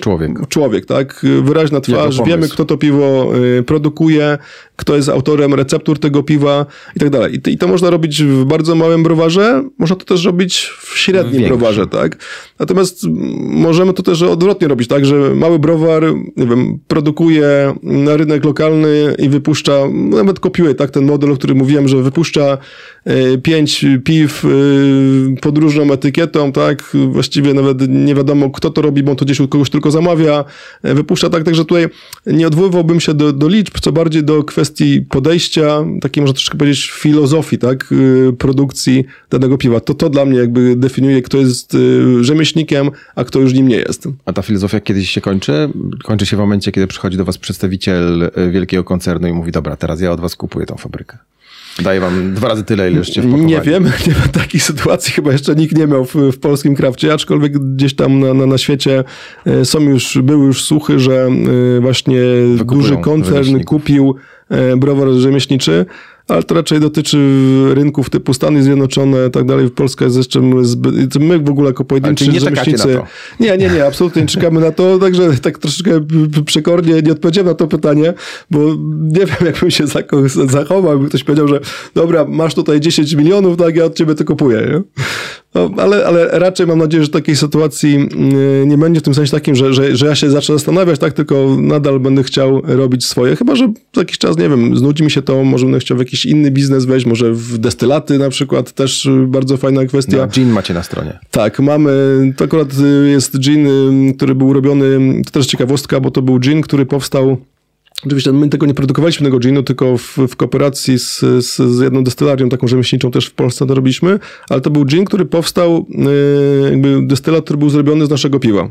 Człowiek. 0.00 0.48
Człowiek, 0.48 0.86
tak? 0.86 1.26
Wyraźna 1.42 1.80
twarz, 1.80 2.20
wiemy 2.26 2.48
kto 2.48 2.64
to 2.64 2.76
piwo 2.76 3.32
y, 3.58 3.62
produkuje, 3.62 4.38
kto 4.76 4.96
jest 4.96 5.08
autorem 5.08 5.54
receptur 5.54 5.98
tego 5.98 6.22
piwa 6.22 6.66
i 6.96 7.00
tak 7.00 7.10
dalej. 7.10 7.40
I 7.46 7.58
to 7.58 7.68
można 7.68 7.90
robić 7.90 8.22
w 8.22 8.44
bardzo 8.44 8.74
małym 8.74 9.02
browarze, 9.02 9.64
można 9.78 9.96
to 9.96 10.04
też 10.04 10.24
robić 10.24 10.70
w 10.78 10.98
średnim 10.98 11.32
Większy. 11.32 11.48
browarze, 11.48 11.86
tak? 11.86 12.16
Natomiast 12.58 13.06
możemy 13.40 13.92
to 13.92 14.02
też 14.02 14.22
odwrotnie 14.22 14.68
robić, 14.68 14.88
tak? 14.88 15.06
Że 15.06 15.34
mały 15.34 15.58
browar, 15.58 16.04
nie 16.36 16.46
wiem, 16.46 16.78
produkuje 16.88 17.74
na 17.82 18.16
rynek 18.16 18.44
lokalny 18.44 19.14
i 19.18 19.28
wypuszcza, 19.28 19.72
nawet 19.92 20.40
kopiuje, 20.40 20.74
tak? 20.74 20.90
Ten 20.90 21.04
model, 21.04 21.32
o 21.32 21.36
którym 21.36 21.58
mówiłem, 21.58 21.88
że 21.88 22.02
wypuszcza 22.02 22.58
pięć 23.42 23.86
piw 24.04 24.44
y, 24.44 24.48
pod 25.40 25.58
różną 25.58 25.92
etykietą, 25.92 26.52
tak? 26.52 26.96
Właściwie 27.10 27.54
nawet 27.54 27.88
nie 27.88 28.14
wiadomo, 28.14 28.50
kto 28.50 28.70
to 28.70 28.82
robi, 28.82 29.02
bo 29.02 29.10
on 29.10 29.16
to 29.16 29.24
gdzieś 29.24 29.40
u 29.40 29.48
kogoś 29.48 29.70
tylko 29.70 29.90
zamawia, 29.90 30.44
e, 30.82 30.94
wypuszcza, 30.94 31.30
tak? 31.30 31.44
Także 31.44 31.64
tutaj 31.64 31.86
nie 32.26 32.46
odwoływałbym 32.46 33.00
się 33.00 33.14
do, 33.14 33.32
do 33.32 33.48
liczb, 33.48 33.78
co 33.80 33.92
bardziej 33.92 34.24
do 34.24 34.44
kwestii 34.44 35.02
podejścia, 35.02 35.84
takiej 36.00 36.20
można 36.20 36.34
troszkę 36.34 36.58
powiedzieć 36.58 36.90
filozofii, 36.90 37.58
tak, 37.58 37.94
produkcji 38.38 39.04
danego 39.30 39.58
piwa. 39.58 39.80
To 39.80 39.94
to 39.94 40.10
dla 40.10 40.24
mnie 40.24 40.38
jakby 40.38 40.76
definiuje, 40.76 41.22
kto 41.22 41.38
jest 41.38 41.76
rzemieślnikiem, 42.20 42.90
a 43.14 43.24
kto 43.24 43.38
już 43.38 43.52
nim 43.52 43.68
nie 43.68 43.76
jest. 43.76 44.08
A 44.24 44.32
ta 44.32 44.42
filozofia 44.42 44.80
kiedyś 44.80 45.10
się 45.10 45.20
kończy? 45.20 45.68
Kończy 46.04 46.26
się 46.26 46.36
w 46.36 46.40
momencie, 46.40 46.72
kiedy 46.72 46.86
przychodzi 46.86 47.16
do 47.16 47.24
was 47.24 47.38
przedstawiciel 47.38 48.30
wielkiego 48.52 48.84
koncernu 48.84 49.28
i 49.28 49.32
mówi, 49.32 49.52
dobra, 49.52 49.76
teraz 49.76 50.00
ja 50.00 50.12
od 50.12 50.20
was 50.20 50.36
kupuję 50.36 50.66
tą 50.66 50.76
fabrykę. 50.76 51.18
Daję 51.78 52.00
wam 52.00 52.34
dwa 52.34 52.48
razy 52.48 52.64
tyle, 52.64 52.90
ileście 52.90 53.22
wpakowali. 53.22 53.46
Nie 53.46 53.60
wiem, 53.60 53.84
nie 54.06 54.12
ma 54.12 54.28
takiej 54.32 54.60
sytuacji 54.60 55.12
chyba 55.12 55.32
jeszcze 55.32 55.54
nikt 55.54 55.78
nie 55.78 55.86
miał 55.86 56.04
w, 56.04 56.14
w 56.14 56.38
polskim 56.38 56.76
krafcie, 56.76 57.12
aczkolwiek 57.12 57.58
gdzieś 57.58 57.94
tam 57.94 58.20
na, 58.20 58.34
na, 58.34 58.46
na 58.46 58.58
świecie 58.58 59.04
są 59.64 59.80
już, 59.80 60.18
były 60.22 60.46
już 60.46 60.64
słuchy, 60.64 60.98
że 60.98 61.28
właśnie 61.80 62.20
Wykupują 62.56 62.80
duży 62.80 62.96
koncern 62.96 63.64
kupił 63.64 64.16
E, 64.50 64.76
browar 64.76 65.08
rzemieślniczy, 65.08 65.86
ale 66.30 66.42
to 66.42 66.54
raczej 66.54 66.80
dotyczy 66.80 67.18
rynków 67.74 68.10
typu 68.10 68.34
Stany 68.34 68.62
Zjednoczone 68.62 69.26
i 69.28 69.30
tak 69.30 69.44
dalej. 69.44 69.70
Polska 69.70 70.04
jest 70.04 70.16
jeszcze 70.16 70.40
zbyt... 70.62 71.16
My 71.20 71.38
w 71.38 71.50
ogóle 71.50 71.68
jako 71.68 71.84
pojedynczy 71.84 72.28
nie 72.28 72.40
rzemieślnicy... 72.40 72.98
Nie, 73.40 73.58
nie, 73.58 73.68
nie, 73.68 73.86
absolutnie 73.86 74.22
nie 74.22 74.28
czekamy 74.28 74.60
na 74.60 74.72
to, 74.72 74.98
także 74.98 75.36
tak 75.42 75.58
troszeczkę 75.58 76.00
przekornie 76.46 77.02
nie 77.02 77.12
odpowiedziałem 77.12 77.48
na 77.48 77.54
to 77.54 77.66
pytanie, 77.66 78.14
bo 78.50 78.58
nie 79.00 79.26
wiem, 79.26 79.36
jakbym 79.44 79.70
się 79.70 79.84
zachował, 80.46 80.92
jakby 80.92 81.08
ktoś 81.08 81.24
powiedział, 81.24 81.48
że 81.48 81.60
dobra, 81.94 82.24
masz 82.24 82.54
tutaj 82.54 82.80
10 82.80 83.12
milionów, 83.12 83.56
tak, 83.56 83.76
ja 83.76 83.84
od 83.84 83.94
ciebie 83.94 84.14
to 84.14 84.24
kupuję, 84.24 84.60
nie? 84.60 85.04
No, 85.54 85.70
ale, 85.76 86.06
ale 86.06 86.28
raczej 86.38 86.66
mam 86.66 86.78
nadzieję, 86.78 87.04
że 87.04 87.10
takiej 87.10 87.36
sytuacji 87.36 87.94
mm, 87.94 88.68
nie 88.68 88.78
będzie 88.78 89.00
w 89.00 89.02
tym 89.02 89.14
sensie 89.14 89.32
takim, 89.32 89.54
że, 89.54 89.74
że, 89.74 89.96
że 89.96 90.06
ja 90.06 90.14
się 90.14 90.30
zacznę 90.30 90.54
zastanawiać, 90.54 91.00
tak, 91.00 91.12
tylko 91.12 91.56
nadal 91.58 92.00
będę 92.00 92.22
chciał 92.22 92.60
robić 92.64 93.04
swoje. 93.04 93.36
Chyba, 93.36 93.56
że 93.56 93.72
za 93.94 94.00
jakiś 94.00 94.18
czas, 94.18 94.38
nie 94.38 94.48
wiem, 94.48 94.76
znudzi 94.76 95.04
mi 95.04 95.10
się 95.10 95.22
to, 95.22 95.44
może 95.44 95.66
będę 95.66 95.80
chciał 95.80 95.96
w 95.96 96.00
jakiś 96.00 96.26
inny 96.26 96.50
biznes 96.50 96.84
wejść, 96.84 97.06
może 97.06 97.32
w 97.32 97.58
destylaty 97.58 98.18
na 98.18 98.28
przykład, 98.30 98.72
też 98.72 99.08
bardzo 99.26 99.56
fajna 99.56 99.84
kwestia. 99.84 100.16
No, 100.16 100.26
gin 100.26 100.50
macie 100.50 100.74
na 100.74 100.82
stronie. 100.82 101.18
Tak, 101.30 101.60
mamy, 101.60 101.92
to 102.36 102.44
akurat 102.44 102.68
jest 103.06 103.38
gin, 103.38 103.68
który 104.16 104.34
był 104.34 104.52
robiony, 104.52 105.22
to 105.24 105.30
też 105.30 105.46
ciekawostka, 105.46 106.00
bo 106.00 106.10
to 106.10 106.22
był 106.22 106.38
gin, 106.38 106.62
który 106.62 106.86
powstał 106.86 107.36
Oczywiście 108.06 108.32
my 108.32 108.48
tego 108.48 108.66
nie 108.66 108.74
produkowaliśmy 108.74 109.26
tego 109.26 109.38
ginu, 109.38 109.62
tylko 109.62 109.98
w, 109.98 110.18
w 110.28 110.36
kooperacji 110.36 110.98
z, 110.98 111.20
z, 111.20 111.56
z, 111.56 111.80
jedną 111.80 112.04
destylarią, 112.04 112.48
taką 112.48 112.68
rzemieślniczą 112.68 113.10
też 113.10 113.26
w 113.26 113.34
Polsce 113.34 113.66
to 113.66 113.74
robiliśmy, 113.74 114.18
ale 114.48 114.60
to 114.60 114.70
był 114.70 114.84
gin, 114.84 115.04
który 115.04 115.24
powstał, 115.24 115.86
yy, 115.88 116.70
jakby 116.70 117.06
destylat, 117.06 117.44
który 117.44 117.58
był 117.58 117.70
zrobiony 117.70 118.06
z 118.06 118.10
naszego 118.10 118.40
piwa. 118.40 118.70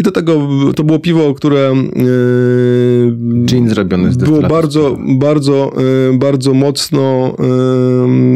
I 0.00 0.02
do 0.02 0.10
tego 0.10 0.48
to 0.76 0.84
było 0.84 0.98
piwo, 0.98 1.34
które 1.34 1.74
yy, 1.96 3.44
Gin 3.44 3.68
zrobiony 3.68 4.12
z 4.12 4.16
było 4.16 4.42
bardzo, 4.42 4.98
bardzo, 5.18 5.72
yy, 6.10 6.18
bardzo 6.18 6.54
mocno 6.54 7.34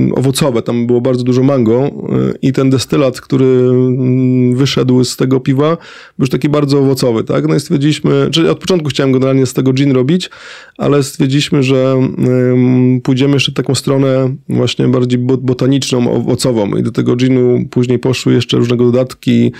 yy, 0.06 0.14
owocowe. 0.14 0.62
Tam 0.62 0.86
było 0.86 1.00
bardzo 1.00 1.24
dużo 1.24 1.42
mango 1.42 1.90
i 2.42 2.52
ten 2.52 2.70
destylat, 2.70 3.20
który 3.20 3.44
mm, 3.44 4.56
wyszedł 4.56 5.04
z 5.04 5.16
tego 5.16 5.40
piwa, 5.40 5.76
był 6.18 6.24
już 6.24 6.30
taki 6.30 6.48
bardzo 6.48 6.78
owocowy, 6.78 7.24
tak? 7.24 7.48
No 7.48 7.54
i 7.54 7.60
stwierdziliśmy, 7.60 8.28
czyli 8.30 8.48
od 8.48 8.58
początku 8.58 8.88
chciałem 8.88 9.12
generalnie 9.12 9.46
z 9.46 9.52
tego 9.52 9.72
gin 9.72 9.92
robić, 9.92 10.30
ale 10.78 11.02
stwierdziliśmy, 11.02 11.62
że 11.62 12.08
pójdziemy 13.02 13.34
jeszcze 13.34 13.52
w 13.52 13.54
taką 13.54 13.74
stronę 13.74 14.34
właśnie 14.48 14.88
bardziej 14.88 15.18
botaniczną, 15.18 16.12
owocową 16.12 16.76
i 16.76 16.82
do 16.82 16.90
tego 16.90 17.16
ginu 17.16 17.64
później 17.70 17.98
poszły 17.98 18.34
jeszcze 18.34 18.56
różnego 18.56 18.84
dodatki, 18.84 19.52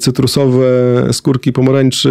cytrusowe, 0.00 0.66
skórki 1.12 1.52
pomarańczy, 1.52 2.10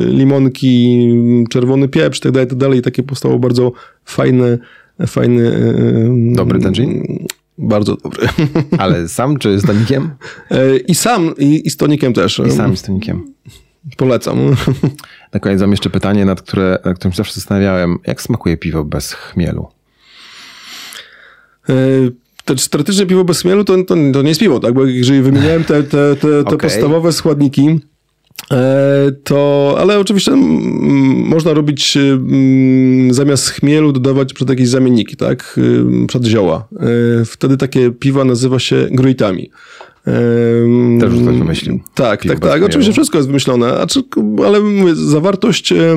limonki, 0.00 1.08
czerwony 1.50 1.88
pieprz, 1.88 2.20
tak 2.20 2.32
dalej, 2.32 2.48
tak 2.48 2.58
dalej. 2.58 2.82
Takie 2.82 3.02
powstało 3.02 3.38
bardzo 3.38 3.72
fajne, 4.04 4.58
fajny... 5.06 5.48
E, 5.48 6.34
dobry 6.34 6.60
ten 6.60 6.72
gin? 6.72 7.18
Bardzo 7.58 7.96
dobry. 7.96 8.28
Ale 8.78 9.08
sam 9.08 9.38
czy 9.38 9.58
z 9.58 9.62
tonikiem? 9.62 10.10
E, 10.50 10.76
I 10.76 10.94
sam, 10.94 11.34
i, 11.38 11.66
i 11.66 11.70
z 11.70 11.76
tonikiem 11.76 12.12
też. 12.12 12.42
I 12.46 12.50
sam, 12.50 12.72
i 12.72 12.76
z 12.76 12.82
tonikiem. 12.82 13.34
Polecam. 13.96 14.38
Na 15.32 15.40
koniec 15.40 15.60
mam 15.60 15.70
jeszcze 15.70 15.90
pytanie, 15.90 16.24
nad, 16.24 16.42
które, 16.42 16.78
nad 16.84 16.98
którym 16.98 17.14
zawsze 17.14 17.34
zastanawiałem. 17.34 17.98
Jak 18.06 18.22
smakuje 18.22 18.56
piwo 18.56 18.84
bez 18.84 19.12
chmielu? 19.12 19.68
To 22.44 22.58
strategiczne 22.58 23.06
piwo 23.06 23.24
bez 23.24 23.40
chmielu 23.40 23.64
to, 23.64 23.84
to, 23.84 23.94
to, 24.12 24.22
nie 24.22 24.28
jest 24.28 24.40
piwo, 24.40 24.60
tak? 24.60 24.74
Bo 24.74 24.86
jeżeli 24.86 25.22
wymieniałem 25.22 25.64
te, 25.64 25.82
te, 25.82 26.16
te, 26.16 26.16
te 26.16 26.38
okay. 26.40 26.58
podstawowe 26.58 27.12
składniki, 27.12 27.80
e, 28.52 29.12
to, 29.24 29.74
ale 29.78 29.98
oczywiście 29.98 30.32
można 31.26 31.52
robić 31.54 31.98
zamiast 33.10 33.48
chmielu 33.48 33.92
dodawać 33.92 34.32
przed 34.32 34.48
jakieś 34.48 34.68
zamienniki, 34.68 35.16
tak? 35.16 35.60
Przed 36.08 36.24
zioła. 36.24 36.68
E, 37.20 37.24
wtedy 37.24 37.56
takie 37.56 37.90
piwa 37.90 38.24
nazywa 38.24 38.58
się 38.58 38.88
gruitami. 38.90 39.50
Też 41.00 41.12
już 41.12 41.22
ktoś 41.22 41.36
wymyślił. 41.36 41.80
Tak, 41.94 42.22
tak, 42.22 42.40
tak. 42.40 42.50
Chmielu. 42.50 42.66
Oczywiście 42.66 42.92
wszystko 42.92 43.18
jest 43.18 43.28
wymyślone, 43.28 43.86
ale 44.46 44.60
mówię, 44.60 44.94
zawartość 44.94 45.72
e, 45.72 45.96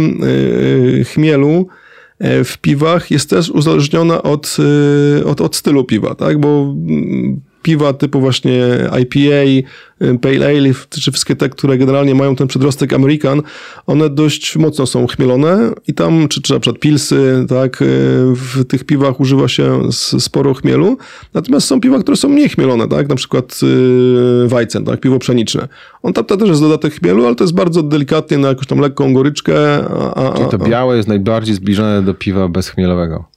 chmielu 1.03 1.67
E, 1.71 1.86
w 2.20 2.57
piwach 2.61 3.11
jest 3.11 3.30
też 3.30 3.49
uzależniona 3.49 4.24
od, 4.24 4.57
e, 5.20 5.26
od, 5.26 5.41
od 5.41 5.55
stylu 5.55 5.84
piwa, 5.84 6.15
tak? 6.15 6.39
Bo 6.39 6.76
mm, 6.88 7.41
piwa 7.68 7.93
typu 7.93 8.20
właśnie 8.20 8.59
IPA, 9.01 9.68
y, 10.05 10.20
Pale 10.22 10.45
Ale, 10.45 10.70
czy 10.89 11.11
wszystkie 11.11 11.36
te, 11.36 11.49
które 11.49 11.78
generalnie 11.78 12.15
mają 12.15 12.36
ten 12.36 12.47
przedrostek 12.47 12.93
American, 12.93 13.41
one 13.88 14.09
dość 14.09 14.57
mocno 14.57 14.86
są 14.86 15.07
chmielone 15.07 15.72
i 15.88 15.93
tam, 15.93 16.28
czy, 16.28 16.41
czy 16.41 16.53
na 16.53 16.59
przykład 16.59 16.82
pilsy, 16.82 17.45
tak, 17.49 17.82
y, 17.82 17.86
w 18.36 18.65
tych 18.68 18.84
piwach 18.84 19.20
używa 19.20 19.47
się 19.47 19.82
sporo 20.20 20.53
chmielu, 20.53 20.97
natomiast 21.34 21.68
są 21.68 21.82
piwa, 21.82 21.99
które 21.99 22.18
są 22.18 22.30
mniej 22.30 22.49
chmielone, 22.49 22.88
tak, 22.88 23.09
na 23.09 23.15
przykład 23.15 23.59
yy, 23.61 24.47
Weizen, 24.47 24.86
tak, 24.86 24.99
piwo 24.99 25.20
pszeniczne. 25.20 25.68
On 26.03 26.13
tam 26.13 26.26
też 26.26 26.49
jest 26.49 26.61
dodatek 26.61 26.93
chmielu, 26.93 27.26
ale 27.26 27.36
to 27.36 27.43
jest 27.43 27.55
bardzo 27.55 27.84
delikatnie 27.84 28.38
na 28.38 28.47
jakąś 28.47 28.68
tam 28.68 28.80
lekką 28.80 29.13
goryczkę. 29.13 29.55
A, 30.15 30.34
a, 30.34 30.38
Czyli 30.38 30.49
to 30.49 30.57
białe 30.57 30.97
jest 30.97 31.07
najbardziej 31.07 31.55
zbliżone 31.55 32.01
do 32.01 32.13
piwa 32.13 32.47
bezchmielowego. 32.47 33.36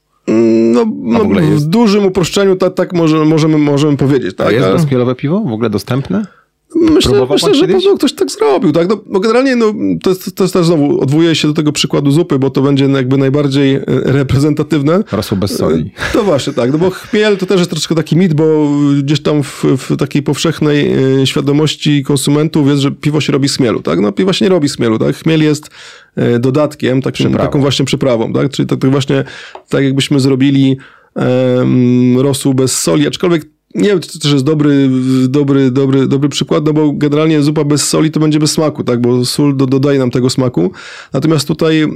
No, 0.73 0.87
no 1.03 1.25
w, 1.25 1.41
w 1.41 1.65
dużym 1.65 2.07
uproszczeniu 2.07 2.57
tak, 2.57 2.75
tak 2.75 2.93
może, 2.93 3.25
możemy, 3.25 3.59
możemy 3.59 3.97
powiedzieć. 3.97 4.37
Tak? 4.37 4.47
A 4.47 4.51
jest 4.51 4.69
bezchmielowe 4.69 5.15
piwo 5.15 5.41
w 5.41 5.53
ogóle 5.53 5.71
dostępne? 5.71 6.27
Myślę, 6.75 7.27
myślę 7.31 7.55
że 7.55 7.67
pewno 7.67 7.97
ktoś 7.97 8.13
tak 8.13 8.31
zrobił. 8.31 8.73
Tak? 8.73 8.89
No, 8.89 9.01
no 9.07 9.21
generalnie 9.21 9.57
no, 9.57 9.73
to, 10.03 10.11
jest, 10.11 10.37
to 10.37 10.45
jest 10.45 10.55
też 10.55 10.67
znowu, 10.67 11.01
odwołuję 11.01 11.35
się 11.35 11.49
do 11.49 11.55
tego 11.55 11.73
przykładu 11.73 12.11
zupy, 12.11 12.39
bo 12.39 12.51
to 12.51 12.63
będzie 12.63 12.85
jakby 12.85 13.19
najbardziej 13.19 13.75
e, 13.75 13.83
reprezentatywne. 13.87 15.05
Rosło 15.13 15.37
bez 15.37 15.57
soli. 15.57 15.93
E, 16.11 16.13
to 16.13 16.23
właśnie 16.23 16.53
tak, 16.53 16.73
no 16.73 16.79
bo 16.79 16.91
chmiel 16.91 17.37
to 17.37 17.47
też 17.47 17.59
jest 17.59 17.71
troszkę 17.71 17.95
taki 17.95 18.17
mit, 18.17 18.35
bo 18.35 18.71
gdzieś 19.03 19.23
tam 19.23 19.43
w, 19.43 19.65
w 19.65 19.97
takiej 19.97 20.23
powszechnej 20.23 20.93
e, 21.23 21.27
świadomości 21.27 22.03
konsumentów 22.03 22.69
jest, 22.69 22.83
że 22.83 22.91
piwo 22.91 23.21
się 23.21 23.33
robi 23.33 23.49
z 23.49 23.57
chmielu. 23.57 23.83
Tak? 23.83 24.01
No 24.01 24.13
piwo 24.13 24.33
się 24.33 24.45
nie 24.45 24.49
robi 24.49 24.69
z 24.69 24.77
chmielu. 24.77 24.99
Tak? 24.99 25.17
Chmiel 25.17 25.43
jest 25.43 25.71
dodatkiem, 26.41 27.03
takim, 27.03 27.35
taką 27.35 27.61
właśnie 27.61 27.85
przyprawą. 27.85 28.33
Tak? 28.33 28.51
Czyli 28.51 28.69
tak, 28.69 28.79
tak 28.79 28.91
właśnie 28.91 29.25
tak 29.69 29.85
jakbyśmy 29.85 30.21
zrobili 30.21 30.77
um, 31.15 32.21
rosół 32.21 32.55
bez 32.55 32.81
soli, 32.81 33.07
aczkolwiek 33.07 33.45
nie 33.75 33.89
wiem, 33.89 34.01
czy 34.01 34.13
to 34.13 34.19
też 34.19 34.33
jest 34.33 34.45
dobry, 34.45 34.91
dobry, 35.29 35.71
dobry, 35.71 36.07
dobry 36.07 36.29
przykład, 36.29 36.65
no 36.65 36.73
bo 36.73 36.93
generalnie 36.93 37.43
zupa 37.43 37.65
bez 37.65 37.89
soli 37.89 38.11
to 38.11 38.21
będzie 38.21 38.39
bez 38.39 38.51
smaku, 38.51 38.85
tak, 38.85 39.01
bo 39.01 39.25
sól 39.25 39.57
do, 39.57 39.67
dodaje 39.67 39.99
nam 39.99 40.11
tego 40.11 40.31
smaku. 40.31 40.73
Natomiast 41.13 41.49
tutaj, 41.49 41.87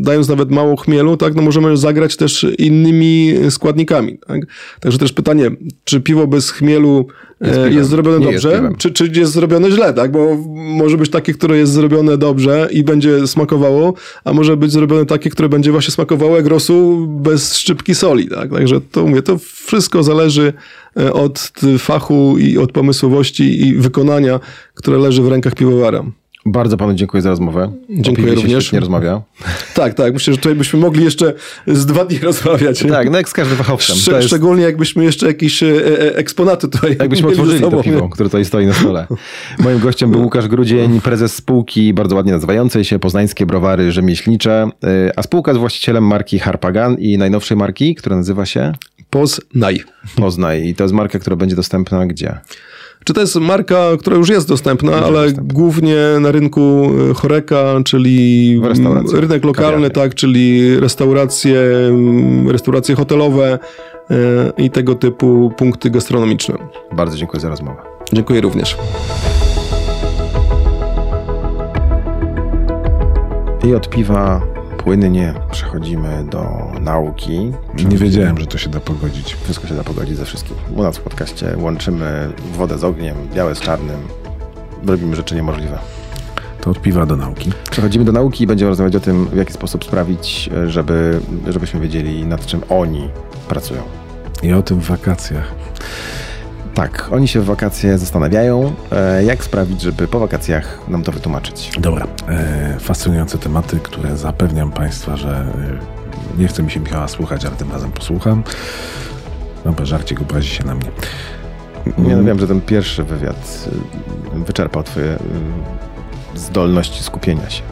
dając 0.00 0.28
nawet 0.28 0.50
mało 0.50 0.76
chmielu, 0.76 1.16
tak, 1.16 1.34
no 1.34 1.42
możemy 1.42 1.76
zagrać 1.76 2.16
też 2.16 2.46
innymi 2.58 3.34
składnikami, 3.50 4.18
tak. 4.26 4.40
Także 4.80 4.98
też 4.98 5.12
pytanie, 5.12 5.50
czy 5.84 6.00
piwo 6.00 6.26
bez 6.26 6.50
chmielu 6.50 7.06
jest, 7.40 7.58
e, 7.58 7.70
jest 7.70 7.90
zrobione 7.90 8.18
nie 8.18 8.32
dobrze, 8.32 8.50
jest 8.50 8.76
czy, 8.76 8.92
czy 8.92 9.20
jest 9.20 9.32
zrobione 9.32 9.70
źle, 9.70 9.94
tak? 9.94 10.12
Bo 10.12 10.36
może 10.54 10.96
być 10.96 11.10
takie, 11.10 11.34
które 11.34 11.58
jest 11.58 11.72
zrobione 11.72 12.18
dobrze 12.18 12.68
i 12.70 12.82
będzie 12.82 13.26
smakowało, 13.26 13.94
a 14.24 14.32
może 14.32 14.56
być 14.56 14.72
zrobione 14.72 15.06
takie, 15.06 15.30
które 15.30 15.48
będzie 15.48 15.72
właśnie 15.72 15.92
smakowało 15.92 16.36
jak 16.36 16.46
rosół 16.46 17.06
bez 17.06 17.56
szczypki 17.56 17.94
soli, 17.94 18.28
tak? 18.28 18.50
Także 18.50 18.80
to 18.80 19.06
mówię, 19.06 19.22
to 19.22 19.38
wszystko 19.38 20.02
zależy 20.02 20.52
e, 20.96 21.12
od 21.12 21.52
fachu 21.78 22.38
i 22.38 22.58
od 22.58 22.72
pomysłowości 22.72 23.66
i 23.66 23.74
wykonania, 23.74 24.40
które 24.74 24.98
leży 24.98 25.22
w 25.22 25.28
rękach 25.28 25.54
piwowara. 25.54 26.04
Bardzo 26.46 26.76
panu 26.76 26.94
dziękuję 26.94 27.22
za 27.22 27.30
rozmowę. 27.30 27.72
Dziękuję 27.90 28.34
również. 28.34 28.72
Nie 28.72 28.80
rozmawia. 28.80 29.22
Tak, 29.74 29.94
tak. 29.94 30.12
Myślę, 30.12 30.32
że 30.32 30.38
tutaj 30.38 30.54
byśmy 30.54 30.78
mogli 30.78 31.04
jeszcze 31.04 31.32
z 31.66 31.86
dwa 31.86 32.04
dni 32.04 32.18
rozmawiać. 32.18 32.84
Tak, 32.88 33.10
no 33.10 33.16
jak 33.16 33.28
z 33.28 33.32
każdym 33.32 33.56
fachowcem. 33.56 33.96
Sz 33.96 34.16
jest... 34.16 34.28
Szczególnie 34.28 34.62
jakbyśmy 34.62 35.04
jeszcze 35.04 35.26
jakieś 35.26 35.62
e, 35.62 35.66
e 35.66 36.16
eksponaty 36.16 36.68
tutaj 36.68 36.96
Jakbyśmy 37.00 37.28
otworzyli 37.28 37.60
to 37.60 37.82
piwo, 37.82 38.08
które 38.08 38.28
tutaj 38.28 38.44
stoi 38.44 38.66
na 38.66 38.72
stole. 38.72 39.06
Moim 39.58 39.78
gościem 39.78 40.10
był 40.10 40.22
Łukasz 40.22 40.48
Grudzień, 40.48 41.00
prezes 41.00 41.34
spółki 41.34 41.94
bardzo 41.94 42.16
ładnie 42.16 42.32
nazywającej 42.32 42.84
się 42.84 42.98
Poznańskie 42.98 43.46
Browary 43.46 43.92
Rzemieślnicze, 43.92 44.68
e, 44.84 45.12
a 45.16 45.22
spółka 45.22 45.50
jest 45.50 45.60
właścicielem 45.60 46.04
marki 46.04 46.38
Harpagan 46.38 46.98
i 46.98 47.18
najnowszej 47.18 47.56
marki, 47.56 47.94
która 47.94 48.16
nazywa 48.16 48.46
się? 48.46 48.72
Poznaj. 49.10 49.82
Poznaj. 50.16 50.68
I 50.68 50.74
to 50.74 50.84
jest 50.84 50.94
marka, 50.94 51.18
która 51.18 51.36
będzie 51.36 51.56
dostępna 51.56 52.06
gdzie? 52.06 52.38
Czy 53.06 53.14
to 53.14 53.20
jest 53.20 53.36
marka, 53.36 53.76
która 54.00 54.16
już 54.16 54.28
jest 54.28 54.48
dostępna, 54.48 54.92
ale 54.92 55.24
dostępna. 55.24 55.54
głównie 55.54 55.96
na 56.20 56.32
rynku 56.32 56.90
e, 57.10 57.14
Choreka, 57.14 57.74
czyli 57.84 58.60
rynek 59.12 59.44
lokalny, 59.44 59.72
kawiarnie. 59.72 59.90
tak, 59.90 60.14
czyli 60.14 60.76
restauracje, 60.80 61.60
restauracje 62.48 62.94
hotelowe 62.94 63.58
e, 64.10 64.16
i 64.58 64.70
tego 64.70 64.94
typu 64.94 65.52
punkty 65.56 65.90
gastronomiczne. 65.90 66.54
Bardzo 66.96 67.16
dziękuję 67.16 67.40
za 67.40 67.48
rozmowę. 67.48 67.82
Dziękuję 68.12 68.40
również. 68.40 68.76
I 73.68 73.74
od 73.74 73.90
piwa 73.90 74.55
płynnie 74.86 75.34
przechodzimy 75.50 76.24
do 76.30 76.72
nauki. 76.80 77.52
Nie 77.90 77.98
wiedziałem, 77.98 78.38
że 78.38 78.46
to 78.46 78.58
się 78.58 78.68
da 78.70 78.80
pogodzić. 78.80 79.36
Wszystko 79.44 79.66
się 79.68 79.74
da 79.74 79.84
pogodzić 79.84 80.16
ze 80.16 80.24
wszystkim. 80.24 80.56
U 80.76 80.82
nas 80.82 80.96
w 80.98 81.00
podcaście 81.00 81.56
łączymy 81.56 82.32
wodę 82.54 82.78
z 82.78 82.84
ogniem, 82.84 83.16
białe 83.34 83.54
z 83.54 83.60
czarnym. 83.60 83.96
Robimy 84.86 85.16
rzeczy 85.16 85.34
niemożliwe. 85.34 85.78
To 86.60 86.70
od 86.70 86.82
piwa 86.82 87.06
do 87.06 87.16
nauki. 87.16 87.52
Przechodzimy 87.70 88.04
do 88.04 88.12
nauki 88.12 88.44
i 88.44 88.46
będziemy 88.46 88.68
rozmawiać 88.68 88.96
o 88.96 89.00
tym, 89.00 89.26
w 89.26 89.36
jaki 89.36 89.52
sposób 89.52 89.84
sprawić, 89.84 90.50
żeby, 90.66 91.20
żebyśmy 91.48 91.80
wiedzieli, 91.80 92.26
nad 92.26 92.46
czym 92.46 92.60
oni 92.68 93.08
pracują. 93.48 93.82
I 94.42 94.52
o 94.52 94.62
tym 94.62 94.80
w 94.80 94.86
wakacjach. 94.86 95.54
Tak, 96.76 97.08
oni 97.12 97.28
się 97.28 97.40
w 97.40 97.44
wakacje 97.44 97.98
zastanawiają, 97.98 98.72
e, 98.92 99.24
jak 99.24 99.44
sprawić, 99.44 99.80
żeby 99.80 100.08
po 100.08 100.20
wakacjach 100.20 100.88
nam 100.88 101.02
to 101.02 101.12
wytłumaczyć. 101.12 101.70
Dobra, 101.78 102.06
e, 102.28 102.76
fascynujące 102.80 103.38
tematy, 103.38 103.80
które 103.82 104.16
zapewniam 104.16 104.72
Państwa, 104.72 105.16
że 105.16 105.30
e, 105.30 106.38
nie 106.38 106.48
chce 106.48 106.62
mi 106.62 106.70
się 106.70 106.80
Michała 106.80 107.08
słuchać, 107.08 107.44
ale 107.44 107.56
tym 107.56 107.72
razem 107.72 107.92
posłucham. 107.92 108.42
Dobra, 109.64 109.84
żarcie 109.84 110.16
obrazi 110.20 110.48
się 110.48 110.64
na 110.64 110.74
mnie. 110.74 110.90
Nie 111.98 112.16
no, 112.16 112.24
wiem, 112.24 112.38
że 112.38 112.46
ten 112.46 112.60
pierwszy 112.60 113.04
wywiad 113.04 113.68
wyczerpał 114.34 114.82
Twoje 114.82 115.18
zdolności 116.34 117.02
skupienia 117.02 117.50
się. 117.50 117.62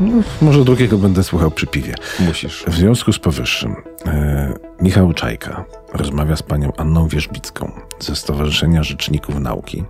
No, 0.00 0.22
może 0.42 0.64
drugiego 0.64 0.98
będę 0.98 1.22
słuchał 1.24 1.50
przy 1.50 1.66
piwie. 1.66 1.94
Musisz. 2.20 2.64
W 2.68 2.74
związku 2.74 3.12
z 3.12 3.18
powyższym, 3.18 3.76
e, 4.06 4.54
Michał 4.80 5.12
Czajka 5.12 5.64
rozmawia 5.92 6.36
z 6.36 6.42
panią 6.42 6.72
Anną 6.76 7.08
Wierzbicką 7.08 7.72
ze 8.00 8.16
Stowarzyszenia 8.16 8.82
Rzeczników 8.82 9.40
Nauki 9.40 9.84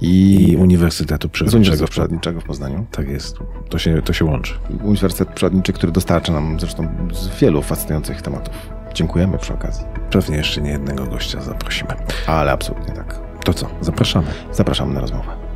i, 0.00 0.56
Uniwersytetu 0.58 1.28
Przyrodniczego, 1.28 1.88
Przyrodniczego 1.88 2.40
w 2.40 2.44
Poznaniu. 2.44 2.86
Tak 2.90 3.08
jest, 3.08 3.36
to 3.68 3.78
się, 3.78 4.02
to 4.02 4.12
się 4.12 4.24
łączy. 4.24 4.54
Uniwersytet 4.82 5.28
Przyrodniczy, 5.28 5.72
który 5.72 5.92
dostarcza 5.92 6.32
nam 6.32 6.60
zresztą 6.60 6.88
z 7.12 7.40
wielu 7.40 7.62
fascynujących 7.62 8.22
tematów. 8.22 8.54
Dziękujemy 8.94 9.38
przy 9.38 9.54
okazji. 9.54 9.84
Pewnie 10.10 10.36
jeszcze 10.36 10.62
nie 10.62 10.70
jednego 10.70 11.06
gościa 11.06 11.40
zaprosimy. 11.40 11.90
Ale 12.26 12.52
absolutnie 12.52 12.94
tak. 12.94 13.20
To 13.44 13.54
co? 13.54 13.68
Zapraszamy. 13.80 14.26
Zapraszamy 14.52 14.94
na 14.94 15.00
rozmowę. 15.00 15.51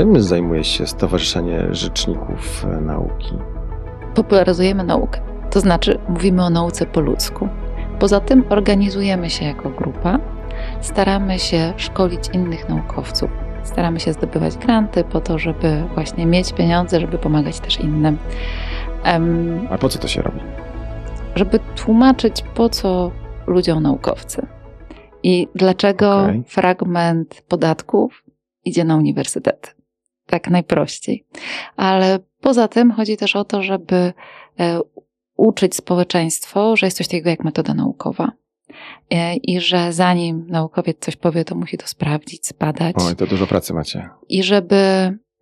Czym 0.00 0.22
zajmuje 0.22 0.64
się 0.64 0.86
Stowarzyszenie 0.86 1.66
Rzeczników 1.70 2.66
Nauki? 2.80 3.34
Popularyzujemy 4.14 4.84
naukę, 4.84 5.20
to 5.50 5.60
znaczy 5.60 5.98
mówimy 6.08 6.44
o 6.44 6.50
nauce 6.50 6.86
po 6.86 7.00
ludzku. 7.00 7.48
Poza 7.98 8.20
tym 8.20 8.44
organizujemy 8.48 9.30
się 9.30 9.44
jako 9.44 9.70
grupa, 9.70 10.18
staramy 10.80 11.38
się 11.38 11.72
szkolić 11.76 12.28
innych 12.32 12.68
naukowców, 12.68 13.30
staramy 13.64 14.00
się 14.00 14.12
zdobywać 14.12 14.56
granty 14.56 15.04
po 15.04 15.20
to, 15.20 15.38
żeby 15.38 15.84
właśnie 15.94 16.26
mieć 16.26 16.52
pieniądze, 16.52 17.00
żeby 17.00 17.18
pomagać 17.18 17.60
też 17.60 17.80
innym. 17.80 18.18
Um, 19.06 19.68
A 19.70 19.78
po 19.78 19.88
co 19.88 19.98
to 19.98 20.08
się 20.08 20.22
robi? 20.22 20.40
Żeby 21.34 21.60
tłumaczyć, 21.76 22.44
po 22.54 22.68
co 22.68 23.10
ludziom 23.46 23.82
naukowcy 23.82 24.46
i 25.22 25.48
dlaczego 25.54 26.20
okay. 26.20 26.42
fragment 26.46 27.42
podatków 27.48 28.24
idzie 28.64 28.84
na 28.84 28.96
uniwersytety 28.96 29.79
tak 30.30 30.50
najprościej. 30.50 31.26
Ale 31.76 32.18
poza 32.40 32.68
tym 32.68 32.92
chodzi 32.92 33.16
też 33.16 33.36
o 33.36 33.44
to, 33.44 33.62
żeby 33.62 34.12
e, 34.60 34.80
uczyć 35.36 35.76
społeczeństwo, 35.76 36.76
że 36.76 36.86
jest 36.86 36.96
coś 36.96 37.08
takiego 37.08 37.30
jak 37.30 37.44
metoda 37.44 37.74
naukowa. 37.74 38.32
E, 39.10 39.36
I 39.36 39.60
że 39.60 39.92
zanim 39.92 40.46
naukowiec 40.48 40.98
coś 41.00 41.16
powie, 41.16 41.44
to 41.44 41.54
musi 41.54 41.78
to 41.78 41.86
sprawdzić, 41.86 42.46
zbadać. 42.46 42.96
Oj, 42.98 43.16
to 43.16 43.26
dużo 43.26 43.46
pracy 43.46 43.74
macie. 43.74 44.08
I 44.28 44.42
żeby 44.42 44.76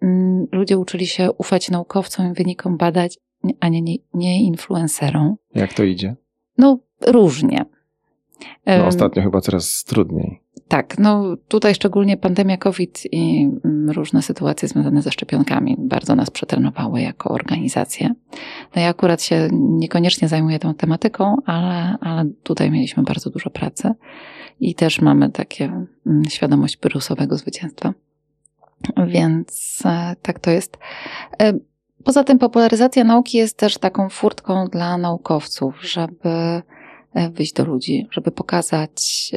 mm, 0.03 0.47
ludzie 0.53 0.79
uczyli 0.79 1.07
się 1.07 1.33
ufać 1.33 1.71
naukowcom 1.71 2.31
i 2.31 2.35
wynikom 2.35 2.77
badać, 2.77 3.19
a 3.61 3.69
nie, 3.69 3.83
nie, 3.83 3.97
nie 4.15 4.43
influencerom. 4.45 5.37
Jak 5.55 5.73
to 5.73 5.85
idzie? 5.85 6.17
No, 6.59 6.79
różnie. 7.07 7.65
No, 8.67 8.87
ostatnio 8.87 9.23
chyba 9.23 9.41
coraz 9.41 9.85
trudniej. 9.85 10.43
Tak, 10.69 10.99
no 10.99 11.37
tutaj 11.49 11.75
szczególnie 11.75 12.17
pandemia 12.17 12.57
COVID 12.57 13.03
i 13.13 13.51
mm, 13.65 13.91
różne 13.91 14.23
sytuacje 14.23 14.69
związane 14.69 15.03
ze 15.03 15.13
szczepionkami 15.13 15.77
bardzo 15.79 16.15
nas 16.15 16.31
przetrenowały 16.31 17.01
jako 17.01 17.31
organizację. 17.31 18.15
No 18.77 18.83
ja 18.83 18.89
akurat 18.89 19.23
się 19.23 19.49
niekoniecznie 19.53 20.29
zajmuję 20.29 20.59
tą 20.59 20.75
tematyką, 20.75 21.37
ale, 21.47 21.99
ale 22.01 22.25
tutaj 22.43 22.71
mieliśmy 22.71 23.03
bardzo 23.03 23.31
dużo 23.31 23.51
pracy 23.51 23.95
i 24.61 24.75
też 24.75 25.01
mamy 25.01 25.31
takie 25.31 25.65
mm, 26.07 26.25
świadomość 26.25 26.79
wirusowego 26.83 27.37
zwycięstwa. 27.37 27.95
Więc 29.07 29.83
e, 29.85 30.17
tak 30.23 30.39
to 30.39 30.51
jest. 30.51 30.79
E, 31.43 31.53
poza 32.05 32.25
tym 32.25 32.39
popularyzacja 32.39 33.05
nauki 33.05 33.39
jest 33.39 33.57
też 33.59 33.79
taką 33.79 34.09
furtką 34.09 34.67
dla 34.67 34.99
naukowców, 34.99 35.75
żeby 35.83 36.63
e, 37.15 37.31
wyjść 37.31 37.53
do 37.53 37.65
ludzi, 37.65 38.07
żeby 38.11 38.31
pokazać 38.31 39.31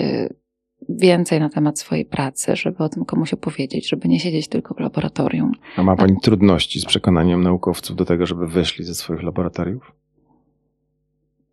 więcej 0.89 1.39
na 1.39 1.49
temat 1.49 1.79
swojej 1.79 2.05
pracy, 2.05 2.55
żeby 2.55 2.83
o 2.83 2.89
tym 2.89 3.05
komuś 3.05 3.33
opowiedzieć, 3.33 3.89
żeby 3.89 4.07
nie 4.07 4.19
siedzieć 4.19 4.47
tylko 4.47 4.73
w 4.73 4.79
laboratorium. 4.79 5.51
A 5.77 5.83
ma 5.83 5.95
Pani 5.95 6.17
trudności 6.21 6.79
z 6.79 6.85
przekonaniem 6.85 7.43
naukowców 7.43 7.95
do 7.95 8.05
tego, 8.05 8.25
żeby 8.25 8.47
wyszli 8.47 8.85
ze 8.85 8.95
swoich 8.95 9.23
laboratoriów? 9.23 9.91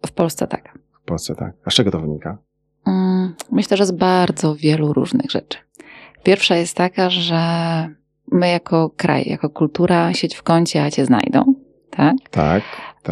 W 0.07 0.13
Polsce 0.13 0.47
tak. 0.47 0.79
W 1.03 1.05
Polsce 1.05 1.35
tak. 1.35 1.53
A 1.65 1.71
z 1.71 1.75
czego 1.75 1.91
to 1.91 2.01
wynika? 2.01 2.39
Mm, 2.87 3.35
myślę, 3.53 3.77
że 3.77 3.87
z 3.87 3.93
bardzo 3.93 4.55
wielu 4.55 4.93
różnych 4.93 5.31
rzeczy. 5.31 5.59
Pierwsza 6.23 6.57
jest 6.57 6.77
taka, 6.77 7.11
że 7.11 7.41
my 8.33 8.49
jako 8.49 8.91
kraj, 8.97 9.25
jako 9.29 9.51
kultura 9.51 10.15
sieć 10.15 10.37
w 10.37 10.43
kącie, 10.43 10.85
a 10.85 10.91
cię 10.91 11.05
znajdą. 11.05 11.55
Tak? 11.91 12.17
Tak. 12.31 12.63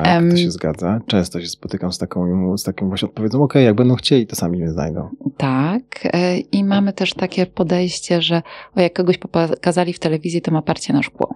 Tak, 0.02 0.22
um, 0.22 0.30
to 0.30 0.36
się 0.36 0.50
zgadza. 0.50 1.00
Często 1.06 1.40
się 1.40 1.48
spotykam 1.48 1.92
z 1.92 1.98
taką, 1.98 2.58
z 2.58 2.62
taką 2.62 2.88
właśnie 2.88 3.08
odpowiedzią, 3.08 3.42
ok, 3.42 3.54
jak 3.54 3.74
będą 3.74 3.94
chcieli, 3.94 4.26
to 4.26 4.36
sami 4.36 4.58
mnie 4.58 4.70
znajdą. 4.70 5.08
Tak. 5.36 5.82
E, 6.04 6.38
I 6.38 6.64
mamy 6.64 6.92
też 6.92 7.14
takie 7.14 7.46
podejście, 7.46 8.22
że 8.22 8.42
o 8.74 8.80
jak 8.80 8.92
kogoś 8.92 9.18
pokazali 9.18 9.92
w 9.92 9.98
telewizji, 9.98 10.42
to 10.42 10.50
ma 10.50 10.62
parcie 10.62 10.92
na 10.92 11.02
szkło. 11.02 11.34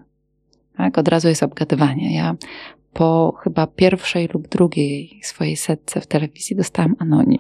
Tak, 0.76 0.98
od 0.98 1.08
razu 1.08 1.28
jest 1.28 1.42
obgadywanie. 1.42 2.14
Ja 2.14 2.36
po 2.92 3.38
chyba 3.42 3.66
pierwszej 3.66 4.28
lub 4.34 4.48
drugiej 4.48 5.20
swojej 5.22 5.56
setce 5.56 6.00
w 6.00 6.06
telewizji 6.06 6.56
dostałam 6.56 6.96
anonim, 6.98 7.38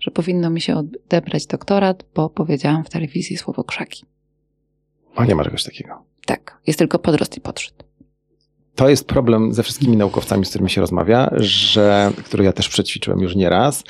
że 0.00 0.10
powinno 0.10 0.50
mi 0.50 0.60
się 0.60 0.76
odebrać 0.76 1.46
doktorat, 1.46 2.04
bo 2.14 2.30
powiedziałam 2.30 2.84
w 2.84 2.90
telewizji 2.90 3.36
słowo 3.36 3.64
krzaki. 3.64 4.04
A 5.16 5.24
nie 5.24 5.34
ma 5.34 5.44
czegoś 5.44 5.64
takiego. 5.64 6.02
Tak, 6.26 6.58
jest 6.66 6.78
tylko 6.78 6.98
podrost 6.98 7.36
i 7.36 7.40
podszedł. 7.40 7.87
To 8.78 8.88
jest 8.88 9.06
problem 9.06 9.52
ze 9.52 9.62
wszystkimi 9.62 9.96
naukowcami, 9.96 10.44
z 10.44 10.48
którymi 10.48 10.70
się 10.70 10.80
rozmawia, 10.80 11.30
że, 11.36 12.12
który 12.24 12.44
ja 12.44 12.52
też 12.52 12.68
przećwiczyłem 12.68 13.20
już 13.20 13.36
nieraz, 13.36 13.84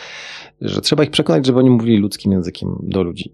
że 0.60 0.80
trzeba 0.80 1.04
ich 1.04 1.10
przekonać, 1.10 1.46
żeby 1.46 1.58
oni 1.58 1.70
mówili 1.70 1.98
ludzkim 1.98 2.32
językiem 2.32 2.78
do 2.82 3.02
ludzi. 3.02 3.32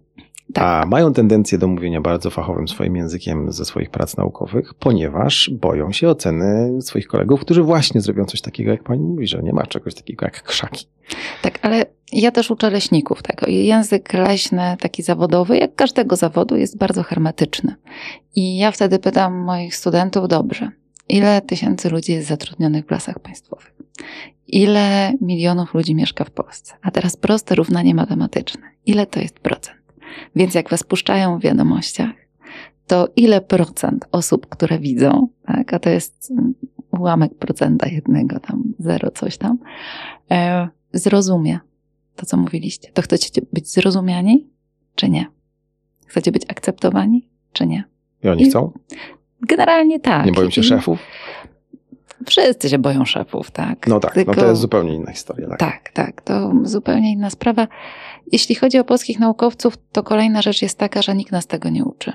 Tak. 0.52 0.64
A 0.64 0.86
mają 0.86 1.12
tendencję 1.12 1.58
do 1.58 1.68
mówienia 1.68 2.00
bardzo 2.00 2.30
fachowym 2.30 2.68
swoim 2.68 2.96
językiem 2.96 3.52
ze 3.52 3.64
swoich 3.64 3.90
prac 3.90 4.16
naukowych, 4.16 4.74
ponieważ 4.74 5.50
boją 5.50 5.92
się 5.92 6.08
oceny 6.08 6.82
swoich 6.82 7.06
kolegów, 7.06 7.40
którzy 7.40 7.62
właśnie 7.62 8.00
zrobią 8.00 8.24
coś 8.24 8.40
takiego, 8.40 8.70
jak 8.70 8.82
pani 8.82 9.02
mówi, 9.02 9.26
że 9.26 9.42
nie 9.42 9.52
ma 9.52 9.66
czegoś 9.66 9.94
takiego 9.94 10.26
jak 10.26 10.42
krzaki. 10.42 10.86
Tak, 11.42 11.58
ale 11.62 11.86
ja 12.12 12.30
też 12.30 12.50
uczę 12.50 12.70
leśników 12.70 13.22
tego. 13.22 13.46
Język 13.46 14.12
leśny, 14.12 14.76
taki 14.80 15.02
zawodowy, 15.02 15.56
jak 15.56 15.74
każdego 15.74 16.16
zawodu, 16.16 16.56
jest 16.56 16.78
bardzo 16.78 17.02
hermetyczny. 17.02 17.74
I 18.36 18.58
ja 18.58 18.70
wtedy 18.70 18.98
pytam 18.98 19.34
moich 19.34 19.76
studentów, 19.76 20.28
dobrze, 20.28 20.70
ile 21.08 21.42
tysięcy 21.42 21.90
ludzi 21.90 22.12
jest 22.12 22.28
zatrudnionych 22.28 22.86
w 22.86 22.90
lasach 22.90 23.18
państwowych? 23.18 23.74
Ile 24.46 25.12
milionów 25.20 25.74
ludzi 25.74 25.94
mieszka 25.94 26.24
w 26.24 26.30
Polsce? 26.30 26.74
A 26.82 26.90
teraz 26.90 27.16
proste 27.16 27.54
równanie 27.54 27.94
matematyczne. 27.94 28.62
Ile 28.86 29.06
to 29.06 29.20
jest 29.20 29.38
procent? 29.38 29.78
Więc 30.36 30.54
jak 30.54 30.70
was 30.70 30.82
puszczają 30.82 31.38
w 31.38 31.42
wiadomościach, 31.42 32.14
to 32.86 33.08
ile 33.16 33.40
procent 33.40 34.04
osób, 34.12 34.46
które 34.46 34.78
widzą, 34.78 35.28
tak, 35.46 35.74
a 35.74 35.78
to 35.78 35.90
jest 35.90 36.32
ułamek 36.90 37.34
procenta 37.34 37.88
jednego, 37.88 38.40
tam 38.40 38.74
zero 38.78 39.10
coś 39.10 39.38
tam, 39.38 39.58
e, 40.30 40.68
zrozumie 40.92 41.58
to, 42.16 42.26
co 42.26 42.36
mówiliście. 42.36 42.92
To 42.92 43.02
chcecie 43.02 43.42
być 43.52 43.72
zrozumiani, 43.72 44.50
czy 44.94 45.08
nie? 45.08 45.26
Chcecie 46.06 46.32
być 46.32 46.42
akceptowani, 46.48 47.28
czy 47.52 47.66
nie? 47.66 47.84
I 48.22 48.28
oni 48.28 48.42
I 48.42 48.50
chcą? 48.50 48.72
Generalnie 49.48 50.00
tak. 50.00 50.26
Nie 50.26 50.32
boją 50.32 50.50
się 50.50 50.60
I 50.60 50.64
szefów? 50.64 50.98
Wszyscy 52.26 52.68
się 52.68 52.78
boją 52.78 53.04
szefów, 53.04 53.50
tak. 53.50 53.86
No 53.86 54.00
tak, 54.00 54.14
Tylko, 54.14 54.32
no 54.32 54.40
to 54.40 54.46
jest 54.46 54.60
zupełnie 54.60 54.94
inna 54.94 55.12
historia. 55.12 55.48
Tak? 55.48 55.58
tak, 55.58 55.90
tak, 55.92 56.22
to 56.22 56.52
zupełnie 56.62 57.12
inna 57.12 57.30
sprawa. 57.30 57.68
Jeśli 58.32 58.54
chodzi 58.54 58.78
o 58.78 58.84
polskich 58.84 59.20
naukowców, 59.20 59.74
to 59.92 60.02
kolejna 60.02 60.42
rzecz 60.42 60.62
jest 60.62 60.78
taka, 60.78 61.02
że 61.02 61.14
nikt 61.14 61.32
nas 61.32 61.46
tego 61.46 61.68
nie 61.68 61.84
uczy. 61.84 62.12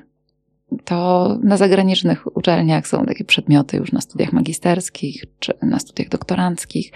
To 0.86 1.38
na 1.43 1.57
zagranicznych 1.57 2.38
uczelniach 2.38 2.88
są 2.88 3.05
takie 3.05 3.24
przedmioty 3.24 3.78
już 3.78 3.91
na 3.91 4.01
studiach 4.01 4.34
magisterskich 4.34 5.24
czy 5.39 5.53
na 5.61 5.80
studiach 5.80 6.09
doktoranckich. 6.09 6.91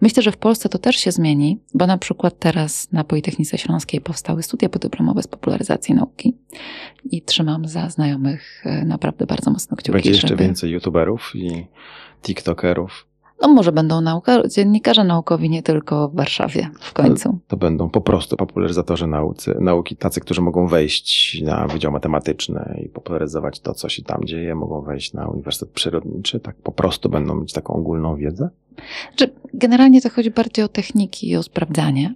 Myślę, 0.00 0.22
że 0.22 0.32
w 0.32 0.36
Polsce 0.36 0.68
to 0.68 0.78
też 0.78 0.96
się 0.96 1.12
zmieni, 1.12 1.60
bo 1.74 1.86
na 1.86 1.98
przykład 1.98 2.38
teraz 2.38 2.92
na 2.92 3.04
Politechnice 3.04 3.58
Śląskiej 3.58 4.00
powstały 4.00 4.42
studia 4.42 4.68
podyplomowe 4.68 5.22
z 5.22 5.26
popularyzacji 5.26 5.94
nauki 5.94 6.36
i 7.10 7.22
trzymam 7.22 7.68
za 7.68 7.90
znajomych 7.90 8.62
e, 8.66 8.84
naprawdę 8.84 9.26
bardzo 9.26 9.50
mocno 9.50 9.76
kciuki. 9.76 9.92
Będzie 9.92 10.10
jeszcze 10.10 10.28
żeby... 10.28 10.44
więcej 10.44 10.70
youtuberów 10.70 11.32
i 11.34 11.66
tiktokerów. 12.22 13.06
No 13.42 13.48
może 13.48 13.72
będą 13.72 14.00
nauka, 14.00 14.48
dziennikarze 14.48 15.04
naukowi 15.04 15.50
nie 15.50 15.62
tylko 15.62 16.08
w 16.08 16.14
Warszawie 16.14 16.70
w 16.80 16.92
końcu. 16.92 17.38
To 17.48 17.56
będą 17.56 17.90
po 17.90 18.00
prostu 18.00 18.36
popularyzatorzy 18.36 19.06
naucy, 19.06 19.56
nauki, 19.60 19.96
tacy, 19.96 20.20
którzy 20.20 20.40
mogą 20.40 20.66
wejść 20.66 21.42
na 21.42 21.66
Wydział 21.66 21.92
Matematyczny 21.92 22.82
i 22.84 22.88
popularyzować 22.88 23.60
to, 23.60 23.74
co 23.74 23.88
się 23.88 24.02
tam 24.02 24.24
dzieje, 24.24 24.54
mogą 24.54 24.82
wejść 24.82 25.12
na 25.12 25.28
Uniwersytet 25.28 25.74
Przyrodniczy, 25.74 26.40
tak 26.40 26.56
po 26.56 26.72
prostu 26.72 27.08
będą 27.08 27.34
mieć 27.34 27.52
taką 27.52 27.74
ogólną 27.74 28.16
wiedzę? 28.16 28.48
Znaczy, 29.08 29.34
generalnie 29.54 30.00
to 30.00 30.10
chodzi 30.10 30.30
bardziej 30.30 30.64
o 30.64 30.68
techniki 30.68 31.30
i 31.30 31.36
o 31.36 31.42
sprawdzanie 31.42 32.14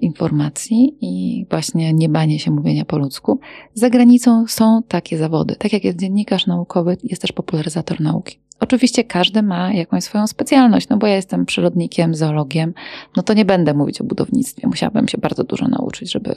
informacji 0.00 0.96
i 1.00 1.46
właśnie 1.50 1.92
nie 1.92 2.08
banie 2.08 2.38
się 2.38 2.50
mówienia 2.50 2.84
po 2.84 2.98
ludzku. 2.98 3.40
Za 3.74 3.90
granicą 3.90 4.46
są 4.46 4.80
takie 4.88 5.18
zawody. 5.18 5.56
Tak 5.56 5.72
jak 5.72 5.84
jest 5.84 5.98
dziennikarz 5.98 6.46
naukowy, 6.46 6.96
jest 7.04 7.22
też 7.22 7.32
popularyzator 7.32 8.00
nauki. 8.00 8.38
Oczywiście 8.60 9.04
każdy 9.04 9.42
ma 9.42 9.72
jakąś 9.72 10.04
swoją 10.04 10.26
specjalność, 10.26 10.88
no 10.88 10.96
bo 10.96 11.06
ja 11.06 11.14
jestem 11.14 11.46
przyrodnikiem, 11.46 12.14
zoologiem, 12.14 12.74
no 13.16 13.22
to 13.22 13.34
nie 13.34 13.44
będę 13.44 13.74
mówić 13.74 14.00
o 14.00 14.04
budownictwie. 14.04 14.68
Musiałabym 14.68 15.08
się 15.08 15.18
bardzo 15.18 15.44
dużo 15.44 15.68
nauczyć, 15.68 16.12
żeby 16.12 16.34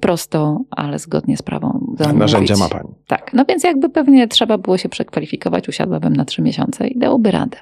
prosto, 0.00 0.60
ale 0.70 0.98
zgodnie 0.98 1.36
z 1.36 1.42
prawą 1.42 1.94
Narzędzia 2.14 2.56
ma 2.56 2.68
pani. 2.68 2.88
Tak, 3.06 3.30
no 3.34 3.44
więc 3.44 3.64
jakby 3.64 3.88
pewnie 3.88 4.28
trzeba 4.28 4.58
było 4.58 4.78
się 4.78 4.88
przekwalifikować, 4.88 5.68
usiadłabym 5.68 6.16
na 6.16 6.24
trzy 6.24 6.42
miesiące 6.42 6.88
i 6.88 6.98
dałoby 6.98 7.30
radę. 7.30 7.56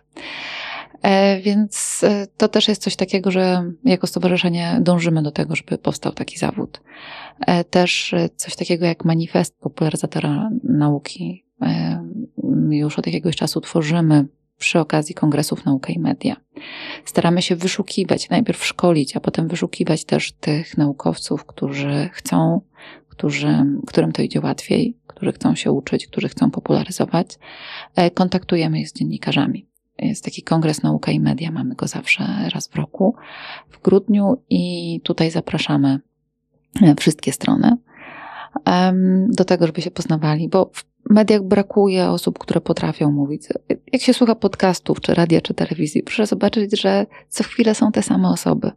E, 1.03 1.41
więc 1.41 2.01
e, 2.05 2.27
to 2.37 2.49
też 2.49 2.69
jest 2.69 2.83
coś 2.83 2.97
takiego, 2.97 3.31
że 3.31 3.73
jako 3.85 4.07
stowarzyszenie 4.07 4.79
dążymy 4.81 5.23
do 5.23 5.31
tego, 5.31 5.57
żeby 5.57 5.79
powstał 5.79 6.13
taki 6.13 6.39
zawód. 6.39 6.81
E, 7.47 7.65
też 7.65 8.15
coś 8.37 8.57
takiego 8.57 8.87
jak 8.87 9.05
manifest 9.05 9.59
popularyzatora 9.61 10.51
nauki 10.65 11.45
już 12.71 12.99
od 12.99 13.07
jakiegoś 13.07 13.37
czasu 13.37 13.61
tworzymy 13.61 14.27
przy 14.59 14.79
okazji 14.79 15.15
kongresów 15.15 15.65
Nauka 15.65 15.93
i 15.93 15.99
Media. 15.99 16.37
Staramy 17.05 17.43
się 17.43 17.57
wyszukiwać, 17.57 18.31
najpierw 18.31 18.65
szkolić, 18.65 19.17
a 19.17 19.21
potem 19.21 19.49
wyszukiwać 19.49 20.05
też 20.05 20.33
tych 20.33 20.79
naukowców, 20.79 21.45
którzy 21.45 22.11
chcą, 22.13 22.61
którzy, 23.09 23.67
którym 23.87 24.13
to 24.13 24.23
idzie 24.23 24.41
łatwiej, 24.41 24.97
którzy 25.07 25.33
chcą 25.33 25.55
się 25.55 25.73
uczyć, 25.73 26.07
którzy 26.07 26.29
chcą 26.29 26.51
popularyzować. 26.51 27.39
Kontaktujemy 28.15 28.81
ich 28.81 28.89
z 28.89 28.93
dziennikarzami. 28.93 29.68
Jest 29.99 30.25
taki 30.25 30.43
kongres 30.43 30.83
Nauka 30.83 31.13
i 31.13 31.21
Media, 31.21 31.51
mamy 31.51 31.75
go 31.75 31.87
zawsze 31.87 32.25
raz 32.55 32.69
w 32.69 32.77
roku, 32.77 33.15
w 33.71 33.83
grudniu 33.83 34.43
i 34.51 35.01
tutaj 35.05 35.31
zapraszamy 35.31 36.01
e, 36.83 36.95
wszystkie 36.95 37.33
strony 37.33 37.77
do 39.29 39.45
tego, 39.45 39.67
żeby 39.67 39.83
się 39.83 39.91
poznawali, 39.91 40.49
bo 40.49 40.71
w 40.73 40.85
mediach 41.11 41.43
brakuje 41.43 42.09
osób, 42.09 42.39
które 42.39 42.61
potrafią 42.61 43.11
mówić. 43.11 43.43
Jak 43.93 44.03
się 44.03 44.15
słucha 44.15 44.35
podcastów, 44.35 45.01
czy 45.01 45.15
radia, 45.15 45.41
czy 45.41 45.55
telewizji, 45.55 46.03
proszę 46.03 46.27
zobaczyć, 46.27 46.81
że 46.81 47.07
co 47.29 47.45
chwilę 47.45 47.75
są 47.75 47.93
te 47.93 48.03
same 48.03 48.29
osoby. 48.29 48.71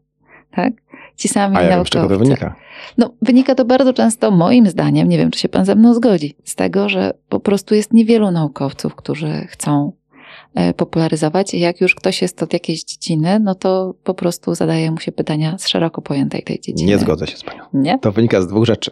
Tak? 0.51 0.73
Ci 1.15 1.27
sami 1.27 1.57
A 1.57 1.61
jak 1.61 1.87
z 1.87 1.89
czego 1.89 2.07
to 2.07 2.19
wynika? 2.19 2.55
No, 2.97 3.13
wynika 3.21 3.55
to 3.55 3.65
bardzo 3.65 3.93
często, 3.93 4.31
moim 4.31 4.67
zdaniem, 4.67 5.09
nie 5.09 5.17
wiem, 5.17 5.31
czy 5.31 5.39
się 5.39 5.49
pan 5.49 5.65
ze 5.65 5.75
mną 5.75 5.93
zgodzi, 5.93 6.35
z 6.43 6.55
tego, 6.55 6.89
że 6.89 7.13
po 7.29 7.39
prostu 7.39 7.75
jest 7.75 7.93
niewielu 7.93 8.31
naukowców, 8.31 8.95
którzy 8.95 9.47
chcą 9.47 9.91
popularyzować. 10.77 11.53
Jak 11.53 11.81
już 11.81 11.95
ktoś 11.95 12.21
jest 12.21 12.43
od 12.43 12.53
jakiejś 12.53 12.83
dziedziny, 12.83 13.39
no 13.39 13.55
to 13.55 13.95
po 14.03 14.13
prostu 14.13 14.55
zadaje 14.55 14.91
mu 14.91 14.99
się 14.99 15.11
pytania 15.11 15.57
z 15.57 15.67
szeroko 15.67 16.01
pojętej 16.01 16.43
tej 16.43 16.59
dziedziny. 16.59 16.91
Nie 16.91 16.99
zgodzę 16.99 17.27
się 17.27 17.37
z 17.37 17.43
panią. 17.43 17.63
Nie? 17.73 17.99
To 17.99 18.11
wynika 18.11 18.41
z 18.41 18.47
dwóch 18.47 18.65
rzeczy. 18.65 18.91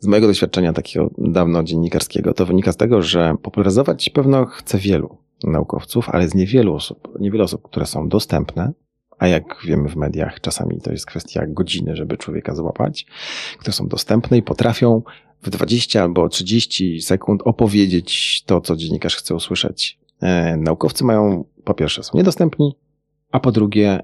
Z 0.00 0.06
mojego 0.06 0.26
doświadczenia 0.26 0.72
takiego 0.72 1.10
dawno 1.18 1.62
dziennikarskiego, 1.62 2.34
to 2.34 2.46
wynika 2.46 2.72
z 2.72 2.76
tego, 2.76 3.02
że 3.02 3.34
popularyzować 3.42 4.10
pewno 4.10 4.46
chce 4.46 4.78
wielu 4.78 5.16
naukowców, 5.44 6.08
ale 6.10 6.28
z 6.28 6.34
niewielu 6.34 6.74
osób, 6.74 7.08
niewiele 7.20 7.44
osób, 7.44 7.62
które 7.62 7.86
są 7.86 8.08
dostępne, 8.08 8.72
a 9.18 9.28
jak 9.28 9.62
wiemy 9.66 9.88
w 9.88 9.96
mediach, 9.96 10.40
czasami 10.40 10.80
to 10.80 10.92
jest 10.92 11.06
kwestia 11.06 11.46
godziny, 11.46 11.96
żeby 11.96 12.16
człowieka 12.16 12.54
złapać, 12.54 13.06
które 13.58 13.72
są 13.72 13.88
dostępne 13.88 14.38
i 14.38 14.42
potrafią 14.42 15.02
w 15.42 15.50
20 15.50 16.02
albo 16.02 16.28
30 16.28 17.00
sekund 17.00 17.42
opowiedzieć 17.44 18.42
to, 18.46 18.60
co 18.60 18.76
dziennikarz 18.76 19.16
chce 19.16 19.34
usłyszeć 19.34 19.98
E, 19.98 20.07
naukowcy 20.56 21.04
mają, 21.04 21.44
po 21.64 21.74
pierwsze, 21.74 22.02
są 22.02 22.18
niedostępni, 22.18 22.76
a 23.32 23.40
po 23.40 23.52
drugie, 23.52 24.02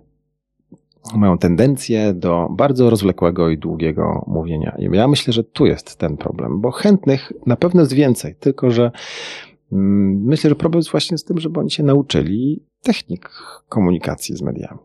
mają 1.15 1.39
tendencję 1.39 2.15
do 2.15 2.49
bardzo 2.51 2.91
rozwlekłego 2.91 3.51
i 3.51 3.59
długiego 3.59 4.25
mówienia. 4.27 4.77
I 4.79 4.97
ja 4.97 5.09
myślę, 5.09 5.33
że 5.33 5.45
tu 5.45 5.67
jest 5.67 5.97
ten 5.97 6.17
problem, 6.17 6.61
bo 6.61 6.71
chętnych 6.71 7.33
na 7.47 7.57
pewno 7.57 7.81
jest 7.81 7.93
więcej, 7.93 8.35
tylko 8.41 8.71
że 8.71 8.91
mm, 9.73 10.25
myślę, 10.25 10.51
że 10.51 10.57
problem 10.57 10.79
jest 10.79 10.91
właśnie 10.91 11.19
z 11.19 11.25
tym, 11.25 11.39
żeby 11.39 11.61
oni 11.61 11.71
się 11.71 11.83
nauczyli 11.83 12.63
technik 12.83 13.31
komunikacji 13.69 14.37
z 14.37 14.43
mediami. 14.43 14.81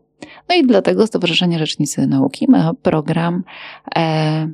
No 0.48 0.54
i 0.54 0.66
dlatego 0.66 1.06
Stowarzyszenie 1.06 1.58
Rzecznicy 1.58 2.06
Nauki 2.06 2.46
ma 2.50 2.74
program 2.74 3.44
e, 3.96 4.48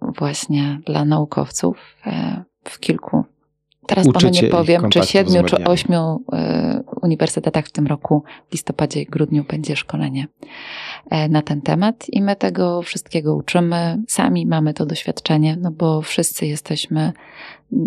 właśnie 0.00 0.80
dla 0.86 1.04
naukowców 1.04 1.78
e, 2.06 2.44
w 2.64 2.80
kilku 2.80 3.24
Teraz 3.86 4.06
panu 4.12 4.28
nie 4.28 4.42
powiem, 4.42 4.90
czy 4.90 5.02
siedmiu, 5.02 5.44
czy 5.44 5.64
ośmiu 5.64 6.24
y, 6.34 6.96
uniwersytetach 7.02 7.66
w 7.66 7.72
tym 7.72 7.86
roku, 7.86 8.22
w 8.48 8.52
listopadzie 8.52 9.02
i 9.02 9.06
grudniu 9.06 9.44
będzie 9.44 9.76
szkolenie. 9.76 10.26
e, 11.10 11.28
na 11.28 11.42
ten 11.42 11.60
temat 11.60 12.06
i 12.08 12.22
my 12.22 12.36
tego 12.36 12.82
wszystkiego 12.82 13.34
uczymy. 13.34 14.02
Sami 14.08 14.46
mamy 14.46 14.74
to 14.74 14.86
doświadczenie, 14.86 15.56
no 15.60 15.70
bo 15.70 16.02
wszyscy 16.02 16.46
jesteśmy 16.46 17.12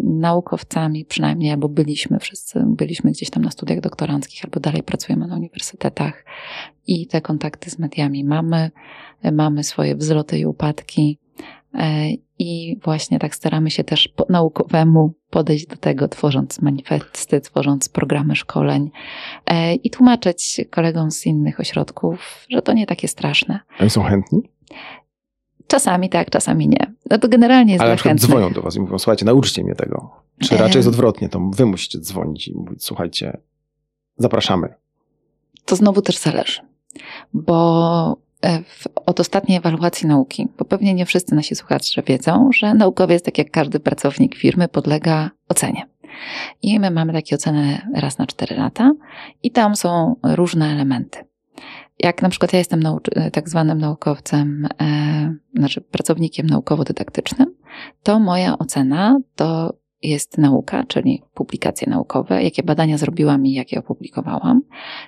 naukowcami, 0.04 1.06
przynajmniej, 1.06 1.52
albo 1.52 1.70
byliśmy 1.70 2.20
wszyscy, 2.20 2.64
byliśmy 2.66 3.12
gdzieś 3.12 3.30
tam 3.30 3.44
na 3.44 3.52
studiach 3.52 3.80
doktoranckich, 3.80 4.46
albo 4.46 4.60
dalej 4.60 4.84
pracujemy 4.84 5.28
na 5.28 5.36
uniwersytetach 5.36 6.26
i 6.88 7.08
te 7.08 7.22
kontakty 7.22 7.70
z 7.70 7.80
mediami 7.80 8.24
mamy, 8.24 8.72
mamy 9.32 9.64
swoje 9.64 9.96
wzloty 9.96 10.40
i 10.40 10.46
upadki. 10.46 11.18
E, 11.74 12.10
I 12.40 12.80
właśnie 12.84 13.20
tak 13.20 13.36
staramy 13.36 13.72
się 13.72 13.84
też 13.84 14.08
po 14.08 14.26
naukowemu 14.30 15.14
podejść 15.30 15.68
do 15.68 15.76
tego, 15.78 16.08
tworząc 16.08 16.62
manifesty, 16.62 17.42
tworząc 17.42 17.90
programy 17.90 18.36
szkoleń 18.36 18.92
e, 19.46 19.76
i 19.76 19.90
tłumaczyć 19.90 20.62
kolegom 20.70 21.12
z 21.12 21.26
innych 21.26 21.60
ośrodków, 21.60 22.46
że 22.50 22.62
to 22.62 22.74
nie 22.74 22.86
takie 22.88 23.08
straszne. 23.08 23.60
Oni 23.80 23.90
są 23.90 24.04
chętni? 24.04 24.42
Czasami 25.68 26.10
tak, 26.10 26.30
czasami 26.30 26.68
nie. 26.68 26.94
No 27.10 27.18
to 27.18 27.30
generalnie 27.30 27.74
jest 27.74 27.82
Ale 27.82 27.92
na 27.92 27.96
przykład 27.96 28.12
chętnych. 28.12 28.30
dzwonią 28.30 28.54
do 28.54 28.62
was 28.62 28.76
i 28.76 28.80
mówią, 28.80 29.00
słuchajcie, 29.00 29.26
nauczcie 29.26 29.64
mnie 29.64 29.76
tego. 29.76 30.12
Czy 30.40 30.58
raczej 30.58 30.80
jest 30.80 30.88
odwrotnie, 30.88 31.30
to 31.30 31.40
wy 31.54 31.66
musicie 31.66 32.00
dzwonić 32.00 32.48
i 32.48 32.56
mówić, 32.56 32.84
słuchajcie, 32.84 33.38
zapraszamy. 34.18 34.74
To 35.66 35.76
znowu 35.76 36.02
też 36.02 36.18
zależy, 36.18 36.62
bo 37.34 38.18
od 39.06 39.20
ostatniej 39.20 39.58
ewaluacji 39.58 40.08
nauki, 40.08 40.48
bo 40.58 40.66
pewnie 40.66 40.94
nie 40.94 41.06
wszyscy 41.06 41.36
nasi 41.36 41.56
słuchacze 41.56 42.04
wiedzą, 42.04 42.50
że 42.54 42.74
naukowiec, 42.74 43.24
tak 43.24 43.38
jak 43.38 43.52
każdy 43.52 43.80
pracownik 43.80 44.36
firmy, 44.36 44.68
podlega 44.68 45.32
ocenie. 45.50 45.86
I 46.62 46.80
my 46.80 46.92
mamy 46.92 47.14
takie 47.14 47.36
oceny 47.36 47.82
raz 47.96 48.18
na 48.18 48.28
4 48.28 48.56
lata 48.56 48.92
i 49.44 49.52
tam 49.52 49.76
są 49.76 50.16
różne 50.24 50.72
elementy. 50.72 51.20
Jak 52.00 52.22
na 52.22 52.30
przykład 52.30 52.54
ja 52.54 52.60
jestem 52.60 52.84
nauczy- 52.84 53.32
tak 53.32 53.50
zwanym 53.50 53.78
naukowcem, 53.78 54.68
e, 54.82 55.36
znaczy 55.56 55.82
pracownikiem 55.82 56.48
naukowo-dydaktycznym, 56.48 57.46
to 58.04 58.20
moja 58.20 58.58
ocena 58.58 59.20
to 59.36 59.79
jest 60.04 60.38
nauka, 60.38 60.84
czyli 60.84 61.24
publikacje 61.34 61.90
naukowe, 61.90 62.44
jakie 62.44 62.64
badania 62.64 62.98
zrobiłam 62.98 63.46
i 63.46 63.54
jakie 63.54 63.80
opublikowałam. 63.80 64.62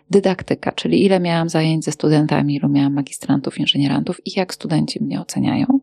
Dydaktyka, 0.10 0.72
czyli 0.72 1.06
ile 1.06 1.20
miałam 1.20 1.50
zajęć 1.50 1.86
ze 1.86 1.92
studentami, 1.92 2.56
ilu 2.56 2.70
miałam 2.70 2.94
magistrantów, 2.94 3.58
inżynierantów 3.58 4.28
i 4.28 4.40
jak 4.40 4.54
studenci 4.54 5.04
mnie 5.04 5.22
oceniają. 5.22 5.80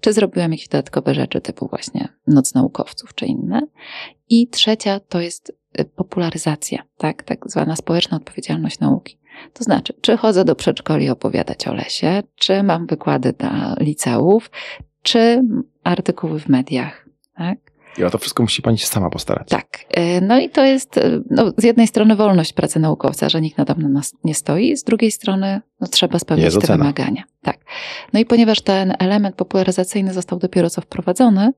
Czy 0.00 0.12
zrobiłam 0.12 0.52
jakieś 0.52 0.68
dodatkowe 0.68 1.14
rzeczy 1.14 1.40
typu 1.40 1.68
właśnie 1.68 2.08
noc 2.26 2.54
naukowców 2.54 3.14
czy 3.14 3.26
inne. 3.26 3.60
I 4.28 4.48
trzecia 4.48 5.00
to 5.00 5.20
jest 5.20 5.52
y, 5.80 5.84
popularyzacja, 5.84 6.82
tak, 6.96 7.22
tak 7.22 7.50
zwana 7.50 7.76
społeczna 7.76 8.16
odpowiedzialność 8.16 8.80
nauki. 8.80 9.18
To 9.52 9.64
znaczy, 9.64 9.94
czy 10.00 10.16
chodzę 10.16 10.44
do 10.44 10.54
przedszkoli 10.54 11.10
opowiadać 11.10 11.68
o 11.68 11.74
lesie, 11.74 12.22
czy 12.36 12.62
mam 12.62 12.86
wykłady 12.86 13.32
dla 13.32 13.76
liceów, 13.80 14.50
czy 15.02 15.42
artykuły 15.84 16.40
w 16.40 16.48
mediach, 16.48 17.08
tak? 17.36 17.71
I 17.98 18.04
o 18.04 18.10
to 18.10 18.18
wszystko 18.18 18.42
musi 18.42 18.62
pani 18.62 18.78
się 18.78 18.86
sama 18.86 19.10
postarać. 19.10 19.48
Tak. 19.48 19.66
Y, 19.98 20.20
No 20.20 20.40
i 20.40 20.50
to 20.50 20.64
jest 20.64 20.96
y, 20.96 21.22
no, 21.30 21.52
z 21.56 21.64
jednej 21.64 21.86
strony 21.86 22.16
wolność 22.16 22.52
pracy 22.52 22.80
naukowca, 22.80 23.28
że 23.28 23.40
nikt 23.40 23.58
nade 23.58 23.74
mną 23.74 24.00
nie 24.24 24.34
stoi, 24.34 24.76
z 24.76 24.84
drugiej 24.84 25.10
strony 25.10 25.60
no, 25.82 25.88
trzeba 25.88 26.18
spełnić 26.18 26.54
te 26.58 26.66
wymagania. 26.66 27.22
Tak. 27.42 27.58
No 28.12 28.20
i 28.20 28.24
ponieważ 28.26 28.60
ten 28.60 28.94
element 28.98 29.36
popularyzacyjny 29.36 30.12
został 30.14 30.38
dopiero 30.38 30.70
co 30.70 30.80
wprowadzony, 30.80 31.52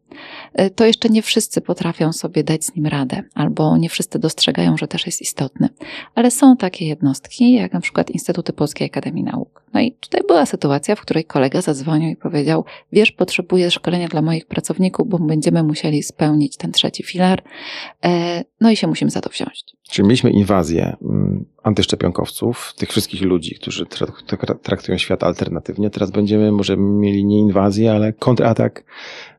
y, 0.60 0.70
to 0.70 0.84
jeszcze 0.84 1.08
nie 1.08 1.22
wszyscy 1.22 1.60
potrafią 1.60 2.12
sobie 2.12 2.44
dać 2.44 2.64
z 2.64 2.74
nim 2.74 2.86
radę, 2.86 3.22
albo 3.34 3.76
nie 3.76 3.88
wszyscy 3.88 4.18
dostrzegają, 4.18 4.76
że 4.76 4.88
też 4.88 5.06
jest 5.06 5.22
istotny. 5.22 5.68
Ale 6.14 6.30
są 6.30 6.56
takie 6.56 6.86
jednostki, 6.86 7.52
jak 7.52 7.72
na 7.72 7.80
przykład 7.80 8.10
Instytuty 8.10 8.52
Polskiej 8.52 8.86
Akademii 8.86 9.24
Nauk. 9.24 9.64
No 9.74 9.80
i 9.80 9.92
tutaj 9.92 10.20
była 10.28 10.46
sytuacja, 10.46 10.96
w 10.96 11.00
której 11.00 11.24
kolega 11.24 11.62
zadzwonił 11.62 12.10
i 12.10 12.16
powiedział, 12.16 12.64
wiesz, 12.92 13.12
potrzebuję 13.12 13.70
szkolenia 13.70 14.08
dla 14.08 14.22
moich 14.22 14.46
pracowników, 14.46 15.08
bo 15.08 15.18
będziemy 15.18 15.62
musieli 15.62 16.02
spełnić 16.02 16.56
ten 16.56 16.72
trzeci 16.72 17.02
filar, 17.02 17.42
e, 18.04 18.44
no 18.60 18.70
i 18.70 18.76
się 18.76 18.86
musimy 18.86 19.10
za 19.10 19.20
to 19.20 19.30
wziąć. 19.30 19.64
Czyli 19.91 20.09
mieliśmy 20.09 20.30
inwazję 20.30 20.97
mm, 21.03 21.45
antyszczepionkowców, 21.62 22.74
tych 22.76 22.91
wszystkich 22.91 23.22
ludzi, 23.22 23.55
którzy 23.55 23.85
tra- 23.85 24.24
tra- 24.26 24.59
traktują 24.62 24.99
świat 24.99 25.22
alternatywnie. 25.22 25.91
Teraz 25.91 26.11
będziemy 26.11 26.53
może 26.53 26.76
mieli 26.76 27.24
nie 27.24 27.39
inwazję, 27.39 27.93
ale 27.93 28.12
kontratak 28.12 28.85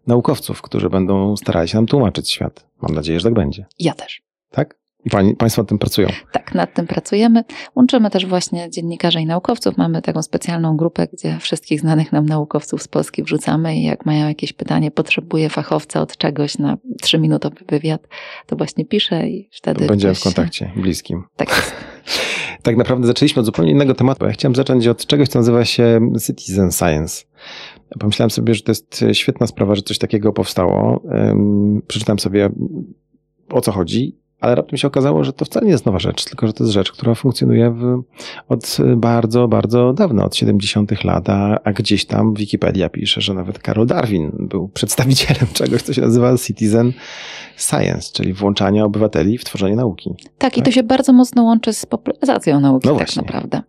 naukowców, 0.08 0.62
którzy 0.62 0.90
będą 0.90 1.38
starali 1.38 1.68
się 1.68 1.78
nam 1.78 1.86
tłumaczyć 1.86 2.32
świat. 2.32 2.68
Mam 2.82 2.96
nadzieję, 2.96 3.20
że 3.20 3.24
tak 3.24 3.34
będzie. 3.34 3.66
Ja 3.80 3.94
też. 3.94 4.22
Tak? 4.52 4.85
I 5.06 5.10
pani, 5.10 5.36
państwo 5.36 5.62
nad 5.62 5.70
tym 5.70 5.78
pracują. 5.78 6.08
Tak, 6.32 6.56
nad 6.56 6.74
tym 6.74 6.88
pracujemy. 6.88 7.44
Łączymy 7.76 8.10
też 8.10 8.26
właśnie 8.26 8.70
dziennikarzy 8.70 9.22
i 9.22 9.26
naukowców. 9.26 9.78
Mamy 9.78 10.02
taką 10.02 10.22
specjalną 10.22 10.78
grupę, 10.78 11.08
gdzie 11.14 11.38
wszystkich 11.40 11.80
znanych 11.80 12.12
nam 12.12 12.26
naukowców 12.26 12.84
z 12.84 12.88
Polski 12.88 13.24
wrzucamy 13.24 13.76
i 13.78 13.84
jak 13.84 14.06
mają 14.06 14.28
jakieś 14.28 14.54
pytanie, 14.54 14.92
potrzebuje 14.92 15.50
fachowca 15.50 16.02
od 16.02 16.18
czegoś 16.18 16.58
na 16.58 16.78
trzyminutowy 17.02 17.56
wywiad, 17.70 18.08
to 18.46 18.56
właśnie 18.56 18.86
piszę 18.86 19.30
i 19.30 19.50
wtedy... 19.52 19.88
Będziemy 19.88 20.14
ktoś- 20.14 20.22
w 20.22 20.24
kontakcie 20.24 20.72
bliskim. 20.76 21.24
Tak 21.36 21.50
jest. 21.50 21.74
Tak 22.62 22.78
naprawdę 22.78 23.08
zaczęliśmy 23.08 23.40
od 23.40 23.46
zupełnie 23.46 23.72
innego 23.72 23.94
tematu, 23.96 24.20
bo 24.20 24.26
ja 24.26 24.32
chciałem 24.32 24.56
zacząć 24.56 24.88
od 24.88 25.06
czegoś, 25.06 25.28
co 25.28 25.40
nazywa 25.40 25.66
się 25.66 26.12
Citizen 26.26 26.72
Science. 26.72 27.26
Pomyślałem 28.00 28.30
sobie, 28.30 28.54
że 28.54 28.64
to 28.64 28.72
jest 28.72 29.06
świetna 29.14 29.48
sprawa, 29.48 29.76
że 29.76 29.82
coś 29.82 29.98
takiego 29.98 30.34
powstało. 30.34 31.04
Przeczytałem 31.88 32.20
sobie 32.20 32.50
o 33.50 33.62
co 33.62 33.72
chodzi, 33.72 34.18
ale 34.40 34.56
raptem 34.56 34.78
się 34.78 34.88
okazało, 34.88 35.24
że 35.24 35.34
to 35.34 35.46
wcale 35.46 35.66
nie 35.66 35.72
jest 35.72 35.86
nowa 35.86 36.00
rzecz, 36.00 36.26
tylko 36.26 36.48
że 36.48 36.54
to 36.54 36.64
jest 36.64 36.74
rzecz, 36.74 36.92
która 36.92 37.16
funkcjonuje 37.16 37.72
w, 37.72 38.04
od 38.50 38.78
bardzo, 38.98 39.48
bardzo 39.48 39.94
dawna, 39.94 40.26
od 40.26 40.36
70 40.36 41.04
lat, 41.04 41.30
a, 41.30 41.60
a 41.64 41.74
gdzieś 41.74 42.06
tam 42.06 42.34
Wikipedia 42.34 42.90
pisze, 42.90 43.22
że 43.22 43.34
nawet 43.34 43.60
Karol 43.60 43.88
Darwin 43.88 44.32
był 44.40 44.68
przedstawicielem 44.68 45.48
czegoś, 45.54 45.82
co 45.82 45.94
się 45.94 46.02
nazywa 46.02 46.38
Citizen 46.38 46.94
Science, 47.58 48.14
czyli 48.14 48.34
włączania 48.34 48.86
obywateli 48.86 49.38
w 49.38 49.46
tworzenie 49.46 49.76
nauki. 49.76 50.14
Tak, 50.38 50.58
i 50.58 50.62
to 50.62 50.72
się 50.72 50.84
bardzo 50.84 51.14
mocno 51.14 51.44
łączy 51.44 51.74
z 51.74 51.86
popularyzacją 51.86 52.60
nauki, 52.60 52.88
No 52.88 52.94
tak 52.96 53.06
właśnie. 53.08 53.22
naprawdę. 53.22 53.62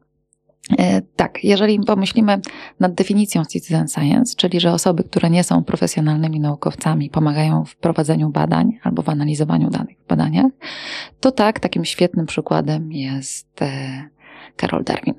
E, 0.79 1.03
Tak, 1.17 1.45
jeżeli 1.45 1.81
pomyślimy 1.81 2.41
nad 2.81 2.95
definicją 2.95 3.45
citizen 3.45 3.89
science, 3.89 4.37
czyli 4.37 4.61
że 4.61 4.73
osoby, 4.73 5.05
które 5.05 5.31
nie 5.31 5.45
są 5.45 5.65
profesjonalnymi 5.65 6.41
naukowcami, 6.41 7.11
pomagają 7.11 7.65
w 7.65 7.77
prowadzeniu 7.77 8.31
badań 8.31 8.79
albo 8.83 9.03
w 9.03 9.09
analizowaniu 9.09 9.71
danych 9.71 9.99
w 9.99 10.07
badaniach, 10.09 10.53
to 11.21 11.33
tak, 11.33 11.61
takim 11.61 11.85
świetnym 11.85 12.27
przykładem 12.27 12.93
jest 12.93 13.63
e, 13.63 14.03
Karol 14.57 14.85
Darwin, 14.85 15.15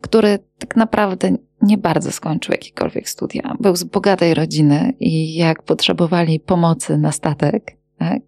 który 0.00 0.38
tak 0.58 0.76
naprawdę 0.76 1.36
nie 1.62 1.78
bardzo 1.78 2.12
skończył 2.12 2.52
jakiekolwiek 2.52 3.08
studia. 3.08 3.56
Był 3.60 3.76
z 3.76 3.84
bogatej 3.84 4.34
rodziny 4.34 4.92
i 5.00 5.34
jak 5.34 5.62
potrzebowali 5.62 6.40
pomocy 6.40 6.98
na 6.98 7.12
statek, 7.12 7.76
tak, 8.10 8.22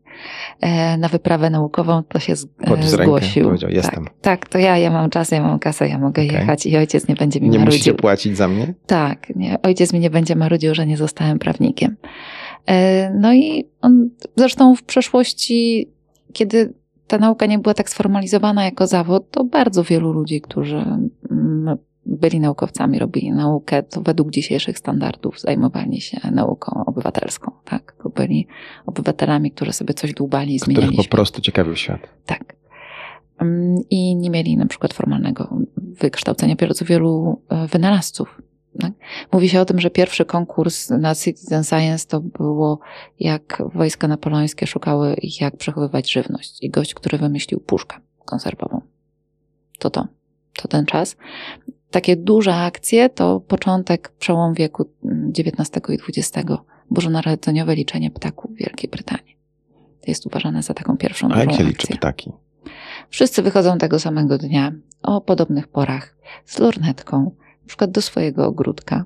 e, 0.60 0.96
na 0.96 1.08
wyprawę 1.08 1.50
naukową, 1.50 2.02
to 2.02 2.18
się 2.18 2.32
e, 2.32 2.70
rękę, 2.70 2.82
zgłosił. 2.88 3.50
"Jestem". 3.68 4.04
Tak, 4.04 4.14
tak, 4.20 4.48
to 4.48 4.58
ja, 4.58 4.78
ja 4.78 4.90
mam 4.90 5.10
czas, 5.10 5.30
ja 5.30 5.42
mam 5.42 5.58
kasę, 5.58 5.88
ja 5.88 5.98
mogę 5.98 6.22
Okej. 6.22 6.26
jechać 6.36 6.66
i 6.66 6.76
ojciec 6.76 7.08
nie 7.08 7.14
będzie 7.14 7.40
mi 7.40 7.48
Nie 7.50 7.58
musicie 7.58 7.70
marudził. 7.90 7.94
płacić 7.94 8.36
za 8.36 8.48
mnie? 8.48 8.74
Tak, 8.86 9.36
nie, 9.36 9.62
ojciec 9.62 9.92
mi 9.92 10.00
nie 10.00 10.10
będzie 10.10 10.36
marudził, 10.36 10.74
że 10.74 10.86
nie 10.86 10.96
zostałem 10.96 11.38
prawnikiem. 11.38 11.96
E, 12.66 13.10
No 13.10 13.34
i 13.34 13.64
on 13.80 14.10
zresztą 14.36 14.74
w 14.76 14.82
przeszłości, 14.82 15.88
kiedy 16.32 16.74
ta 17.06 17.18
nauka 17.18 17.46
nie 17.46 17.58
była 17.58 17.74
tak 17.74 17.90
sformalizowana 17.90 18.64
jako 18.64 18.86
zawód, 18.86 19.30
to 19.30 19.44
bardzo 19.44 19.82
wielu 19.84 20.12
ludzi, 20.12 20.40
którzy 20.40 20.76
mm, 21.30 21.76
byli 22.06 22.40
naukowcami, 22.40 22.98
robili 22.98 23.32
naukę, 23.32 23.82
to 23.82 24.00
według 24.00 24.30
dzisiejszych 24.30 24.78
standardów 24.78 25.40
zajmowali 25.40 26.00
się 26.00 26.20
nauką 26.32 26.84
obywatelską, 26.86 27.52
tak? 27.64 27.96
To 28.02 28.08
byli 28.08 28.46
obywatelami, 28.86 29.50
którzy 29.50 29.72
sobie 29.72 29.94
coś 29.94 30.14
dłubali 30.14 30.56
i 30.56 30.60
Których 30.60 30.76
zmieniali 30.76 30.96
po 30.96 31.02
świat. 31.02 31.12
prostu 31.12 31.40
ciekawił 31.40 31.76
świat. 31.76 32.00
Tak. 32.26 32.56
I 33.90 34.16
nie 34.16 34.30
mieli 34.30 34.56
na 34.56 34.66
przykład 34.66 34.94
formalnego 34.94 35.56
wykształcenia 35.76 36.56
bardzo 36.56 36.84
wielu 36.84 37.42
e, 37.48 37.66
wynalazców. 37.66 38.42
Tak? 38.80 38.92
Mówi 39.32 39.48
się 39.48 39.60
o 39.60 39.64
tym, 39.64 39.80
że 39.80 39.90
pierwszy 39.90 40.24
konkurs 40.24 40.90
na 40.90 41.14
Citizen 41.14 41.64
Science 41.64 42.06
to 42.08 42.20
było 42.20 42.78
jak 43.20 43.62
wojska 43.74 44.08
napoleońskie 44.08 44.66
szukały 44.66 45.16
jak 45.40 45.56
przechowywać 45.56 46.12
żywność. 46.12 46.62
I 46.62 46.70
gość, 46.70 46.94
który 46.94 47.18
wymyślił 47.18 47.60
puszkę 47.60 47.96
konserwową. 48.24 48.80
To 49.78 49.90
to. 49.90 50.06
To 50.62 50.68
ten 50.68 50.86
czas. 50.86 51.16
Takie 51.94 52.16
duże 52.16 52.54
akcje 52.54 53.08
to 53.08 53.40
początek, 53.40 54.12
przełom 54.18 54.54
wieku 54.54 54.84
XIX 55.38 55.70
i 55.88 55.98
XX. 56.08 56.50
Bożonarodzeniowe 56.90 57.74
liczenie 57.74 58.10
ptaków 58.10 58.50
w 58.50 58.54
Wielkiej 58.54 58.90
Brytanii. 58.90 59.36
Jest 60.06 60.26
uważane 60.26 60.62
za 60.62 60.74
taką 60.74 60.96
pierwszą 60.96 61.28
A 61.32 61.38
jak 61.38 61.52
się 61.52 61.64
liczy 61.64 61.82
akcję. 61.82 61.96
ptaki? 61.96 62.32
Wszyscy 63.08 63.42
wychodzą 63.42 63.78
tego 63.78 63.98
samego 63.98 64.38
dnia, 64.38 64.72
o 65.02 65.20
podobnych 65.20 65.68
porach, 65.68 66.16
z 66.44 66.58
lornetką, 66.58 67.36
na 67.62 67.66
przykład 67.66 67.90
do 67.90 68.02
swojego 68.02 68.46
ogródka 68.46 69.04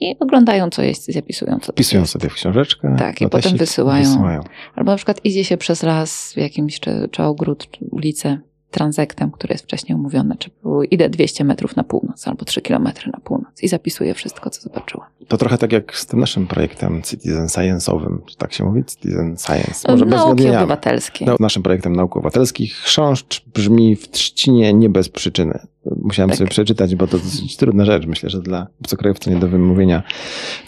i 0.00 0.16
oglądają, 0.20 0.70
co 0.70 0.82
jest 0.82 1.12
zapisują, 1.12 1.58
co 1.62 1.72
to 1.72 1.82
jest. 1.98 2.12
sobie 2.12 2.28
w 2.28 2.34
książeczkę. 2.34 2.96
Tak, 2.98 3.20
i 3.20 3.28
potem 3.28 3.56
wysyłają. 3.56 4.04
wysyłają. 4.04 4.40
Albo 4.74 4.90
na 4.90 4.96
przykład 4.96 5.24
idzie 5.24 5.44
się 5.44 5.56
przez 5.56 5.82
las 5.82 6.32
w 6.32 6.36
jakimś, 6.36 6.80
czy, 6.80 7.08
czy 7.10 7.22
ogród, 7.22 7.70
czy 7.70 7.84
ulicę, 7.90 8.38
transektem, 8.72 9.30
który 9.30 9.54
jest 9.54 9.64
wcześniej 9.64 9.96
umówiony, 9.96 10.36
czy 10.38 10.50
było, 10.62 10.82
idę 10.82 11.08
200 11.08 11.44
metrów 11.44 11.76
na 11.76 11.84
północ 11.84 12.28
albo 12.28 12.44
3 12.44 12.60
kilometry 12.60 13.12
na 13.12 13.20
północ 13.20 13.62
i 13.62 13.68
zapisuję 13.68 14.14
wszystko, 14.14 14.50
co 14.50 14.60
zobaczyłam. 14.62 15.06
To 15.28 15.36
trochę 15.36 15.58
tak 15.58 15.72
jak 15.72 15.96
z 15.96 16.06
tym 16.06 16.20
naszym 16.20 16.46
projektem 16.46 17.02
Citizen 17.02 17.46
Science'owym, 17.46 18.18
czy 18.26 18.36
tak 18.36 18.52
się 18.52 18.64
mówi? 18.64 18.84
Citizen 18.84 19.36
Science. 19.38 19.92
Może 19.92 20.06
bez 20.06 20.14
Nauki 20.14 20.48
obywatelskie. 20.48 21.24
No, 21.24 21.36
naszym 21.40 21.62
projektem 21.62 21.96
nauk 21.96 22.16
obywatelskich 22.16 22.74
chrząszcz 22.74 23.44
brzmi 23.54 23.96
w 23.96 24.10
trzcinie 24.10 24.74
nie 24.74 24.88
bez 24.88 25.08
przyczyny. 25.08 25.58
Musiałem 26.02 26.30
Tak. 26.30 26.38
sobie 26.38 26.50
przeczytać, 26.50 26.94
bo 26.94 27.06
to 27.06 27.18
dosyć 27.18 27.56
trudna 27.56 27.84
rzecz, 27.84 28.06
myślę, 28.06 28.30
że 28.30 28.40
dla 28.42 28.66
obcokrajowca 28.80 29.30
nie 29.30 29.36
do 29.36 29.48
wymówienia. 29.48 30.02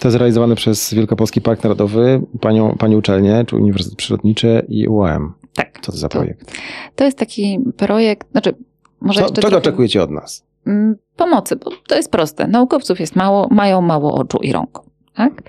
To 0.00 0.08
jest 0.08 0.18
realizowane 0.18 0.56
przez 0.56 0.94
Wielkopolski 0.94 1.40
Park 1.40 1.62
Narodowy, 1.62 2.20
panią, 2.40 2.76
pani 2.78 2.96
uczelnię, 2.96 3.44
czy 3.46 3.56
Uniwersytet 3.56 3.98
Przyrodniczy 3.98 4.66
i 4.68 4.88
UAM. 4.88 5.34
Tak. 5.54 5.73
Co 5.84 5.92
to 5.92 5.98
za 5.98 6.08
To- 6.08 6.18
projekt? 6.18 6.52
To 6.96 7.04
jest 7.04 7.18
taki 7.18 7.58
projekt, 7.76 8.30
znaczy 8.32 8.54
może 9.00 9.20
Co, 9.20 9.24
jeszcze 9.24 9.34
czego 9.34 9.50
trochę- 9.50 9.56
oczekujecie 9.68 10.02
od 10.02 10.10
nas? 10.10 10.44
Mm, 10.66 10.96
pomocy, 11.16 11.56
bo 11.56 11.70
to 11.88 11.96
jest 11.96 12.10
proste. 12.10 12.46
Naukowców 12.48 13.00
jest 13.00 13.16
mało, 13.16 13.48
mają 13.50 13.80
mało 13.80 14.14
oczu 14.14 14.38
i 14.38 14.52
rąk. 14.52 14.80
Tak? 15.14 15.42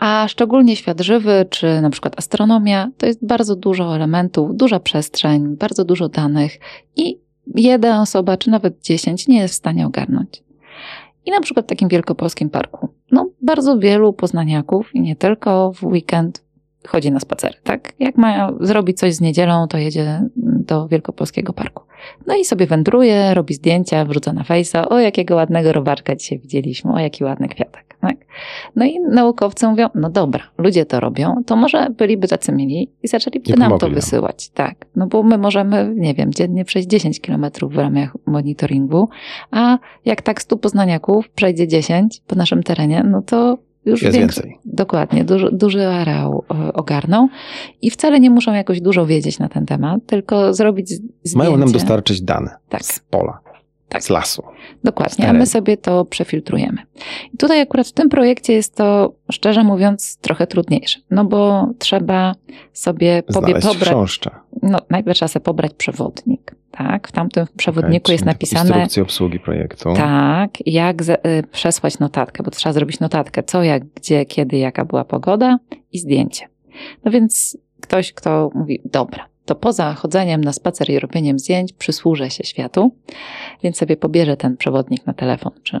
A 0.00 0.26
szczególnie 0.28 0.76
świat 0.76 1.00
żywy, 1.00 1.46
czy 1.50 1.80
na 1.80 1.90
przykład 1.90 2.18
astronomia, 2.18 2.90
to 2.98 3.06
jest 3.06 3.26
bardzo 3.26 3.56
dużo 3.56 3.96
elementów, 3.96 4.56
duża 4.56 4.80
przestrzeń, 4.80 5.56
bardzo 5.56 5.84
dużo 5.84 6.08
danych 6.08 6.58
i 6.96 7.18
jedna 7.56 8.02
osoba, 8.02 8.36
czy 8.36 8.50
nawet 8.50 8.82
dziesięć 8.82 9.28
nie 9.28 9.38
jest 9.38 9.54
w 9.54 9.56
stanie 9.56 9.86
ogarnąć. 9.86 10.42
I 11.26 11.30
na 11.30 11.40
przykład 11.40 11.66
w 11.66 11.68
takim 11.68 11.88
wielkopolskim 11.88 12.50
parku, 12.50 12.88
no 13.12 13.30
bardzo 13.42 13.78
wielu 13.78 14.12
poznaniaków 14.12 14.94
i 14.94 15.00
nie 15.00 15.16
tylko 15.16 15.72
w 15.72 15.84
weekend 15.84 16.42
chodzi 16.88 17.10
na 17.10 17.20
spacery, 17.20 17.54
tak? 17.62 17.92
Jak 17.98 18.16
ma 18.16 18.52
zrobić 18.60 18.98
coś 18.98 19.14
z 19.14 19.20
niedzielą, 19.20 19.68
to 19.68 19.78
jedzie 19.78 20.22
do 20.36 20.88
wielkopolskiego 20.88 21.52
parku. 21.52 21.82
No 22.26 22.36
i 22.36 22.44
sobie 22.44 22.66
wędruje, 22.66 23.34
robi 23.34 23.54
zdjęcia, 23.54 24.04
wrzuca 24.04 24.32
na 24.32 24.44
fejsa, 24.44 24.88
o 24.88 24.98
jakiego 24.98 25.34
ładnego 25.34 25.72
robaczka 25.72 26.16
dzisiaj 26.16 26.38
widzieliśmy, 26.38 26.92
o 26.92 26.98
jaki 26.98 27.24
ładny 27.24 27.48
kwiatek. 27.48 27.90
Tak? 28.00 28.16
No 28.76 28.84
i 28.84 29.00
naukowcy 29.00 29.66
mówią, 29.68 29.88
no 29.94 30.10
dobra, 30.10 30.44
ludzie 30.58 30.86
to 30.86 31.00
robią, 31.00 31.42
to 31.46 31.56
może 31.56 31.86
byliby 31.98 32.28
tacy 32.28 32.52
mili 32.52 32.90
i 33.02 33.08
zaczęliby 33.08 33.56
nam 33.56 33.78
to 33.78 33.86
nam. 33.86 33.94
wysyłać. 33.94 34.48
Tak, 34.48 34.86
no 34.96 35.06
bo 35.06 35.22
my 35.22 35.38
możemy, 35.38 35.92
nie 35.96 36.14
wiem, 36.14 36.32
dziennie 36.32 36.64
przejść 36.64 36.88
10 36.88 37.20
kilometrów 37.20 37.72
w 37.72 37.78
ramach 37.78 38.16
monitoringu, 38.26 39.08
a 39.50 39.78
jak 40.04 40.22
tak 40.22 40.42
100 40.42 40.56
poznaniaków 40.56 41.30
przejdzie 41.30 41.68
10 41.68 42.20
po 42.26 42.34
naszym 42.34 42.62
terenie, 42.62 43.04
no 43.10 43.22
to 43.22 43.58
już 43.84 44.02
Jest 44.02 44.18
więcej. 44.18 44.58
Dokładnie, 44.64 45.24
duży, 45.24 45.48
duży 45.52 45.86
areał 45.86 46.44
e, 46.50 46.72
ogarną 46.72 47.28
i 47.82 47.90
wcale 47.90 48.20
nie 48.20 48.30
muszą 48.30 48.54
jakoś 48.54 48.80
dużo 48.80 49.06
wiedzieć 49.06 49.38
na 49.38 49.48
ten 49.48 49.66
temat, 49.66 50.00
tylko 50.06 50.54
zrobić 50.54 50.88
zdjęcie. 50.88 51.38
Mają 51.38 51.56
nam 51.56 51.72
dostarczyć 51.72 52.22
dane 52.22 52.56
Tak. 52.68 52.84
z 52.84 53.00
pola, 53.00 53.40
Tak. 53.90 54.02
z 54.02 54.10
lasu. 54.10 54.42
Dokładnie, 54.84 55.28
a 55.28 55.32
my 55.32 55.46
sobie 55.46 55.76
to 55.76 56.04
przefiltrujemy. 56.04 56.82
I 57.34 57.36
tutaj 57.36 57.60
akurat 57.60 57.88
w 57.88 57.92
tym 57.92 58.08
projekcie 58.08 58.52
jest 58.52 58.76
to, 58.76 59.12
szczerze 59.32 59.64
mówiąc, 59.64 60.16
trochę 60.16 60.46
trudniejsze, 60.46 61.00
no 61.10 61.24
bo 61.24 61.68
trzeba 61.78 62.34
sobie 62.72 63.22
pobie, 63.22 63.46
Znaleźć 63.48 63.66
pobrać, 63.66 63.88
chrząszcza. 63.88 64.40
no 64.62 64.78
najpierw 64.90 65.16
trzeba 65.16 65.28
sobie 65.28 65.44
pobrać 65.44 65.74
przewodnik, 65.74 66.54
tak? 66.70 67.08
W 67.08 67.12
tamtym 67.12 67.46
przewodniku 67.56 68.04
Okej, 68.04 68.12
jest 68.14 68.24
napisane, 68.24 68.68
Instrukcja 68.68 69.02
obsługi 69.02 69.40
projektu. 69.40 69.94
tak, 69.96 70.50
jak 70.66 71.02
ze, 71.02 71.26
y, 71.26 71.42
przesłać 71.52 71.98
notatkę, 71.98 72.42
bo 72.42 72.50
trzeba 72.50 72.72
zrobić 72.72 73.00
notatkę, 73.00 73.42
co, 73.42 73.62
jak, 73.62 73.84
gdzie, 73.84 74.24
kiedy, 74.26 74.56
jaka 74.58 74.84
była 74.84 75.04
pogoda 75.04 75.58
i 75.92 75.98
zdjęcie. 75.98 76.48
No 77.04 77.10
więc 77.10 77.58
ktoś, 77.80 78.12
kto 78.12 78.50
mówi, 78.54 78.80
dobra, 78.84 79.26
to 79.44 79.54
poza 79.54 79.94
chodzeniem 79.94 80.40
na 80.40 80.52
spacer 80.52 80.90
i 80.90 80.98
robieniem 80.98 81.38
zdjęć 81.38 81.72
przysłużę 81.72 82.30
się 82.30 82.44
światu, 82.44 82.94
więc 83.62 83.76
sobie 83.76 83.96
pobierze 83.96 84.36
ten 84.36 84.56
przewodnik 84.56 85.06
na 85.06 85.12
telefon 85.12 85.52
czy 85.62 85.80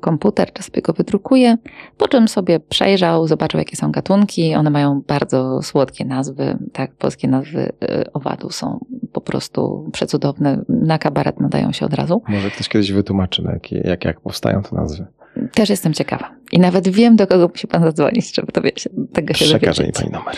komputer, 0.00 0.52
czy 0.52 0.62
sobie 0.62 0.82
go 0.82 0.92
wydrukuje, 0.92 1.56
po 1.96 2.08
czym 2.08 2.28
sobie 2.28 2.60
przejrzał, 2.60 3.26
zobaczył 3.26 3.58
jakie 3.58 3.76
są 3.76 3.92
gatunki, 3.92 4.54
one 4.54 4.70
mają 4.70 5.02
bardzo 5.06 5.62
słodkie 5.62 6.04
nazwy, 6.04 6.58
tak, 6.72 6.94
polskie 6.94 7.28
nazwy 7.28 7.72
y, 7.82 8.12
owadów 8.12 8.54
są 8.54 8.86
po 9.12 9.20
prostu 9.20 9.90
przecudowne, 9.92 10.64
na 10.68 10.98
kabaret 10.98 11.40
nadają 11.40 11.72
się 11.72 11.86
od 11.86 11.94
razu. 11.94 12.22
Może 12.28 12.50
ktoś 12.50 12.68
kiedyś 12.68 12.92
wytłumaczy, 12.92 13.42
jakie, 13.52 13.82
jak, 13.84 14.04
jak 14.04 14.20
powstają 14.20 14.62
te 14.62 14.76
nazwy. 14.76 15.06
Też 15.54 15.70
jestem 15.70 15.94
ciekawa. 15.94 16.30
I 16.52 16.58
nawet 16.58 16.88
wiem, 16.88 17.16
do 17.16 17.26
kogo 17.26 17.48
musi 17.48 17.66
pan 17.66 17.82
zadzwonić, 17.82 18.34
żeby 18.34 18.52
to 18.52 18.62
się, 18.76 18.90
tego 19.12 19.34
się 19.34 19.44
Przekaże 19.44 19.84
mi 19.84 19.92
pani 19.92 20.10
numer. 20.10 20.36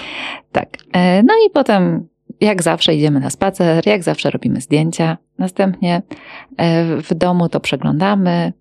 Tak. 0.53 0.69
E, 0.93 1.23
No 1.23 1.35
i 1.47 1.51
potem, 1.51 2.09
jak 2.41 2.63
zawsze, 2.63 2.95
idziemy 2.95 3.21
na 3.21 3.31
spacer, 3.31 3.87
jak 3.87 4.03
zawsze 4.03 4.31
robimy 4.31 4.61
zdjęcia. 4.61 5.19
Następnie 5.39 6.03
e, 6.57 6.97
w 6.97 7.15
domu 7.15 7.49
to 7.49 7.61
przeglądamy, 7.61 8.53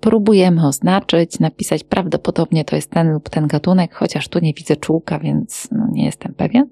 próbujemy 0.00 0.66
oznaczyć, 0.66 1.40
napisać 1.40 1.84
prawdopodobnie 1.84 2.64
to 2.64 2.76
jest 2.76 2.90
ten 2.90 3.12
lub 3.12 3.28
ten 3.28 3.46
gatunek, 3.46 3.94
chociaż 3.94 4.28
tu 4.28 4.38
nie 4.38 4.52
widzę 4.54 4.76
czułka, 4.76 5.18
więc 5.18 5.68
no, 5.72 5.88
nie 5.92 6.04
jestem 6.04 6.34
pewien. 6.34 6.68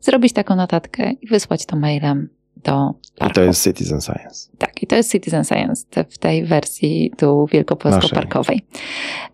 Zrobić 0.00 0.32
taką 0.32 0.56
notatkę 0.56 1.12
i 1.12 1.26
wysłać 1.26 1.66
to 1.66 1.76
mailem 1.76 2.28
do 2.64 2.94
I 3.16 3.18
parku. 3.18 3.34
to 3.34 3.40
jest 3.42 3.64
Citizen 3.64 4.00
Science. 4.00 4.48
Tak, 4.58 4.82
i 4.82 4.86
to 4.86 4.96
jest 4.96 5.12
Citizen 5.12 5.44
Science 5.44 5.86
w 6.10 6.18
tej 6.18 6.44
wersji 6.44 7.12
tu 7.18 7.46
wielkopolsko-parkowej. 7.52 8.60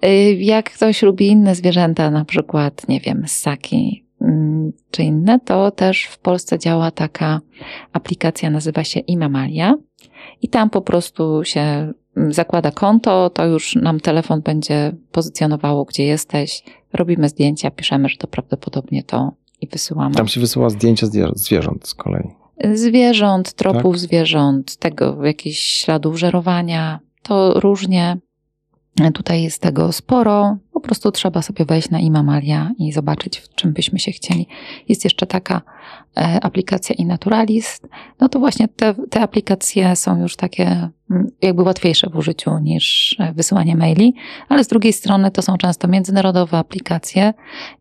Y, 0.04 0.34
Jak 0.34 0.70
ktoś 0.70 1.02
lubi 1.02 1.26
inne 1.28 1.54
zwierzęta, 1.54 2.10
na 2.10 2.24
przykład, 2.24 2.88
nie 2.88 3.00
wiem, 3.00 3.24
ssaki 3.26 4.06
mm, 4.20 4.72
czy 4.90 5.02
inne, 5.02 5.40
to 5.40 5.70
też 5.70 6.04
w 6.04 6.18
Polsce 6.18 6.58
działa 6.58 6.90
taka 6.90 7.40
aplikacja, 7.92 8.50
nazywa 8.50 8.84
się 8.84 9.00
Imamalia 9.00 9.74
i 10.42 10.48
tam 10.48 10.70
po 10.70 10.80
prostu 10.82 11.44
się 11.44 11.60
mm, 12.16 12.32
zakłada 12.32 12.70
konto, 12.70 13.30
to 13.30 13.46
już 13.46 13.76
nam 13.76 14.00
telefon 14.00 14.40
będzie 14.40 14.92
pozycjonowało, 15.12 15.84
gdzie 15.84 16.04
jesteś, 16.04 16.62
robimy 16.92 17.28
zdjęcia, 17.28 17.70
piszemy, 17.70 18.08
że 18.08 18.16
to 18.16 18.26
prawdopodobnie 18.26 19.02
to 19.02 19.32
i 19.60 19.66
wysyłamy 19.66 20.14
Tam 20.14 20.28
się 20.28 20.40
wysyła 20.40 20.70
zdjęcia 20.70 21.06
zwier- 21.06 21.32
zwierząt 21.34 21.88
z 21.88 21.94
kolei. 21.94 22.28
Zwierząt, 22.74 23.52
tropów 23.52 23.94
Tak. 23.94 24.00
zwierząt, 24.00 24.76
tego 24.76 25.24
jakichś 25.24 25.60
śladów 25.60 26.18
żerowania. 26.18 27.00
To 27.22 27.60
różnie. 27.60 28.16
Tutaj 29.14 29.43
jest 29.43 29.62
tego 29.62 29.93
sporo. 29.93 30.57
Po 30.72 30.80
prostu 30.80 31.12
trzeba 31.12 31.43
sobie 31.43 31.64
wejść 31.64 31.90
na 31.90 32.01
Imamalia 32.01 32.70
i 32.78 32.93
zobaczyć, 32.93 33.38
w 33.38 33.55
czym 33.55 33.72
byśmy 33.72 33.99
się 33.99 34.12
chcieli. 34.12 34.47
Jest 34.88 35.05
jeszcze 35.05 35.26
taka 35.26 35.62
e, 36.16 36.38
aplikacja 36.43 36.95
iNaturalist. 36.95 37.88
No 38.20 38.28
to 38.28 38.38
właśnie 38.38 38.68
te, 38.68 38.95
te 39.11 39.20
aplikacje 39.20 39.97
są 39.97 40.22
już 40.22 40.36
takie 40.36 40.88
mm, 41.11 41.30
jakby 41.43 41.62
łatwiejsze 41.62 42.11
w 42.11 42.16
użyciu 42.16 42.59
niż 42.59 43.16
e, 43.20 43.32
wysyłanie 43.32 43.76
maili, 43.76 44.14
ale 44.49 44.64
z 44.64 44.68
drugiej 44.68 44.93
strony 44.93 45.30
to 45.30 45.43
są 45.43 45.57
często 45.57 45.88
międzynarodowe 45.88 46.59
aplikacje. 46.59 47.34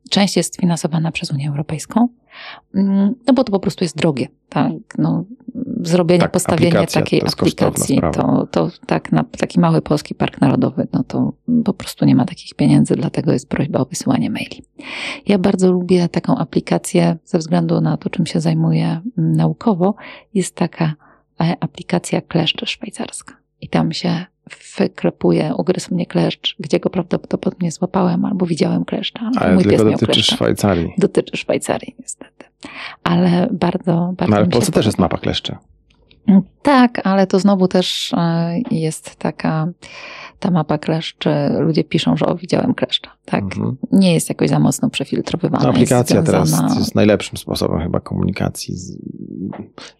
Część 0.09 0.37
jest 0.37 0.61
finansowana 0.61 1.11
przez 1.11 1.31
Unię 1.31 1.49
Europejską. 1.49 2.07
Mm, 2.75 3.15
No 3.27 3.33
bo 3.33 3.43
to 3.43 3.51
po 3.51 3.59
prostu 3.59 3.83
jest 3.83 3.97
drogie. 3.97 4.27
Tak? 4.49 4.71
No, 4.97 5.23
zrobienie, 5.81 6.21
Tak, 6.21 6.31
postawienie 6.31 6.87
takiej 6.87 7.21
aplikacji, 7.21 8.01
to, 8.13 8.47
to 8.51 8.69
tak 8.85 9.11
na 9.11 9.23
taki 9.23 9.59
mały 9.59 9.81
polski 9.81 10.15
park 10.15 10.41
narodowy, 10.41 10.87
no 10.93 11.03
to 11.03 11.33
po 11.65 11.73
prostu 11.73 12.05
nie 12.05 12.15
ma 12.15 12.25
takich 12.25 12.53
pieniędzy, 12.53 12.95
dlatego 12.95 13.33
jest 13.33 13.49
prośba 13.49 13.79
o 13.79 13.85
wysyłanie 13.85 14.29
maili. 14.29 14.63
Ja 15.27 15.37
bardzo 15.37 15.71
lubię 15.71 16.09
taką 16.09 16.37
aplikację 16.37 17.17
ze 17.25 17.37
względu 17.37 17.81
na 17.81 17.97
to, 17.97 18.09
czym 18.09 18.25
się 18.25 18.39
zajmuję 18.39 19.01
mm, 19.17 19.35
naukowo. 19.35 19.95
Jest 20.33 20.55
taka 20.55 20.93
e, 21.41 21.55
aplikacja 21.59 22.21
kleszcz 22.21 22.69
szwajcarska. 22.69 23.33
I 23.61 23.69
tam 23.69 23.93
się 23.93 24.25
wyklepuje, 24.77 25.53
ugryzł 25.57 25.93
mnie 25.93 26.05
kleszcz, 26.05 26.55
gdzie 26.59 26.79
go 26.79 26.89
prawdopodobnie 26.89 27.71
złapałem 27.71 28.25
albo 28.25 28.45
widziałem 28.45 28.85
kleszcza. 28.85 29.31
Ale 29.37 29.53
Mój 29.53 29.63
pies 29.63 29.73
tylko 29.73 29.91
dotyczy 29.91 30.13
kleszcza 30.13 30.35
Szwajcarii. 30.35 30.93
dotyczy 30.97 31.37
Szwajcarii 31.37 31.95
niestety. 31.99 32.45
Ale 33.03 33.47
bardzo, 33.51 34.13
bardzo 34.17 34.31
No 34.31 34.37
ale 34.37 34.45
w 34.45 34.49
Polsce 34.49 34.71
też 34.71 34.85
jest 34.85 34.97
mapa 34.97 35.17
kleszcze. 35.17 35.57
Tak, 36.61 37.07
ale 37.07 37.27
to 37.27 37.39
znowu 37.39 37.67
też 37.67 38.13
e, 38.13 38.59
jest 38.71 39.15
taka 39.15 39.67
ta 40.39 40.51
mapa 40.51 40.77
kleszczy. 40.77 41.29
Ludzie 41.59 41.83
piszą, 41.83 42.17
że 42.17 42.25
o, 42.25 42.35
widziałem 42.35 42.73
kleszcza. 42.73 43.11
Tak? 43.25 43.43
Mhm. 43.43 43.77
Nie 43.91 44.13
jest 44.13 44.29
jakoś 44.29 44.49
za 44.49 44.59
mocno 44.59 44.89
przefiltrowywana. 44.89 45.63
No, 45.63 45.69
aplikacja 45.69 46.15
jest 46.15 46.25
teraz 46.31 46.49
związana- 46.49 46.79
jest 46.79 46.95
najlepszym 46.95 47.37
sposobem 47.37 47.79
chyba 47.81 47.99
komunikacji 47.99 48.75
z, 48.75 48.97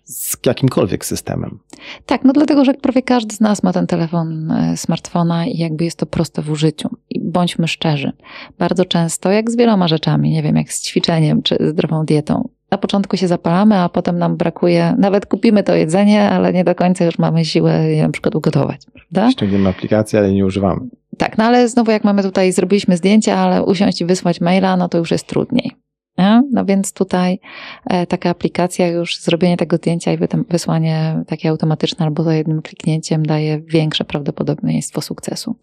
z 0.04 0.38
jakimkolwiek 0.46 1.06
systemem. 1.06 1.60
Tak, 2.06 2.24
no 2.24 2.34
dlatego, 2.34 2.66
że 2.66 2.74
prawie 2.74 3.02
każdy 3.02 3.36
z 3.36 3.40
nas 3.40 3.64
ma 3.64 3.74
ten 3.74 3.88
telefon 3.88 4.52
e, 4.52 4.78
smartfona 4.78 5.46
i 5.46 5.58
jakby 5.58 5.84
jest 5.84 5.98
to 5.98 6.06
proste 6.06 6.42
w 6.42 6.50
użyciu. 6.50 6.90
I 7.10 7.20
bądźmy 7.20 7.68
szczerzy. 7.68 8.12
Bardzo 8.60 8.86
często, 8.86 9.32
jak 9.32 9.52
z 9.52 9.56
wieloma 9.56 9.88
rzeczami, 9.88 10.30
nie 10.32 10.44
wiem, 10.44 10.56
jak 10.56 10.74
z 10.74 10.82
ćwiczeniem 10.84 11.42
czy 11.42 11.58
zdrową 11.70 12.06
dietą, 12.06 12.50
na 12.72 12.78
początku 12.78 13.18
się 13.18 13.28
zapalamy, 13.28 13.76
a 13.76 13.90
potem 13.90 14.18
nam 14.20 14.38
brakuje, 14.38 14.96
nawet 14.98 15.26
kupimy 15.26 15.64
to 15.64 15.76
jedzenie, 15.76 16.30
ale 16.30 16.54
nie 16.54 16.64
do 16.64 16.76
końca 16.76 17.06
już 17.06 17.20
mamy 17.20 17.46
siłę 17.46 17.92
je 17.92 18.04
na 18.04 18.10
przykład 18.10 18.36
ugotować, 18.36 18.82
prawda? 18.94 19.32
Ściągniemy 19.32 19.70
aplikację, 19.70 20.20
ale 20.20 20.32
nie 20.34 20.46
używamy. 20.46 20.82
Tak, 21.18 21.38
no 21.38 21.44
ale 21.44 21.68
znowu 21.68 21.92
jak 21.92 22.04
mamy 22.04 22.24
tutaj, 22.24 22.52
zrobiliśmy 22.52 22.98
zdjęcia, 22.98 23.38
ale 23.38 23.64
usiąść 23.64 24.02
i 24.02 24.06
wysłać 24.06 24.42
maila, 24.42 24.78
no 24.78 24.90
to 24.90 24.98
już 24.98 25.12
jest 25.12 25.28
trudniej. 25.28 25.72
Nie? 26.18 26.44
No 26.52 26.66
więc 26.66 26.94
tutaj 26.94 27.40
e, 27.86 28.08
taka 28.08 28.30
aplikacja, 28.30 28.88
już 28.88 29.20
zrobienie 29.20 29.58
tego 29.58 29.78
zdjęcia 29.78 30.14
i 30.14 30.18
wysłanie 30.50 31.24
takie 31.28 31.50
automatyczne 31.50 32.06
albo 32.06 32.24
za 32.24 32.36
jednym 32.36 32.62
kliknięciem 32.62 33.26
daje 33.26 33.62
większe 33.62 34.06
prawdopodobieństwo 34.06 35.02
sukcesu. 35.02 35.56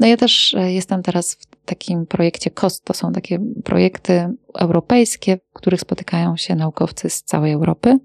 No 0.00 0.06
ja 0.06 0.16
też 0.16 0.54
e, 0.54 0.72
jestem 0.72 1.02
teraz 1.02 1.34
w 1.34 1.64
takim 1.64 2.06
projekcie 2.06 2.50
COST. 2.50 2.84
To 2.84 2.94
są 2.94 3.12
takie 3.12 3.38
projekty 3.64 4.28
europejskie, 4.58 5.36
w 5.36 5.52
których 5.52 5.80
spotykają 5.80 6.36
się 6.36 6.54
naukowcy 6.54 7.10
z 7.10 7.22
całej 7.22 7.52
Europy. 7.52 7.98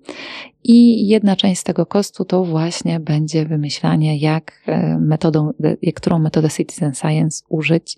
I 0.64 1.08
jedna 1.08 1.36
część 1.36 1.62
z 1.62 1.64
tego 1.64 1.86
kostu 1.86 2.26
to 2.26 2.46
właśnie 2.46 3.00
będzie 3.00 3.46
wymyślanie, 3.46 4.18
jak 4.18 4.54
e, 4.66 4.98
metodą, 4.98 5.52
którą 5.96 6.20
metodę 6.20 6.50
Citizen 6.50 6.94
Science 6.94 7.44
użyć, 7.50 7.98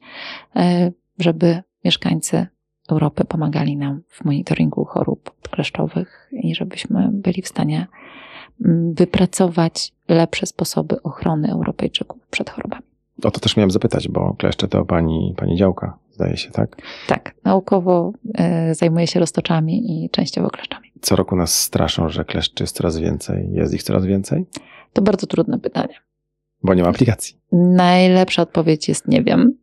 żeby 1.20 1.64
mieszkańcy 1.86 2.48
Europy 2.90 3.26
pomagali 3.26 3.78
nam 3.78 4.02
w 4.10 4.26
monitoringu 4.26 4.86
chorób 4.86 5.32
kleszczowych 5.52 6.30
i 6.32 6.56
żebyśmy 6.56 7.10
byli 7.12 7.42
w 7.42 7.48
stanie 7.48 7.88
mm, 8.66 8.94
wypracować 8.94 9.92
lepsze 10.08 10.46
sposoby 10.46 11.02
ochrony 11.02 11.52
Europejczyków 11.52 12.28
przed 12.28 12.50
chorobami. 12.50 12.84
O 13.24 13.32
to 13.32 13.40
też 13.40 13.58
miałem 13.58 13.72
zapytać, 13.72 14.08
bo 14.08 14.36
kleszcze 14.38 14.68
to 14.68 14.86
pani, 14.86 15.34
pani 15.38 15.58
działka, 15.58 15.98
zdaje 16.12 16.38
się, 16.38 16.52
tak? 16.52 16.78
Tak, 17.08 17.36
naukowo 17.44 18.14
y, 18.70 18.76
zajmuję 18.76 19.08
się 19.08 19.20
roztoczami 19.20 20.06
i 20.06 20.10
częściowo 20.10 20.50
kleszczami. 20.50 20.92
Co 21.02 21.16
roku 21.16 21.36
nas 21.36 21.60
straszą, 21.60 22.10
że 22.10 22.26
kleszczy 22.26 22.64
jest 22.64 22.76
coraz 22.76 22.98
więcej. 22.98 23.50
Jest 23.52 23.74
ich 23.74 23.84
coraz 23.84 24.06
więcej? 24.06 24.46
To 24.94 25.02
bardzo 25.02 25.28
trudne 25.28 25.60
pytanie. 25.60 25.96
Bo 26.64 26.74
nie 26.74 26.84
ma 26.84 26.90
aplikacji. 26.90 27.38
Najlepsza 27.52 28.42
odpowiedź 28.42 28.90
jest 28.90 29.08
nie 29.08 29.24
wiem. 29.24 29.58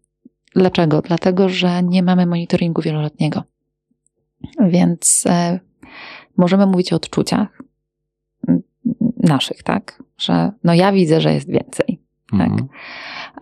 Dlaczego? 0.55 1.03
Dlatego, 1.03 1.48
że 1.48 1.82
nie 1.82 2.03
mamy 2.03 2.26
monitoringu 2.26 2.82
wieloletniego. 2.82 3.42
Więc 4.68 5.24
e, 5.26 5.61
możemy 6.36 6.66
mówić 6.66 6.92
o 6.92 6.96
odczuciach 6.96 7.62
naszych, 9.16 9.62
tak? 9.62 10.03
Że 10.18 10.53
no 10.64 10.74
ja 10.74 10.92
widzę, 10.92 11.20
że 11.20 11.34
jest 11.34 11.51
więcej, 11.51 12.01
tak? 12.30 12.40
mhm. 12.40 12.68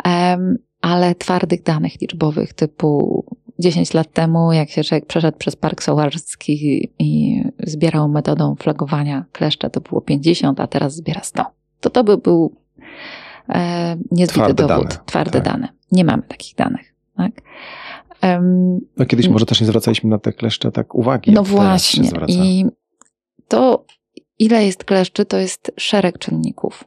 tak? 0.02 0.38
ale 0.80 1.14
twardych 1.14 1.62
danych 1.62 2.00
liczbowych 2.00 2.52
typu 2.52 3.24
10 3.58 3.94
lat 3.94 4.12
temu, 4.12 4.52
jak 4.52 4.70
się 4.70 4.84
człowiek 4.84 5.06
przeszedł 5.06 5.38
przez 5.38 5.56
Park 5.56 5.82
Sołarski 5.82 6.88
i 6.98 7.42
zbierał 7.58 8.08
metodą 8.08 8.56
flagowania 8.56 9.24
kleszcze, 9.32 9.70
to 9.70 9.80
było 9.80 10.00
50, 10.00 10.60
a 10.60 10.66
teraz 10.66 10.94
zbiera 10.94 11.22
100. 11.22 11.44
To 11.80 11.90
to 11.90 12.04
by 12.04 12.18
był 12.18 12.56
e, 13.48 13.96
niezbity 14.10 14.40
twarde 14.40 14.66
dowód, 14.66 14.88
dane. 14.88 15.00
twarde 15.06 15.40
tak. 15.40 15.52
dane. 15.52 15.68
Nie 15.92 16.04
mamy 16.04 16.22
takich 16.22 16.54
danych. 16.54 16.94
Tak? 17.18 17.32
Um, 18.22 18.80
no 18.96 19.06
kiedyś 19.06 19.28
może 19.28 19.46
też 19.46 19.60
nie 19.60 19.66
zwracaliśmy 19.66 20.10
na 20.10 20.18
te 20.18 20.32
kleszcze 20.32 20.72
tak 20.72 20.94
uwagi. 20.94 21.32
No 21.32 21.42
właśnie. 21.42 22.10
I 22.28 22.64
to, 23.48 23.84
ile 24.38 24.66
jest 24.66 24.84
kleszczy, 24.84 25.24
to 25.24 25.36
jest 25.36 25.72
szereg 25.76 26.18
czynników. 26.18 26.84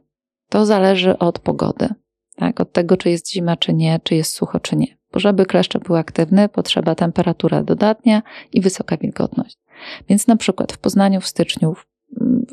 To 0.50 0.66
zależy 0.66 1.18
od 1.18 1.40
pogody. 1.40 1.90
Tak? 2.36 2.60
Od 2.60 2.72
tego, 2.74 2.98
czy 2.98 3.10
jest 3.10 3.32
zima, 3.32 3.58
czy 3.58 3.74
nie, 3.74 4.00
czy 4.04 4.16
jest 4.16 4.34
sucho, 4.34 4.60
czy 4.60 4.76
nie. 4.76 4.98
Bo 5.14 5.20
żeby 5.20 5.46
kleszcze 5.46 5.80
były 5.80 6.00
aktywne, 6.00 6.50
potrzeba 6.50 6.96
temperatura 6.96 7.64
dodatnia 7.64 8.22
i 8.54 8.62
wysoka 8.62 8.98
wilgotność. 8.98 9.58
Więc 10.10 10.28
na 10.28 10.36
przykład 10.36 10.74
w 10.74 10.78
Poznaniu 10.78 11.22
w 11.22 11.28
styczniu, 11.28 11.76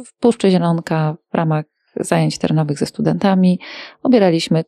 w 0.06 0.14
Puszczy 0.20 0.50
Zielonka, 0.50 1.16
w 1.32 1.34
ramach 1.34 1.64
zajęć 1.96 2.38
terenowych 2.38 2.78
ze 2.78 2.86
studentami, 2.86 3.60
obieraliśmy 4.02 4.64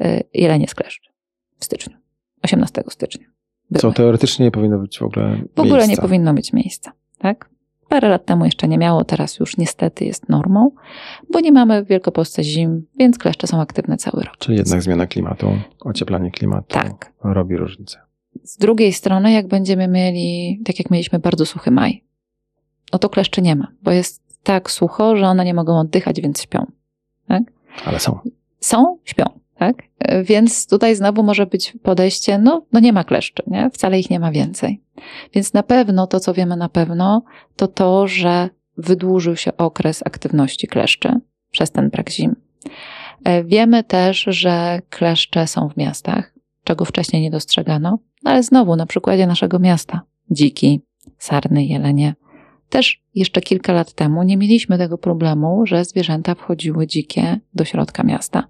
y, 0.00 0.24
jelenie 0.34 0.68
z 0.68 0.74
kleszczy 0.74 1.10
w 1.58 1.64
styczniu. 1.64 1.97
18 2.42 2.82
stycznia. 2.88 3.26
Były. 3.70 3.80
Co 3.80 3.92
teoretycznie 3.92 4.44
nie 4.44 4.50
powinno 4.50 4.78
być 4.78 4.98
w 4.98 5.02
ogóle 5.02 5.40
W 5.56 5.60
ogóle 5.60 5.76
miejsca. 5.76 5.90
nie 5.90 5.96
powinno 5.96 6.34
być 6.34 6.52
miejsca, 6.52 6.92
tak? 7.18 7.50
Parę 7.88 8.08
lat 8.08 8.24
temu 8.26 8.44
jeszcze 8.44 8.68
nie 8.68 8.78
miało, 8.78 9.04
teraz 9.04 9.38
już 9.38 9.56
niestety 9.56 10.04
jest 10.04 10.28
normą, 10.28 10.70
bo 11.32 11.40
nie 11.40 11.52
mamy 11.52 11.84
w 11.84 11.88
Wielkopolsce 11.88 12.44
zim, 12.44 12.86
więc 12.98 13.18
kleszcze 13.18 13.46
są 13.46 13.60
aktywne 13.60 13.96
cały 13.96 14.22
rok. 14.22 14.36
Czyli 14.38 14.58
jednak 14.58 14.82
zmiana 14.82 15.06
klimatu, 15.06 15.46
ocieplanie 15.80 16.30
klimatu 16.30 16.66
tak. 16.68 17.12
robi 17.24 17.56
różnicę. 17.56 17.98
Z 18.42 18.56
drugiej 18.56 18.92
strony, 18.92 19.32
jak 19.32 19.48
będziemy 19.48 19.88
mieli, 19.88 20.60
tak 20.64 20.78
jak 20.78 20.90
mieliśmy 20.90 21.18
bardzo 21.18 21.46
suchy 21.46 21.70
maj, 21.70 22.04
no 22.92 22.98
to 22.98 23.08
kleszczy 23.08 23.42
nie 23.42 23.56
ma, 23.56 23.68
bo 23.82 23.90
jest 23.90 24.22
tak 24.42 24.70
sucho, 24.70 25.16
że 25.16 25.26
one 25.26 25.44
nie 25.44 25.54
mogą 25.54 25.78
oddychać, 25.78 26.20
więc 26.20 26.42
śpią. 26.42 26.66
Tak? 27.28 27.42
Ale 27.84 27.98
są. 28.00 28.18
Są, 28.60 28.98
śpią. 29.04 29.24
Tak? 29.58 29.82
Więc 30.24 30.66
tutaj 30.66 30.96
znowu 30.96 31.22
może 31.22 31.46
być 31.46 31.76
podejście, 31.82 32.38
no, 32.38 32.66
no 32.72 32.80
nie 32.80 32.92
ma 32.92 33.04
kleszczy, 33.04 33.42
nie? 33.46 33.70
wcale 33.70 34.00
ich 34.00 34.10
nie 34.10 34.20
ma 34.20 34.32
więcej. 34.32 34.82
Więc 35.34 35.52
na 35.52 35.62
pewno 35.62 36.06
to, 36.06 36.20
co 36.20 36.34
wiemy 36.34 36.56
na 36.56 36.68
pewno, 36.68 37.22
to 37.56 37.68
to, 37.68 38.08
że 38.08 38.48
wydłużył 38.76 39.36
się 39.36 39.56
okres 39.56 40.02
aktywności 40.06 40.66
kleszczy 40.66 41.20
przez 41.50 41.70
ten 41.70 41.90
brak 41.90 42.10
zim. 42.10 42.36
E, 43.24 43.44
wiemy 43.44 43.84
też, 43.84 44.24
że 44.28 44.80
kleszcze 44.90 45.46
są 45.46 45.68
w 45.68 45.76
miastach, 45.76 46.34
czego 46.64 46.84
wcześniej 46.84 47.22
nie 47.22 47.30
dostrzegano, 47.30 47.98
ale 48.24 48.42
znowu 48.42 48.76
na 48.76 48.86
przykładzie 48.86 49.26
naszego 49.26 49.58
miasta, 49.58 50.00
dziki, 50.30 50.80
sarny, 51.18 51.64
jelenie. 51.64 52.14
Też 52.68 53.02
jeszcze 53.14 53.40
kilka 53.40 53.72
lat 53.72 53.92
temu 53.92 54.22
nie 54.22 54.36
mieliśmy 54.36 54.78
tego 54.78 54.98
problemu, 54.98 55.66
że 55.66 55.84
zwierzęta 55.84 56.34
wchodziły 56.34 56.86
dzikie 56.86 57.40
do 57.54 57.64
środka 57.64 58.02
miasta 58.02 58.48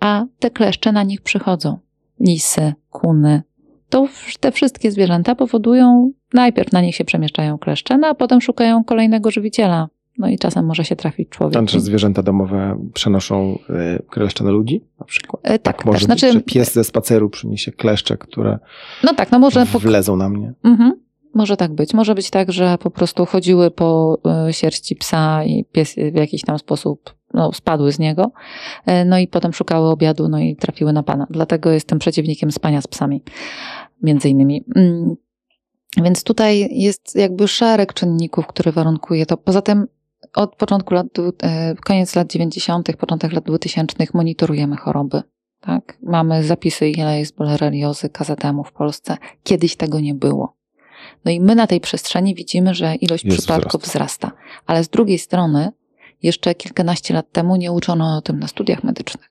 a 0.00 0.24
te 0.38 0.50
kleszcze 0.50 0.92
na 0.92 1.02
nich 1.02 1.20
przychodzą. 1.20 1.78
Lisy, 2.20 2.72
kuny. 2.90 3.42
To 3.88 4.08
te 4.40 4.52
wszystkie 4.52 4.90
zwierzęta 4.90 5.34
powodują, 5.34 6.12
najpierw 6.32 6.72
na 6.72 6.80
nich 6.80 6.94
się 6.94 7.04
przemieszczają 7.04 7.58
kleszcze, 7.58 7.98
no 7.98 8.06
a 8.06 8.14
potem 8.14 8.40
szukają 8.40 8.84
kolejnego 8.84 9.30
żywiciela. 9.30 9.88
No 10.18 10.28
i 10.28 10.38
czasem 10.38 10.66
może 10.66 10.84
się 10.84 10.96
trafić 10.96 11.28
człowiek. 11.28 11.52
Znaczy 11.52 11.80
zwierzęta 11.80 12.22
domowe 12.22 12.88
przenoszą 12.94 13.58
y, 13.98 14.02
kleszcze 14.10 14.44
na 14.44 14.50
ludzi 14.50 14.84
na 15.00 15.06
przykład? 15.06 15.42
E, 15.44 15.58
tak, 15.58 15.76
tak, 15.76 15.86
może 15.86 16.06
tak, 16.06 16.08
być, 16.08 16.20
znaczy... 16.20 16.40
pies 16.40 16.72
ze 16.72 16.84
spaceru 16.84 17.30
przyniesie 17.30 17.72
kleszcze, 17.72 18.16
które 18.16 18.58
no 19.04 19.14
tak, 19.14 19.30
no 19.30 19.38
może 19.38 19.64
wlezą 19.64 20.16
na 20.16 20.28
mnie. 20.28 20.52
Mhm. 20.64 20.92
Może 21.34 21.56
tak 21.56 21.74
być. 21.74 21.94
Może 21.94 22.14
być 22.14 22.30
tak, 22.30 22.52
że 22.52 22.78
po 22.78 22.90
prostu 22.90 23.26
chodziły 23.26 23.70
po 23.70 24.18
y, 24.48 24.52
sierści 24.52 24.96
psa 24.96 25.44
i 25.44 25.64
pies 25.64 25.94
w 26.12 26.14
jakiś 26.14 26.42
tam 26.42 26.58
sposób 26.58 27.14
no, 27.34 27.52
spadły 27.52 27.92
z 27.92 27.98
niego, 27.98 28.32
e, 28.86 29.04
no 29.04 29.18
i 29.18 29.28
potem 29.28 29.52
szukały 29.52 29.88
obiadu, 29.88 30.28
no 30.28 30.38
i 30.38 30.56
trafiły 30.56 30.92
na 30.92 31.02
pana. 31.02 31.26
Dlatego 31.30 31.70
jestem 31.70 31.98
przeciwnikiem 31.98 32.52
spania 32.52 32.80
z 32.80 32.86
psami, 32.86 33.22
między 34.02 34.28
innymi. 34.28 34.64
Mm. 34.76 35.16
Więc 35.96 36.24
tutaj 36.24 36.68
jest 36.70 37.16
jakby 37.16 37.48
szereg 37.48 37.94
czynników, 37.94 38.46
które 38.46 38.72
warunkuje 38.72 39.26
to. 39.26 39.36
Poza 39.36 39.62
tym 39.62 39.86
od 40.34 40.56
początku 40.56 40.94
lat, 40.94 41.06
e, 41.42 41.74
koniec 41.74 42.16
lat 42.16 42.32
90., 42.32 42.96
początek 42.96 43.32
lat 43.32 43.44
2000 43.44 43.96
monitorujemy 44.14 44.76
choroby. 44.76 45.22
Tak? 45.60 45.98
Mamy 46.02 46.44
zapisy, 46.44 46.88
ile 46.88 47.18
jest 47.18 47.36
boreliozy, 47.36 48.08
KZM 48.08 48.64
w 48.64 48.72
Polsce. 48.72 49.16
Kiedyś 49.42 49.76
tego 49.76 50.00
nie 50.00 50.14
było. 50.14 50.59
No 51.24 51.30
i 51.30 51.40
my 51.40 51.54
na 51.54 51.66
tej 51.66 51.80
przestrzeni 51.80 52.34
widzimy, 52.34 52.74
że 52.74 52.94
ilość 52.94 53.24
jest 53.24 53.38
przypadków 53.38 53.82
wzrasta. 53.82 54.28
wzrasta. 54.28 54.32
Ale 54.66 54.84
z 54.84 54.88
drugiej 54.88 55.18
strony 55.18 55.72
jeszcze 56.22 56.54
kilkanaście 56.54 57.14
lat 57.14 57.32
temu 57.32 57.56
nie 57.56 57.72
uczono 57.72 58.16
o 58.16 58.22
tym 58.22 58.38
na 58.38 58.48
studiach 58.48 58.84
medycznych. 58.84 59.30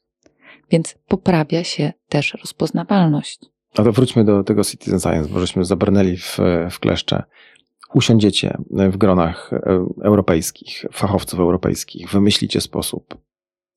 Więc 0.71 0.95
poprawia 1.07 1.63
się 1.63 1.93
też 2.09 2.33
rozpoznawalność. 2.33 3.39
A 3.77 3.83
to 3.83 3.91
wróćmy 3.91 4.25
do 4.25 4.43
tego 4.43 4.63
citizen 4.63 4.99
science, 4.99 5.29
bo 5.29 5.39
żeśmy 5.39 5.65
zabrnęli 5.65 6.17
w, 6.17 6.37
w 6.71 6.79
kleszcze. 6.79 7.23
Usiądziecie 7.93 8.57
w 8.71 8.97
gronach 8.97 9.51
europejskich, 10.03 10.85
fachowców 10.91 11.39
europejskich, 11.39 12.09
wymyślicie 12.09 12.61
sposób. 12.61 13.17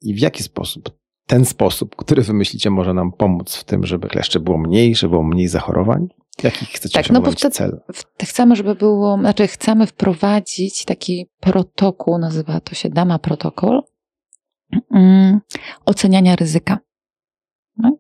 I 0.03 0.15
w 0.15 0.19
jaki 0.19 0.43
sposób 0.43 1.03
ten 1.27 1.45
sposób, 1.45 1.97
który 1.97 2.23
wymyślicie, 2.23 2.71
może 2.71 2.95
nam 2.95 3.13
pomóc 3.13 3.57
w 3.57 3.65
tym, 3.65 3.87
żeby 3.87 4.09
kleszcze 4.09 4.41
było 4.41 4.59
mniej, 4.59 4.95
żeby 4.95 5.11
było 5.11 5.23
mniej 5.23 5.49
zachorowań? 5.49 6.09
Jaki 6.43 6.67
chcecie 6.67 7.03
tak, 7.03 7.11
no 7.11 7.23
wtedy, 7.23 7.55
cel? 7.55 7.81
Chcemy, 8.23 8.57
żeby 8.57 8.75
było, 8.75 9.19
znaczy 9.19 9.47
chcemy 9.47 9.87
wprowadzić 9.87 10.85
taki 10.85 11.27
protokół, 11.41 12.19
nazywa 12.19 12.61
to 12.61 12.75
się 12.75 12.89
DAMA 12.89 13.19
protokół, 13.19 13.81
mm, 14.95 15.41
oceniania 15.87 16.37
ryzyka. 16.37 16.79
No? 17.77 17.97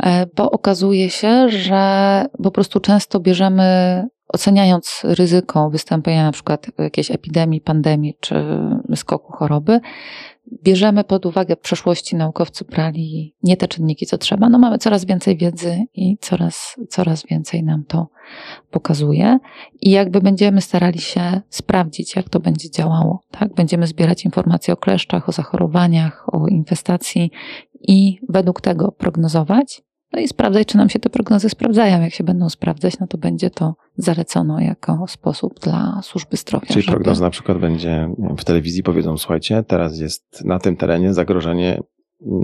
E, 0.00 0.26
bo 0.36 0.50
okazuje 0.50 1.10
się, 1.10 1.48
że 1.48 2.24
po 2.42 2.50
prostu 2.50 2.80
często 2.80 3.20
bierzemy, 3.20 4.04
oceniając 4.28 5.00
ryzyko 5.04 5.70
wystąpienia 5.70 6.24
na 6.24 6.32
przykład 6.32 6.66
jakiejś 6.78 7.10
epidemii, 7.10 7.60
pandemii 7.60 8.16
czy 8.20 8.34
skoku 8.96 9.32
choroby, 9.32 9.80
bierzemy 10.64 11.04
pod 11.04 11.26
uwagę 11.26 11.56
przeszłości 11.56 12.16
naukowcy 12.16 12.64
brali 12.64 13.34
nie 13.42 13.56
te 13.56 13.68
czynniki, 13.68 14.06
co 14.06 14.18
trzeba. 14.18 14.48
No 14.48 14.58
mamy 14.58 14.78
coraz 14.78 15.04
więcej 15.04 15.36
wiedzy 15.36 15.84
i 15.94 16.18
coraz, 16.20 16.76
coraz 16.88 17.26
więcej 17.26 17.64
nam 17.64 17.84
to 17.84 18.08
pokazuje. 18.70 19.38
I 19.80 19.90
jakby 19.90 20.20
będziemy 20.20 20.60
starali 20.60 20.98
się 20.98 21.40
sprawdzić, 21.50 22.16
jak 22.16 22.28
to 22.28 22.40
będzie 22.40 22.70
działało. 22.70 23.20
Tak? 23.30 23.54
Będziemy 23.54 23.86
zbierać 23.86 24.24
informacje 24.24 24.74
o 24.74 24.76
kleszczach, 24.76 25.28
o 25.28 25.32
zachorowaniach, 25.32 26.34
o 26.34 26.46
infestacji 26.48 27.30
i 27.88 28.18
według 28.28 28.60
tego 28.60 28.92
prognozować, 28.92 29.82
No 30.12 30.20
i 30.20 30.28
sprawdzać, 30.28 30.68
czy 30.68 30.76
nam 30.76 30.88
się 30.88 30.98
te 30.98 31.10
prognozy 31.10 31.48
sprawdzają. 31.48 32.02
Jak 32.02 32.14
się 32.14 32.24
będą 32.24 32.50
sprawdzać, 32.50 32.98
no 32.98 33.06
to 33.06 33.18
będzie 33.18 33.50
to 33.50 33.74
zalecono 33.96 34.60
jako 34.60 35.04
sposób 35.08 35.60
dla 35.60 36.00
służby 36.02 36.36
zdrowia. 36.36 36.66
Czyli 36.66 36.82
żeby... 36.82 36.96
prognoza 36.96 37.24
na 37.24 37.30
przykład 37.30 37.58
będzie 37.58 38.08
w 38.38 38.44
telewizji 38.44 38.82
powiedzą, 38.82 39.18
słuchajcie, 39.18 39.62
teraz 39.62 39.98
jest 39.98 40.44
na 40.44 40.58
tym 40.58 40.76
terenie 40.76 41.14
zagrożenie 41.14 41.80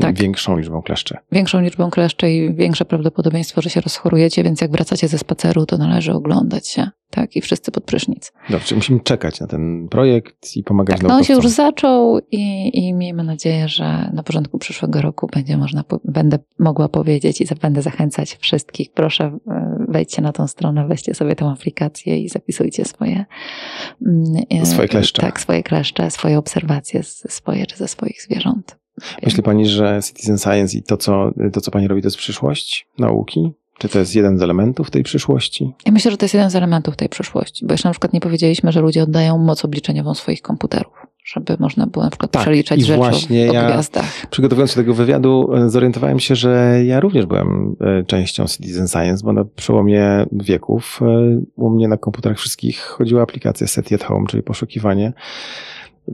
Tak. 0.01 0.18
większą 0.18 0.59
liczbą 0.59 0.83
kleszczy. 0.83 1.16
Większą 1.33 1.61
liczbą 1.61 1.91
kleszczy 1.91 2.31
i 2.31 2.55
większe 2.55 2.85
prawdopodobieństwo, 2.85 3.62
że 3.62 3.70
się 3.70 3.81
rozchorujecie, 3.81 4.43
więc 4.43 4.61
jak 4.61 4.70
wracacie 4.70 5.09
ze 5.09 5.18
spaceru, 5.18 5.66
to 5.66 5.79
należy 5.79 6.12
oglądać 6.12 6.68
się. 6.68 6.91
Tak, 7.11 7.37
i 7.37 7.41
wszyscy 7.41 7.70
pod 7.70 7.85
prysznic. 7.85 8.33
Dobrze, 8.51 8.74
musimy 8.74 9.01
czekać 9.01 9.41
na 9.41 9.47
ten 9.47 9.89
projekt 9.89 10.57
i 10.57 10.62
pomagać 10.62 10.97
Tak, 10.97 11.09
no 11.09 11.14
on 11.14 11.24
się 11.24 11.33
naukowcom. 11.33 11.49
już 11.49 11.57
zaczął 11.57 12.18
i, 12.31 12.70
i 12.79 12.95
miejmy 12.95 13.24
nadzieję, 13.24 13.68
że 13.68 14.11
na 14.14 14.22
początku 14.22 14.59
przyszłego 14.59 15.03
roku 15.03 15.29
będzie 15.35 15.57
można, 15.57 15.85
będę 16.05 16.39
mogła 16.59 16.89
powiedzieć 16.89 17.41
i 17.41 17.45
będę 17.62 17.83
zachęcać 17.83 18.37
wszystkich. 18.37 18.93
Proszę, 18.93 19.39
e, 19.51 19.85
wejdźcie 19.89 20.22
na 20.22 20.33
tą 20.33 20.47
stronę, 20.47 20.89
weźcie 20.89 21.14
sobie 21.14 21.37
tę 21.37 21.47
aplikację 21.47 22.18
i 22.18 22.29
zapisujcie 22.29 22.85
swoje 22.85 23.24
mm, 24.07 24.24
e, 24.51 24.66
Swoje 24.66 24.89
kleszcze. 24.89 25.22
Tak, 25.22 25.41
swoje 25.41 25.62
kleszcze, 25.62 26.11
swoje 26.11 26.39
obserwacje 26.39 27.03
swoje 27.03 27.66
czy 27.66 27.76
ze 27.76 27.89
swoich 27.89 28.22
zwierząt. 28.22 28.78
Myśli 29.22 29.42
pani, 29.42 29.66
że 29.66 30.01
Citizen 30.05 30.38
Science 30.38 30.78
i 30.78 30.82
to 30.82 30.96
co, 30.96 31.30
to, 31.53 31.61
co 31.61 31.70
pani 31.70 31.88
robi, 31.88 32.03
to 32.03 32.07
jest 32.07 32.16
przyszłość 32.16 32.86
nauki? 32.99 33.53
Czy 33.78 33.88
to 33.88 33.99
jest 33.99 34.14
jeden 34.14 34.38
z 34.38 34.42
elementów 34.42 34.90
tej 34.90 35.03
przyszłości? 35.03 35.72
Ja 35.86 35.92
myślę, 35.92 36.11
że 36.11 36.16
to 36.16 36.24
jest 36.24 36.34
jeden 36.34 36.51
z 36.51 36.57
elementów 36.57 36.96
tej 36.96 37.09
przyszłości, 37.09 37.66
bo 37.66 37.74
jeszcze 37.74 37.88
na 37.88 37.92
przykład 37.92 38.12
nie 38.12 38.20
powiedzieliśmy, 38.20 38.72
że 38.72 38.80
ludzie 38.80 39.03
oddają 39.03 39.38
moc 39.38 39.64
obliczeniową 39.64 40.14
swoich 40.14 40.42
komputerów, 40.42 40.92
żeby 41.24 41.57
można 41.59 41.86
było 41.86 42.05
na 42.05 42.11
przykład 42.11 42.30
Tak, 42.30 42.42
przeliczać 42.42 42.80
i 42.80 42.84
rzeczy 42.84 42.96
właśnie 42.96 43.51
o 43.51 43.53
ja- 43.55 43.64
gwiazdach. 43.70 44.26
Przygotowując 44.30 44.70
się 44.70 44.76
do 44.76 44.82
tego 44.82 44.94
wywiadu, 44.94 45.51
e, 45.55 45.70
zorientowałem 45.70 46.20
się, 46.20 46.34
że 46.34 46.80
ja 46.84 47.01
również 47.01 47.26
byłem 47.26 47.76
e, 47.80 48.05
częścią 48.05 48.46
Citizen 48.46 48.88
Science, 48.88 49.24
bo 49.24 49.32
na 49.32 49.44
przełomie 49.44 50.26
wieków 50.32 51.01
e, 51.03 51.07
u 51.57 51.70
mnie 51.70 51.88
na 51.88 51.96
komputerach 51.96 52.38
wszystkich 52.38 52.80
chodziła 52.80 53.22
aplikacja 53.22 53.66
SETI 53.66 53.94
at 53.94 54.05
Home, 54.05 54.26
czyli 54.28 54.42
poszukiwanie 54.42 55.12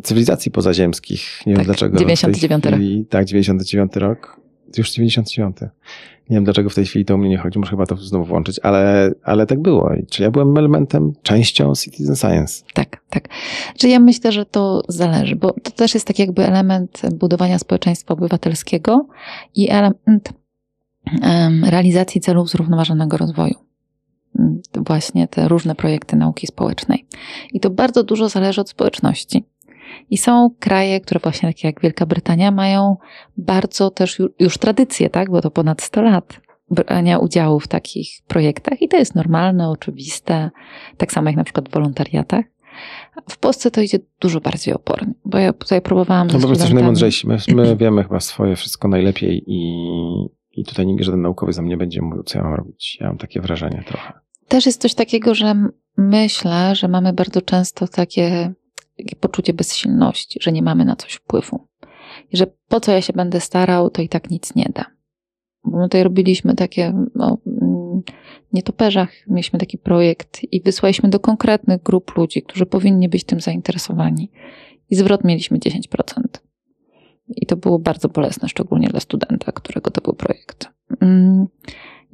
cywilizacji 0.02 0.50
pozaziemskich. 0.50 1.40
Nie 1.46 1.52
wiem 1.52 1.56
Tak, 1.56 1.66
dlaczego. 1.66 1.94
w 1.94 1.98
tej 1.98 2.06
99 2.06 2.64
rok. 2.64 2.74
chwili, 2.74 3.06
Tak, 3.06 3.24
99 3.24 3.96
rok. 3.96 4.40
Już 4.78 4.92
99. 4.92 5.56
Nie 6.30 6.36
wiem 6.36 6.44
dlaczego 6.44 6.70
w 6.70 6.74
tej 6.74 6.86
chwili 6.86 7.04
to 7.04 7.14
u 7.14 7.18
mnie 7.18 7.28
nie 7.28 7.38
chodzi, 7.38 7.58
muszę 7.58 7.70
chyba 7.70 7.86
to 7.86 7.96
znowu 7.96 8.24
włączyć, 8.24 8.60
ale, 8.62 9.10
ale 9.22 9.46
tak 9.46 9.60
było. 9.62 9.90
Czyli 10.10 10.24
ja 10.24 10.30
byłem 10.30 10.56
elementem, 10.58 11.12
częścią 11.22 11.74
Citizen 11.74 12.16
Science. 12.16 12.64
Tak, 12.74 13.00
tak. 13.10 13.28
Czy 13.78 13.88
ja 13.88 13.98
myślę, 14.00 14.32
że 14.32 14.46
to 14.46 14.82
zależy, 14.88 15.36
bo 15.36 15.52
to 15.62 15.70
też 15.70 15.94
jest 15.94 16.06
tak 16.06 16.18
jakby 16.18 16.46
element 16.46 17.02
budowania 17.14 17.58
społeczeństwa 17.58 18.14
obywatelskiego 18.14 19.06
i 19.54 19.70
element 19.70 20.32
em, 21.22 21.64
realizacji 21.64 22.20
celów 22.20 22.50
zrównoważonego 22.50 23.16
rozwoju. 23.16 23.54
Mm, 24.38 24.62
Właśnie 24.76 25.28
te 25.28 25.48
różne 25.48 25.74
projekty 25.74 26.16
nauki 26.16 26.46
społecznej. 26.46 27.06
I 27.52 27.60
to 27.60 27.70
bardzo 27.70 28.02
dużo 28.02 28.28
zależy 28.28 28.60
od 28.60 28.70
społeczności. 28.70 29.44
I 30.10 30.18
są 30.18 30.50
kraje, 30.60 31.00
które 31.00 31.20
właśnie 31.20 31.48
takie 31.48 31.68
jak 31.68 31.80
Wielka 31.80 32.06
Brytania 32.06 32.50
mają 32.50 32.96
bardzo 33.36 33.90
też 33.90 34.18
ju- 34.20 34.28
już 34.38 34.58
tradycję, 34.58 35.10
tak, 35.10 35.30
bo 35.30 35.40
to 35.40 35.50
ponad 35.50 35.82
100 35.82 36.02
lat 36.02 36.40
brania 36.70 37.18
udziału 37.18 37.60
w 37.60 37.68
takich 37.68 38.08
projektach 38.28 38.82
i 38.82 38.88
to 38.88 38.96
jest 38.96 39.14
normalne, 39.14 39.68
oczywiste, 39.70 40.50
tak 40.96 41.12
samo 41.12 41.28
jak 41.28 41.36
na 41.36 41.44
przykład 41.44 41.68
w 41.68 41.72
wolontariatach. 41.72 42.44
W 43.30 43.38
Polsce 43.38 43.70
to 43.70 43.80
idzie 43.80 43.98
dużo 44.20 44.40
bardziej 44.40 44.74
opornie, 44.74 45.14
bo 45.24 45.38
ja 45.38 45.52
tutaj 45.52 45.80
próbowałam 45.82 46.26
No 46.26 46.32
bo 46.32 46.38
jesteśmy 46.38 46.64
studentami- 46.64 46.74
najmądrzejsi. 46.74 47.26
My, 47.28 47.36
my 47.48 47.76
wiemy 47.76 48.02
chyba 48.02 48.20
swoje 48.20 48.56
wszystko 48.56 48.88
najlepiej 48.88 49.44
i, 49.46 49.74
i 50.52 50.64
tutaj 50.64 50.86
nikt, 50.86 51.04
żaden 51.04 51.22
naukowiec 51.22 51.56
nam 51.56 51.68
nie 51.68 51.76
będzie 51.76 52.02
mówił, 52.02 52.22
co 52.22 52.38
ja 52.38 52.44
mam 52.44 52.54
robić. 52.54 52.98
Ja 53.00 53.06
mam 53.06 53.18
takie 53.18 53.40
wrażenie 53.40 53.84
trochę. 53.86 54.12
Też 54.48 54.66
jest 54.66 54.80
coś 54.80 54.94
takiego, 54.94 55.34
że 55.34 55.54
myślę, 55.96 56.74
że 56.74 56.88
mamy 56.88 57.12
bardzo 57.12 57.42
często 57.42 57.88
takie, 57.88 58.52
takie 58.96 59.16
poczucie 59.16 59.54
bezsilności, 59.54 60.38
że 60.42 60.52
nie 60.52 60.62
mamy 60.62 60.84
na 60.84 60.96
coś 60.96 61.12
wpływu. 61.12 61.68
I 62.32 62.36
że 62.36 62.46
po 62.68 62.80
co 62.80 62.92
ja 62.92 63.02
się 63.02 63.12
będę 63.12 63.40
starał, 63.40 63.90
to 63.90 64.02
i 64.02 64.08
tak 64.08 64.30
nic 64.30 64.54
nie 64.54 64.70
da. 64.74 64.84
Bo 65.64 65.78
my 65.78 65.84
tutaj 65.84 66.04
robiliśmy 66.04 66.54
takie, 66.54 66.94
o 67.18 67.38
mm, 67.46 68.02
nietoperzach, 68.52 69.10
mieliśmy 69.28 69.58
taki 69.58 69.78
projekt 69.78 70.40
i 70.52 70.60
wysłaliśmy 70.60 71.08
do 71.08 71.20
konkretnych 71.20 71.82
grup 71.82 72.16
ludzi, 72.16 72.42
którzy 72.42 72.66
powinni 72.66 73.08
być 73.08 73.24
tym 73.24 73.40
zainteresowani. 73.40 74.30
I 74.90 74.96
zwrot 74.96 75.24
mieliśmy 75.24 75.58
10%. 75.58 75.80
I 77.28 77.46
to 77.46 77.56
było 77.56 77.78
bardzo 77.78 78.08
bolesne, 78.08 78.48
szczególnie 78.48 78.88
dla 78.88 79.00
studenta, 79.00 79.52
którego 79.52 79.90
to 79.90 80.00
był 80.00 80.14
projekt. 80.14 80.68
Mm, 81.00 81.46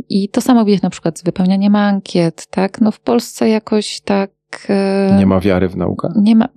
I 0.09 0.29
to 0.29 0.41
samo 0.41 0.65
widać 0.65 0.83
na 0.83 0.91
przykład 0.91 1.19
z 1.19 1.23
wypełnianiem 1.23 1.77
ankiet, 1.77 2.47
tak? 2.47 2.81
No 2.81 2.91
w 2.91 3.01
Polsce 3.01 3.49
jakoś 3.49 4.01
tak... 4.01 4.31
e, 4.69 5.17
Nie 5.19 5.27
ma 5.27 5.41
wiary 5.41 5.69
w 5.69 5.77
naukę? 5.77 6.09
nie 6.17 6.37
ma, 6.37 6.49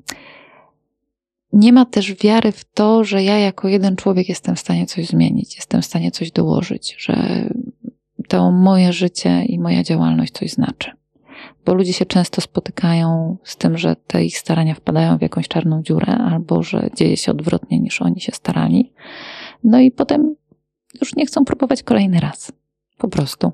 nie 1.54 1.74
ma 1.74 1.86
też 1.86 2.14
wiary 2.16 2.52
w 2.52 2.66
to, 2.66 3.04
że 3.04 3.24
ja 3.24 3.38
jako 3.38 3.68
jeden 3.68 3.96
człowiek 3.96 4.30
jestem 4.30 4.56
w 4.56 4.60
stanie 4.60 4.86
coś 4.86 5.08
zmienić, 5.08 5.56
jestem 5.56 5.82
w 5.82 5.86
stanie 5.86 6.12
coś 6.12 6.32
dołożyć, 6.32 6.96
że 7.00 7.16
to 8.28 8.52
moje 8.52 8.94
życie 8.94 9.44
i 9.46 9.60
moja 9.60 9.84
działalność 9.84 10.34
coś 10.34 10.52
znaczy. 10.52 10.92
Bo 11.66 11.74
ludzie 11.74 11.94
się 11.94 12.06
często 12.06 12.42
spotykają 12.42 13.38
z 13.44 13.58
tym, 13.58 13.78
że 13.78 13.96
te 13.96 14.26
ich 14.26 14.38
starania 14.38 14.76
wpadają 14.76 15.18
w 15.18 15.22
jakąś 15.22 15.48
czarną 15.48 15.84
dziurę, 15.84 16.14
albo 16.14 16.64
że 16.64 16.90
dzieje 16.96 17.18
się 17.18 17.32
odwrotnie 17.32 17.80
niż 17.80 18.02
oni 18.02 18.22
się 18.22 18.32
starali. 18.32 18.94
No 19.64 19.80
i 19.80 19.92
potem 19.92 20.36
już 21.02 21.16
nie 21.16 21.26
chcą 21.26 21.46
próbować 21.46 21.84
kolejny 21.84 22.20
raz. 22.20 22.52
Po 22.98 23.08
prostu. 23.08 23.52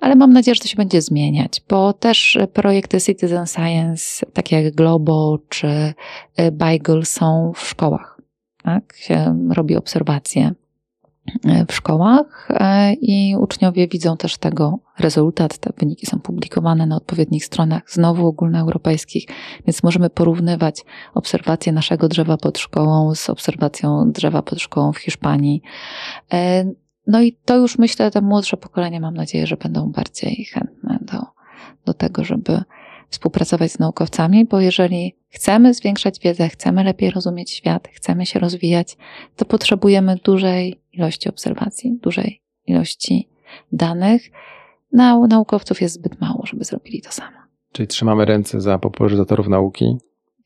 Ale 0.00 0.16
mam 0.16 0.32
nadzieję, 0.32 0.54
że 0.54 0.60
to 0.60 0.68
się 0.68 0.76
będzie 0.76 1.02
zmieniać, 1.02 1.62
bo 1.68 1.92
też 1.92 2.38
projekty 2.52 3.00
Citizen 3.00 3.46
Science, 3.46 4.26
takie 4.32 4.62
jak 4.62 4.74
Globo 4.74 5.38
czy 5.48 5.66
y, 6.40 6.52
Beagle 6.52 7.04
są 7.04 7.52
w 7.56 7.68
szkołach. 7.68 8.20
Tak? 8.62 8.96
Się 8.96 9.48
robi 9.50 9.76
obserwacje 9.76 10.54
y, 11.28 11.66
w 11.68 11.74
szkołach 11.74 12.48
y, 12.50 12.94
i 12.94 13.36
uczniowie 13.36 13.88
widzą 13.88 14.16
też 14.16 14.38
tego 14.38 14.78
rezultat. 14.98 15.58
Te 15.58 15.72
wyniki 15.78 16.06
są 16.06 16.20
publikowane 16.20 16.86
na 16.86 16.96
odpowiednich 16.96 17.44
stronach, 17.44 17.82
znowu 17.86 18.26
ogólnoeuropejskich, 18.26 19.26
więc 19.66 19.82
możemy 19.82 20.10
porównywać 20.10 20.84
obserwacje 21.14 21.72
naszego 21.72 22.08
drzewa 22.08 22.36
pod 22.36 22.58
szkołą 22.58 23.14
z 23.14 23.30
obserwacją 23.30 24.12
drzewa 24.12 24.42
pod 24.42 24.60
szkołą 24.60 24.92
w 24.92 24.98
Hiszpanii. 24.98 25.62
No 27.08 27.22
i 27.22 27.32
to 27.44 27.56
już 27.56 27.78
myślę, 27.78 28.10
te 28.10 28.20
młodsze 28.20 28.56
pokolenia 28.56 29.00
mam 29.00 29.14
nadzieję, 29.14 29.46
że 29.46 29.56
będą 29.56 29.92
bardziej 29.92 30.44
chętne 30.44 30.98
do, 31.02 31.18
do 31.84 31.94
tego, 31.94 32.24
żeby 32.24 32.62
współpracować 33.08 33.72
z 33.72 33.78
naukowcami, 33.78 34.44
bo 34.44 34.60
jeżeli 34.60 35.16
chcemy 35.28 35.74
zwiększać 35.74 36.20
wiedzę, 36.20 36.48
chcemy 36.48 36.84
lepiej 36.84 37.10
rozumieć 37.10 37.50
świat, 37.50 37.88
chcemy 37.92 38.26
się 38.26 38.38
rozwijać, 38.38 38.96
to 39.36 39.44
potrzebujemy 39.44 40.16
dużej 40.24 40.80
ilości 40.92 41.28
obserwacji, 41.28 41.98
dużej 42.02 42.42
ilości 42.66 43.28
danych. 43.72 44.30
Na 44.92 45.26
naukowców 45.26 45.80
jest 45.80 45.94
zbyt 45.94 46.20
mało, 46.20 46.46
żeby 46.46 46.64
zrobili 46.64 47.02
to 47.02 47.12
samo. 47.12 47.36
Czyli 47.72 47.86
trzymamy 47.86 48.24
ręce 48.24 48.60
za 48.60 48.78
popularyzatorów 48.78 49.48
nauki, 49.48 49.96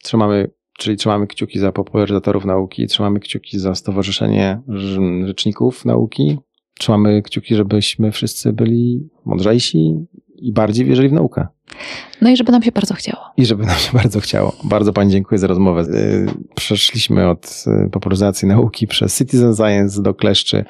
trzymamy, 0.02 0.50
czyli 0.78 0.96
trzymamy 0.96 1.26
kciuki 1.26 1.58
za 1.58 1.72
popularyzatorów 1.72 2.44
nauki, 2.44 2.86
trzymamy 2.86 3.20
kciuki 3.20 3.58
za 3.58 3.74
Stowarzyszenie 3.74 4.60
Rz- 4.68 5.26
Rzeczników 5.26 5.84
Nauki, 5.84 6.38
trzymamy 6.79 7.23
kciuki, 7.23 7.55
żebyśmy 7.55 8.12
wszyscy 8.12 8.53
byli 8.53 9.09
mądrzejsi 9.25 10.07
i 10.37 10.53
bardziej 10.53 10.87
wierzyli 10.87 11.09
w 11.09 11.12
naukę. 11.12 11.47
No 12.20 12.31
i 12.31 12.37
żeby 12.37 12.53
nam 12.53 12.62
się 12.62 12.73
bardzo 12.73 12.95
chciało. 12.95 13.23
I 13.37 13.47
żeby 13.47 13.66
nam 13.66 13.77
się 13.77 13.93
bardzo 13.93 14.20
chciało. 14.20 14.53
Bardzo 14.64 14.93
Pani 14.93 15.11
dziękuję 15.11 15.39
za 15.39 15.47
rozmowę. 15.47 15.83
Yy, 15.83 16.27
Przeszliśmy 16.55 17.29
od 17.29 17.64
yy, 17.66 17.91
popularyzacji 17.91 18.49
nauki 18.49 18.87
przez 18.87 19.18
Citizen 19.18 19.57
Science 19.57 20.03
do 20.03 20.14
kleszczy. 20.14 20.64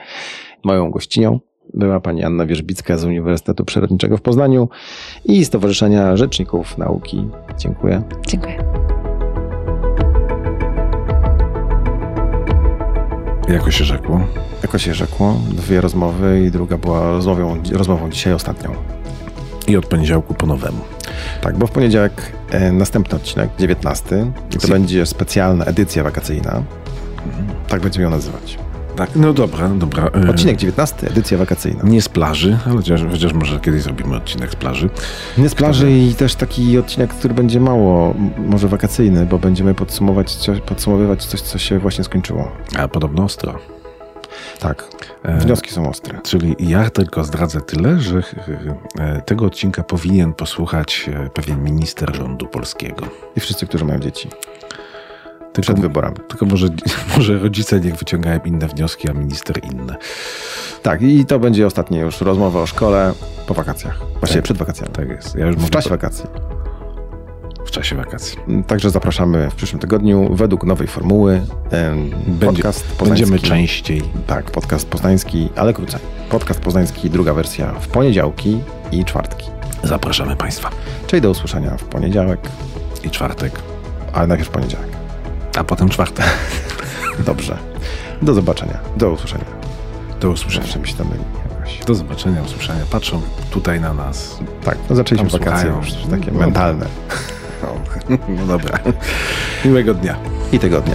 Moją 0.64 0.90
gościnią 0.90 1.40
była 1.74 2.00
Pani 2.00 2.24
Anna 2.24 2.46
Wierzbicka 2.46 2.98
z 2.98 3.04
Uniwersytetu 3.04 3.64
Przyrodniczego 3.64 4.16
w 4.16 4.22
Poznaniu 4.22 4.68
i 5.24 5.44
Stowarzyszenia 5.44 6.16
Rzeczników 6.16 6.78
Nauki. 6.78 7.28
Dziękuję. 7.58 8.02
Dziękuję. 8.26 8.91
Jako 13.48 13.70
się 13.70 13.84
rzekło, 13.84 14.20
Jako 14.62 14.78
się 14.78 14.94
rzekło, 14.94 15.40
dwie 15.48 15.80
rozmowy 15.80 16.44
i 16.46 16.50
druga 16.50 16.78
była 16.78 17.00
rozmową, 17.10 17.56
rozmową 17.72 18.10
dzisiaj 18.10 18.32
ostatnią. 18.32 18.74
i 19.68 19.76
od 19.76 19.86
poniedziałku 19.86 20.34
po 20.34 20.46
nowemu. 20.46 20.80
Tak, 21.40 21.58
bo 21.58 21.66
w 21.66 21.70
poniedziałek 21.70 22.32
e, 22.50 22.72
następny 22.72 23.16
odcinek, 23.16 23.50
19, 23.58 24.26
i 24.54 24.58
to 24.58 24.68
będzie 24.68 25.06
specjalna 25.06 25.64
edycja 25.64 26.02
wakacyjna. 26.04 26.62
Tak 27.68 27.80
będziemy 27.80 28.04
ją 28.04 28.10
nazywać. 28.10 28.58
Tak, 28.96 29.10
no 29.16 29.32
dobra, 29.32 29.68
dobra. 29.68 30.10
e, 30.26 30.30
Odcinek 30.30 30.56
19, 30.56 31.06
edycja 31.06 31.38
wakacyjna. 31.38 31.82
Nie 31.84 32.02
z 32.02 32.08
plaży, 32.08 32.58
ale 32.66 32.76
chociaż, 32.76 33.00
chociaż 33.10 33.32
może 33.32 33.60
kiedyś 33.60 33.82
zrobimy 33.82 34.16
odcinek 34.16 34.50
z 34.50 34.56
plaży. 34.56 34.90
Nie 35.38 35.48
z 35.48 35.54
plaży 35.54 35.92
i 35.92 36.14
też 36.14 36.34
taki 36.34 36.78
odcinek, 36.78 37.14
który 37.14 37.34
będzie 37.34 37.60
mało, 37.60 38.14
może 38.38 38.68
wakacyjny, 38.68 39.26
bo 39.26 39.38
będziemy 39.38 39.74
podsumować, 39.74 40.50
podsumowywać 40.66 41.24
coś, 41.24 41.40
co 41.40 41.58
się 41.58 41.78
właśnie 41.78 42.04
skończyło. 42.04 42.52
A 42.78 42.88
podobno 42.88 43.24
ostro. 43.24 43.58
Tak, 44.58 44.88
wnioski 45.24 45.70
są 45.70 45.90
ostre. 45.90 46.20
Czyli 46.24 46.56
ja 46.58 46.90
tylko 46.90 47.24
zdradzę 47.24 47.60
tyle, 47.60 48.00
że 48.00 48.22
e, 48.98 49.22
tego 49.22 49.44
odcinka 49.44 49.82
powinien 49.82 50.32
posłuchać 50.34 51.10
e, 51.14 51.30
pewien 51.30 51.62
minister 51.64 52.16
rządu 52.16 52.46
polskiego. 52.46 53.06
I 53.36 53.40
wszyscy, 53.40 53.66
którzy 53.66 53.84
mają 53.84 53.98
dzieci. 53.98 54.28
Tylko, 55.52 55.62
Przed 55.72 55.80
wyborami. 55.80 56.16
Tylko 56.28 56.46
może, 56.46 56.66
może 57.16 57.38
rodzice 57.38 57.80
niech 57.80 57.96
wyciągają 57.96 58.40
inne 58.44 58.68
wnioski, 58.68 59.08
a 59.10 59.12
minister 59.12 59.64
inne. 59.64 59.96
Tak, 60.82 61.02
i 61.02 61.24
to 61.24 61.38
będzie 61.38 61.66
ostatnia 61.66 62.00
już 62.00 62.20
rozmowa 62.20 62.60
o 62.60 62.66
szkole 62.66 63.12
po 63.46 63.54
wakacjach. 63.54 63.98
Właściwie 64.18 64.34
Tak. 64.40 64.44
przed 64.44 64.56
wakacjami. 64.56 64.92
Tak 64.92 65.08
jest. 65.08 65.34
Ja 65.34 65.50
W 65.52 65.70
czasie 65.70 65.90
wakacji. 65.90 66.24
W 67.66 67.70
czasie 67.70 67.96
wakacji. 67.96 68.38
Także 68.66 68.90
zapraszamy 68.90 69.50
w 69.50 69.54
przyszłym 69.54 69.80
tygodniu 69.80 70.34
według 70.34 70.64
nowej 70.64 70.86
formuły. 70.88 71.40
Będzie, 72.26 72.46
podcast 72.46 72.84
poznański. 72.96 73.30
będziemy 73.30 73.38
częściej. 73.48 74.02
Tak, 74.26 74.50
podcast 74.50 74.88
poznański, 74.88 75.48
ale 75.56 75.72
krócej. 75.74 76.00
Podcast 76.30 76.60
poznański, 76.60 77.10
druga 77.10 77.34
wersja 77.34 77.72
w 77.80 77.88
poniedziałki 77.88 78.60
i 78.92 79.04
czwartki. 79.04 79.46
Zapraszamy 79.82 80.36
Państwa. 80.36 80.70
Czyli 81.06 81.22
do 81.22 81.30
usłyszenia 81.30 81.76
w 81.76 81.84
poniedziałek, 81.84 82.40
I 83.04 83.10
czwartek, 83.10 83.52
ale 84.12 84.26
najpierw 84.26 84.50
poniedziałek. 84.50 84.88
A 85.58 85.64
potem 85.64 85.88
czwartek. 85.88 86.26
Dobrze. 87.26 87.58
Do 88.22 88.34
zobaczenia. 88.34 88.78
Do 88.96 89.10
usłyszenia. 89.10 89.44
Do 90.20 90.30
usłyszenia. 90.30 90.64
Zawsze 90.64 90.78
mi 90.80 90.88
się 90.88 90.94
to 90.94 91.04
myli 91.04 91.20
jakoś. 91.50 91.78
Do 91.86 91.94
zobaczenia, 91.94 92.42
usłyszenia. 92.42 92.80
Patrzą 92.90 93.22
tutaj 93.50 93.80
na 93.80 93.94
nas. 93.94 94.38
Tak, 94.64 94.78
no 94.90 94.96
zaczęliśmy 94.96 95.30
Tam 95.30 95.40
wakacje 95.40 95.70
słuchają. 95.72 96.00
już 96.04 96.10
takie 96.20 96.32
No. 96.32 96.38
mentalne. 96.38 96.86
No 98.38 98.46
dobra. 98.46 98.78
Miłego 99.64 99.94
dnia. 99.94 100.16
I 100.52 100.58
tygodnia. 100.58 100.94